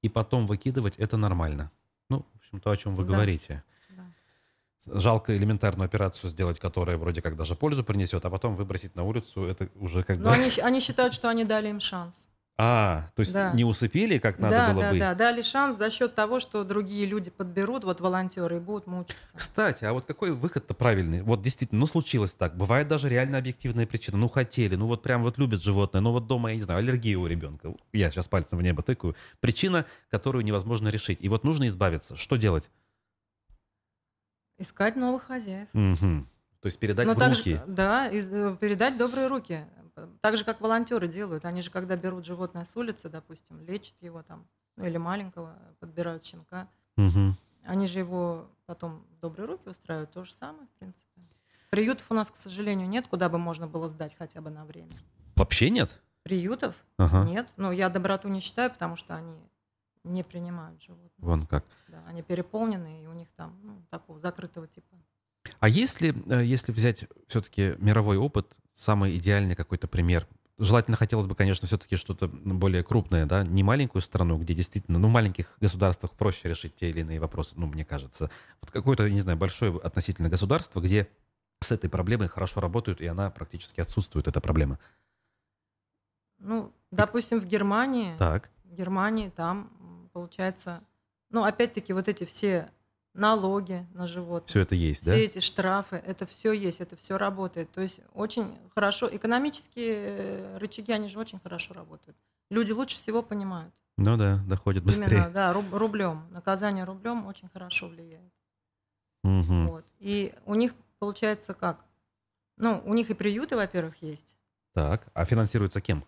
и 0.00 0.08
потом 0.08 0.46
выкидывать 0.46 0.94
это 0.96 1.18
нормально. 1.18 1.70
Ну, 2.08 2.24
в 2.32 2.36
общем, 2.38 2.58
то, 2.58 2.70
о 2.70 2.76
чем 2.78 2.94
вы 2.94 3.04
Да. 3.04 3.10
говорите. 3.12 3.62
Жалко 4.86 5.36
элементарную 5.36 5.84
операцию 5.84 6.30
сделать, 6.30 6.58
которая 6.58 6.96
вроде 6.96 7.20
как 7.20 7.36
даже 7.36 7.54
пользу 7.54 7.84
принесет, 7.84 8.24
а 8.24 8.30
потом 8.30 8.56
выбросить 8.56 8.96
на 8.96 9.02
улицу, 9.04 9.44
это 9.44 9.68
уже 9.74 10.04
как 10.04 10.16
Но 10.20 10.30
бы... 10.30 10.34
они, 10.36 10.48
щ- 10.48 10.62
они 10.62 10.80
считают, 10.80 11.12
что 11.12 11.28
они 11.28 11.44
дали 11.44 11.68
им 11.68 11.80
шанс. 11.80 12.28
А, 12.58 13.08
то 13.16 13.20
есть 13.20 13.32
Да. 13.32 13.52
не 13.54 13.64
усыпили, 13.64 14.18
как 14.18 14.38
надо 14.38 14.54
да, 14.56 14.72
было 14.72 14.82
да, 14.82 14.90
бы? 14.92 14.98
да, 14.98 15.14
дали 15.14 15.40
шанс 15.40 15.78
за 15.78 15.90
счет 15.90 16.14
того, 16.14 16.38
что 16.38 16.64
другие 16.64 17.06
люди 17.06 17.30
подберут, 17.30 17.82
вот 17.82 18.00
волонтеры, 18.00 18.58
и 18.58 18.60
будут 18.60 18.86
мучиться. 18.86 19.16
Кстати, 19.34 19.84
а 19.84 19.92
вот 19.94 20.04
какой 20.04 20.32
выход-то 20.32 20.74
правильный? 20.74 21.22
Вот 21.22 21.40
действительно, 21.40 21.80
ну 21.80 21.86
случилось 21.86 22.34
так. 22.34 22.56
Бывает 22.56 22.88
даже 22.88 23.08
реально 23.08 23.38
объективная 23.38 23.86
причина. 23.86 24.18
Ну 24.18 24.28
хотели, 24.28 24.76
ну 24.76 24.86
вот 24.86 25.02
прям 25.02 25.22
вот 25.22 25.38
любят 25.38 25.62
животное, 25.62 26.02
ну 26.02 26.12
вот 26.12 26.26
дома, 26.26 26.50
я 26.50 26.56
не 26.56 26.62
знаю, 26.62 26.78
аллергия 26.80 27.18
у 27.18 27.26
ребенка. 27.26 27.74
Я 27.92 28.10
сейчас 28.10 28.28
пальцем 28.28 28.58
в 28.58 28.62
небо 28.62 28.82
тыкаю. 28.82 29.16
Причина, 29.40 29.86
которую 30.10 30.44
невозможно 30.44 30.88
решить. 30.88 31.18
И 31.22 31.28
вот 31.30 31.44
нужно 31.44 31.66
избавиться. 31.68 32.16
Что 32.16 32.36
делать? 32.36 32.68
Искать 34.58 34.96
новых 34.96 35.24
хозяев. 35.24 35.68
Мгм. 35.72 36.28
То 36.60 36.66
есть 36.66 36.78
передать 36.78 37.08
Но 37.08 37.14
в 37.14 37.18
также, 37.18 37.38
руки. 37.40 37.60
да, 37.66 38.08
из- 38.08 38.32
э, 38.32 38.56
передать 38.60 38.96
добрые 38.96 39.26
руки. 39.26 39.64
Так 40.20 40.36
же, 40.36 40.44
как 40.44 40.60
волонтеры 40.60 41.08
делают. 41.08 41.44
Они 41.44 41.62
же, 41.62 41.70
когда 41.70 41.96
берут 41.96 42.24
животное 42.24 42.64
с 42.64 42.76
улицы, 42.76 43.08
допустим, 43.08 43.60
лечат 43.66 43.94
его 44.00 44.22
там, 44.22 44.46
ну 44.76 44.84
или 44.84 44.96
маленького, 44.96 45.56
подбирают 45.80 46.24
щенка. 46.24 46.68
Мгм. 46.96 47.36
Они 47.64 47.86
же 47.86 47.98
его 47.98 48.48
потом 48.66 49.04
в 49.10 49.20
добрые 49.20 49.46
руки 49.46 49.68
устраивают. 49.68 50.10
То 50.12 50.24
же 50.24 50.32
самое, 50.32 50.66
в 50.66 50.78
принципе. 50.78 51.20
Приютов 51.70 52.10
у 52.10 52.14
нас, 52.14 52.30
к 52.30 52.36
сожалению, 52.36 52.88
нет, 52.88 53.06
куда 53.06 53.28
бы 53.28 53.38
можно 53.38 53.66
было 53.66 53.88
сдать 53.88 54.14
хотя 54.16 54.40
бы 54.40 54.50
на 54.50 54.64
время. 54.64 54.92
Вообще 55.36 55.70
нет? 55.70 56.00
Приютов 56.22 56.76
Ага. 56.98 57.24
нет. 57.24 57.48
Ну, 57.56 57.72
я 57.72 57.88
доброту 57.88 58.28
не 58.28 58.40
считаю, 58.40 58.70
потому 58.70 58.96
что 58.96 59.14
они 59.14 59.34
не 60.04 60.22
принимают 60.22 60.82
животных. 60.82 61.12
Вон 61.18 61.46
как. 61.46 61.64
Да, 61.88 62.02
они 62.06 62.22
переполнены, 62.22 63.02
и 63.02 63.06
у 63.06 63.12
них 63.12 63.28
там 63.36 63.58
ну, 63.62 63.82
такого 63.90 64.18
закрытого 64.18 64.66
типа. 64.66 64.96
А 65.60 65.68
если, 65.68 66.14
э, 66.28 66.44
если 66.44 66.72
взять 66.72 67.06
все-таки 67.28 67.74
мировой 67.78 68.16
опыт, 68.16 68.56
самый 68.74 69.16
идеальный 69.16 69.54
какой-то 69.54 69.88
пример, 69.88 70.26
желательно 70.58 70.96
хотелось 70.96 71.26
бы, 71.26 71.34
конечно, 71.34 71.66
все-таки 71.66 71.96
что-то 71.96 72.28
более 72.28 72.82
крупное, 72.84 73.26
да, 73.26 73.44
не 73.44 73.62
маленькую 73.62 74.02
страну, 74.02 74.38
где 74.38 74.54
действительно, 74.54 74.98
ну, 74.98 75.08
в 75.08 75.10
маленьких 75.10 75.56
государствах 75.60 76.12
проще 76.12 76.48
решить 76.48 76.76
те 76.76 76.90
или 76.90 77.00
иные 77.00 77.20
вопросы, 77.20 77.54
ну, 77.56 77.66
мне 77.66 77.84
кажется. 77.84 78.30
Вот 78.60 78.70
какое-то, 78.70 79.08
не 79.10 79.20
знаю, 79.20 79.38
большое 79.38 79.76
относительно 79.82 80.28
государство, 80.28 80.80
где 80.80 81.08
с 81.60 81.72
этой 81.72 81.88
проблемой 81.90 82.28
хорошо 82.28 82.60
работают, 82.60 83.00
и 83.00 83.06
она 83.06 83.30
практически 83.30 83.80
отсутствует, 83.80 84.28
эта 84.28 84.40
проблема. 84.40 84.78
Ну, 86.38 86.72
допустим, 86.90 87.40
в 87.40 87.46
Германии, 87.46 88.16
Так. 88.18 88.50
в 88.64 88.74
Германии 88.74 89.28
там 89.28 90.08
получается, 90.12 90.82
ну, 91.30 91.44
опять-таки, 91.44 91.92
вот 91.92 92.08
эти 92.08 92.24
все 92.24 92.70
налоги 93.14 93.86
на 93.94 94.06
животных. 94.06 94.48
Всё 94.48 94.60
это 94.60 94.74
есть, 94.74 95.02
все 95.02 95.10
да? 95.10 95.16
эти 95.16 95.40
штрафы, 95.40 95.96
это 95.96 96.26
все 96.26 96.52
есть, 96.52 96.80
это 96.80 96.96
все 96.96 97.18
работает. 97.18 97.70
То 97.72 97.80
есть 97.80 98.00
очень 98.14 98.56
хорошо, 98.74 99.08
экономические 99.14 99.94
э, 99.94 100.58
рычаги, 100.58 100.92
они 100.92 101.08
же 101.08 101.18
очень 101.18 101.38
хорошо 101.40 101.74
работают. 101.74 102.16
Люди 102.50 102.72
лучше 102.72 102.96
всего 102.96 103.22
понимают. 103.22 103.74
Ну 103.98 104.16
да, 104.16 104.40
доходит 104.46 104.84
быстрее. 104.84 105.18
Именно, 105.18 105.30
да, 105.30 105.52
руб- 105.52 105.76
рублем. 105.76 106.26
Наказание 106.30 106.84
рублем 106.84 107.26
очень 107.26 107.48
хорошо 107.48 107.88
влияет. 107.88 108.32
Мгм. 109.22 109.68
Вот. 109.68 109.84
И 109.98 110.34
у 110.46 110.54
них 110.54 110.74
получается 110.98 111.54
как? 111.54 111.84
Ну, 112.56 112.82
у 112.84 112.94
них 112.94 113.10
и 113.10 113.14
приюты, 113.14 113.56
во-первых, 113.56 114.02
есть. 114.02 114.36
Так, 114.72 115.06
а 115.14 115.24
финансируется 115.24 115.80
кем? 115.80 116.04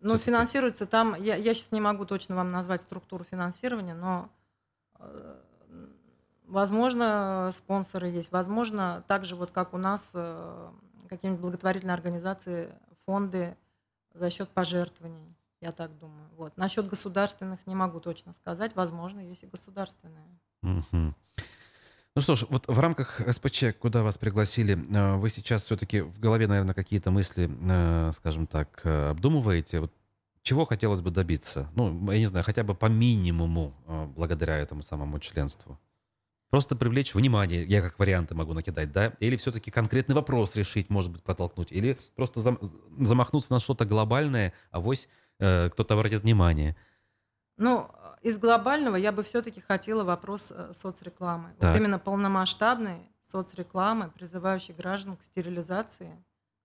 Ну, 0.00 0.18
финансируется 0.18 0.86
там, 0.86 1.20
я, 1.20 1.36
я 1.36 1.54
сейчас 1.54 1.72
не 1.72 1.80
могу 1.80 2.04
точно 2.04 2.36
вам 2.36 2.52
назвать 2.52 2.82
структуру 2.82 3.24
финансирования, 3.24 3.94
но, 3.94 4.28
э, 4.98 5.40
возможно, 6.46 7.50
спонсоры 7.52 8.08
есть, 8.08 8.32
возможно, 8.32 9.04
так 9.08 9.24
же 9.24 9.36
вот 9.36 9.50
как 9.50 9.74
у 9.74 9.78
нас 9.78 10.10
э, 10.14 10.70
какие-нибудь 11.08 11.42
благотворительные 11.42 11.94
организации, 11.94 12.72
фонды 13.04 13.56
за 14.14 14.30
счет 14.30 14.48
пожертвований, 14.50 15.36
я 15.60 15.72
так 15.72 15.96
думаю. 15.98 16.28
Вот. 16.36 16.56
Насчет 16.56 16.88
государственных 16.88 17.66
не 17.66 17.74
могу 17.74 18.00
точно 18.00 18.32
сказать, 18.32 18.74
возможно, 18.74 19.20
есть 19.20 19.42
и 19.42 19.46
государственные. 19.46 20.26
Мгм. 20.62 21.14
Ну 22.14 22.22
что 22.22 22.34
ж, 22.34 22.46
вот 22.48 22.66
в 22.66 22.80
рамках 22.80 23.20
СПЧ, 23.30 23.76
куда 23.78 24.02
вас 24.02 24.16
пригласили, 24.16 24.74
э, 24.74 25.16
вы 25.16 25.30
сейчас 25.30 25.64
все-таки 25.64 26.00
в 26.00 26.18
голове, 26.18 26.46
наверное, 26.46 26.74
какие-то 26.74 27.10
мысли, 27.10 27.50
э, 27.70 28.12
скажем 28.12 28.46
так, 28.46 28.84
обдумываете. 28.84 29.80
Вот 29.80 29.92
чего 30.42 30.64
хотелось 30.64 31.00
бы 31.00 31.10
добиться? 31.10 31.68
Ну, 31.74 32.10
я 32.12 32.18
не 32.18 32.26
знаю, 32.26 32.44
хотя 32.44 32.62
бы 32.62 32.74
по 32.74 32.86
минимуму 32.86 33.74
благодаря 34.14 34.56
этому 34.56 34.82
самому 34.82 35.18
членству. 35.18 35.78
Просто 36.50 36.76
привлечь 36.76 37.14
внимание, 37.14 37.64
я 37.64 37.82
как 37.82 37.98
варианты 37.98 38.34
могу 38.34 38.52
накидать, 38.52 38.92
да? 38.92 39.12
Или 39.18 39.36
все-таки 39.36 39.70
конкретный 39.70 40.14
вопрос 40.14 40.54
решить, 40.54 40.90
может 40.90 41.10
быть, 41.10 41.22
протолкнуть? 41.22 41.72
Или 41.72 41.98
просто 42.14 42.40
зам- 42.40 42.60
замахнуться 42.98 43.52
на 43.52 43.58
что-то 43.58 43.84
глобальное, 43.84 44.52
а 44.70 44.80
вось 44.80 45.08
э, 45.38 45.68
кто-то 45.70 45.94
обратит 45.94 46.22
внимание. 46.22 46.76
Ну, 47.56 47.90
из 48.22 48.38
глобального 48.38 48.96
я 48.96 49.12
бы 49.12 49.22
все-таки 49.24 49.60
хотела 49.60 50.04
вопрос 50.04 50.52
э, 50.54 50.72
соцрекламы. 50.74 51.48
Вот 51.50 51.60
Так. 51.60 51.76
именно 51.76 51.98
полномасштабной 51.98 52.98
соцрекламы, 53.28 54.10
призывающей 54.10 54.72
граждан 54.72 55.16
к 55.16 55.22
стерилизации 55.24 56.22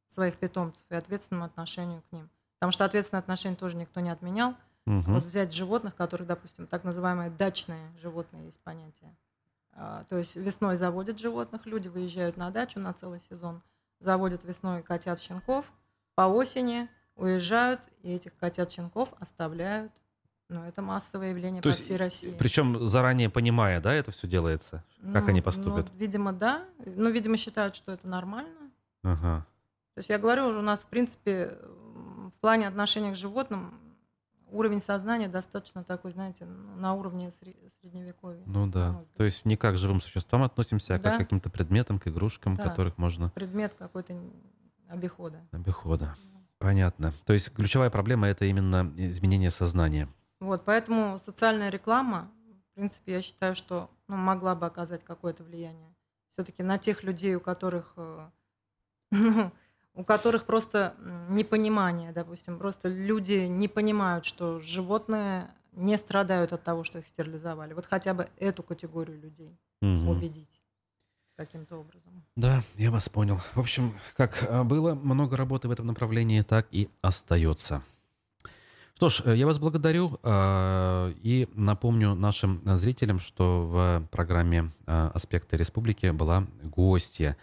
своих 0.10 0.36
питомцев 0.36 0.84
и 0.90 0.96
ответственному 0.96 1.46
отношению 1.46 2.04
к 2.10 2.12
ним. 2.12 2.30
Потому 2.60 2.72
что 2.72 2.86
ответственное 2.86 3.22
отношение 3.22 3.58
тоже 3.58 3.78
никто 3.78 4.00
не 4.00 4.12
отменял. 4.12 4.56
Мгм. 4.86 5.14
Вот 5.14 5.26
взять 5.26 5.54
животных, 5.54 5.96
которых, 5.96 6.28
допустим, 6.28 6.68
так 6.68 6.84
называемые 6.84 7.32
дачные 7.32 7.92
животные 8.02 8.46
есть 8.46 8.60
понятие. 8.60 9.16
А, 9.74 10.04
То 10.10 10.18
есть 10.18 10.36
весной 10.36 10.76
заводят 10.78 11.20
животных, 11.20 11.66
люди 11.66 11.88
выезжают 11.88 12.38
на 12.38 12.52
дачу 12.52 12.80
на 12.80 12.94
целый 12.94 13.20
сезон, 13.20 13.62
заводят 14.00 14.44
весной 14.44 14.84
котят 14.84 15.20
щенков, 15.20 15.72
по 16.16 16.24
осени 16.24 16.90
уезжают, 17.16 17.82
и 18.04 18.14
этих 18.14 18.36
котят 18.38 18.72
щенков 18.72 19.10
оставляют. 19.20 19.92
Ну, 20.50 20.64
это 20.66 20.82
массовое 20.82 21.30
явление 21.30 21.62
То 21.62 21.70
по 21.70 21.74
есть, 21.74 21.84
всей 21.84 21.96
России. 21.96 22.36
Причем 22.38 22.86
заранее 22.86 23.30
понимая, 23.30 23.80
да, 23.80 23.94
это 23.94 24.12
все 24.12 24.28
делается? 24.28 24.84
Как 25.14 25.24
Ну, 25.24 25.30
они 25.30 25.40
ну, 25.40 25.46
поступят? 25.46 25.88
видимо, 25.94 26.34
да. 26.34 26.66
Ну, 26.86 27.10
видимо, 27.10 27.38
считают, 27.38 27.78
что 27.78 27.94
это 27.94 28.06
нормально. 28.06 28.70
Ага. 29.02 29.46
То 29.94 30.00
есть 30.00 30.10
я 30.10 30.18
говорю, 30.18 30.48
у 30.48 30.62
нас, 30.62 30.84
в 30.84 30.88
принципе, 30.88 31.58
в 32.36 32.40
плане 32.42 32.68
отношения 32.68 33.12
к 33.12 33.16
животным 33.16 33.80
уровень 34.52 34.82
сознания 34.82 35.28
достаточно 35.28 35.84
такой, 35.84 36.12
знаете, 36.12 36.46
на 36.46 36.94
уровне 36.94 37.28
сре- 37.30 37.56
средневековья. 37.82 38.44
Ну 38.46 38.68
да. 38.68 39.04
То 39.18 39.24
есть 39.24 39.46
не 39.46 39.58
как 39.58 39.76
к 39.76 39.78
живым 39.78 40.00
существам 40.00 40.44
относимся, 40.44 40.94
а 40.96 40.98
как 40.98 41.04
Да. 41.04 41.16
к 41.16 41.20
каким-то 41.20 41.50
предметам, 41.50 42.00
к 42.00 42.08
игрушкам, 42.08 42.56
Да. 42.56 42.64
которых 42.70 42.98
можно 42.98 43.30
Предмет 43.30 43.74
какой-то 43.78 44.16
обихода. 44.90 45.42
обихода. 45.52 46.16
Понятно. 46.60 47.12
То 47.26 47.34
есть 47.34 47.52
ключевая 47.54 47.90
проблема 47.90 48.28
это 48.28 48.46
именно 48.46 48.94
изменение 48.98 49.50
сознания. 49.50 50.08
Вот, 50.40 50.64
поэтому 50.66 51.18
социальная 51.18 51.70
реклама, 51.70 52.30
в 52.72 52.76
принципе, 52.76 53.14
я 53.14 53.22
считаю, 53.22 53.56
что 53.56 53.90
ну, 54.08 54.16
могла 54.18 54.54
бы 54.56 54.66
оказать 54.66 55.04
какое-то 55.04 55.44
влияние. 55.44 55.96
Все-таки 56.34 56.64
на 56.64 56.78
тех 56.78 57.04
людей, 57.04 57.36
у 57.36 57.40
которых, 57.40 57.94
э, 57.98 58.30
ну, 59.12 59.52
у 59.94 60.04
которых 60.04 60.46
просто 60.46 60.96
непонимание, 61.30 62.12
допустим, 62.12 62.58
просто 62.58 62.88
люди 62.88 63.46
не 63.48 63.68
понимают, 63.68 64.26
что 64.26 64.60
животные 64.60 65.50
не 65.74 65.98
страдают 65.98 66.54
от 66.54 66.64
того, 66.64 66.84
что 66.84 67.00
их 67.00 67.08
стерилизовали. 67.08 67.74
Вот 67.74 67.86
хотя 67.86 68.14
бы 68.14 68.30
эту 68.38 68.64
категорию 68.64 69.20
людей 69.20 69.58
Мгм. 69.82 70.10
убедить 70.10 70.62
каким-то 71.38 71.78
образом. 71.78 72.24
Да, 72.36 72.62
я 72.76 72.92
вас 72.92 73.10
понял. 73.10 73.40
В 73.56 73.60
общем, 73.60 73.94
как 74.16 74.44
э, 74.44 74.64
было 74.64 74.94
много 74.94 75.38
работы 75.38 75.68
в 75.68 75.72
этом 75.72 75.88
направлении, 75.88 76.42
так 76.42 76.68
и 76.72 76.90
остается. 77.02 77.82
Что 78.96 79.10
ж, 79.10 79.22
э, 79.26 79.36
я 79.36 79.46
вас 79.46 79.58
благодарю 79.58 80.20
э, 80.22 81.14
и 81.24 81.50
напомню 81.56 82.14
нашим 82.14 82.62
зрителям, 82.78 83.20
что 83.20 83.66
в 83.66 84.08
программе 84.12 84.70
«Аспекты 84.86 85.58
республики» 85.58 86.12
была 86.12 86.46
гостья, 86.64 87.38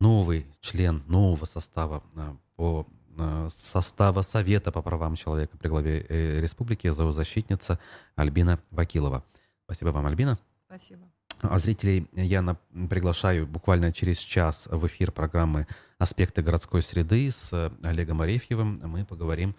новый 0.00 0.46
член 0.60 1.04
нового 1.06 1.44
состава 1.44 2.02
э, 2.16 2.34
по 2.56 2.86
э, 3.16 3.48
состава 3.50 4.22
Совета 4.22 4.72
по 4.72 4.82
правам 4.82 5.14
человека 5.14 5.56
при 5.56 5.68
главе 5.68 6.06
э, 6.08 6.40
республики, 6.40 6.88
зоозащитница 6.88 7.78
Альбина 8.16 8.58
Вакилова. 8.70 9.24
Спасибо 9.64 9.90
вам, 9.90 10.06
Альбина. 10.06 10.38
Спасибо. 10.66 11.08
А 11.42 11.58
зрителей 11.58 12.06
я 12.12 12.42
на- 12.42 12.56
приглашаю 12.88 13.46
буквально 13.46 13.92
через 13.92 14.18
час 14.18 14.68
в 14.70 14.86
эфир 14.86 15.10
программы 15.12 15.66
«Аспекты 15.98 16.42
городской 16.42 16.82
среды» 16.82 17.30
с 17.30 17.72
Олегом 17.82 18.20
Арефьевым. 18.20 18.80
Мы 18.84 19.04
поговорим 19.04 19.54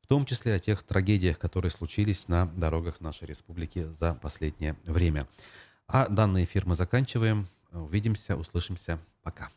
в 0.00 0.06
том 0.06 0.26
числе 0.26 0.54
о 0.54 0.58
тех 0.58 0.82
трагедиях, 0.82 1.38
которые 1.38 1.70
случились 1.70 2.28
на 2.28 2.46
дорогах 2.46 3.00
нашей 3.00 3.26
республики 3.26 3.86
за 3.98 4.14
последнее 4.14 4.76
время. 4.84 5.26
А 5.88 6.08
данный 6.08 6.44
эфир 6.44 6.66
мы 6.66 6.74
заканчиваем. 6.74 7.48
Увидимся, 7.72 8.36
услышимся. 8.36 8.98
Пока. 9.22 9.48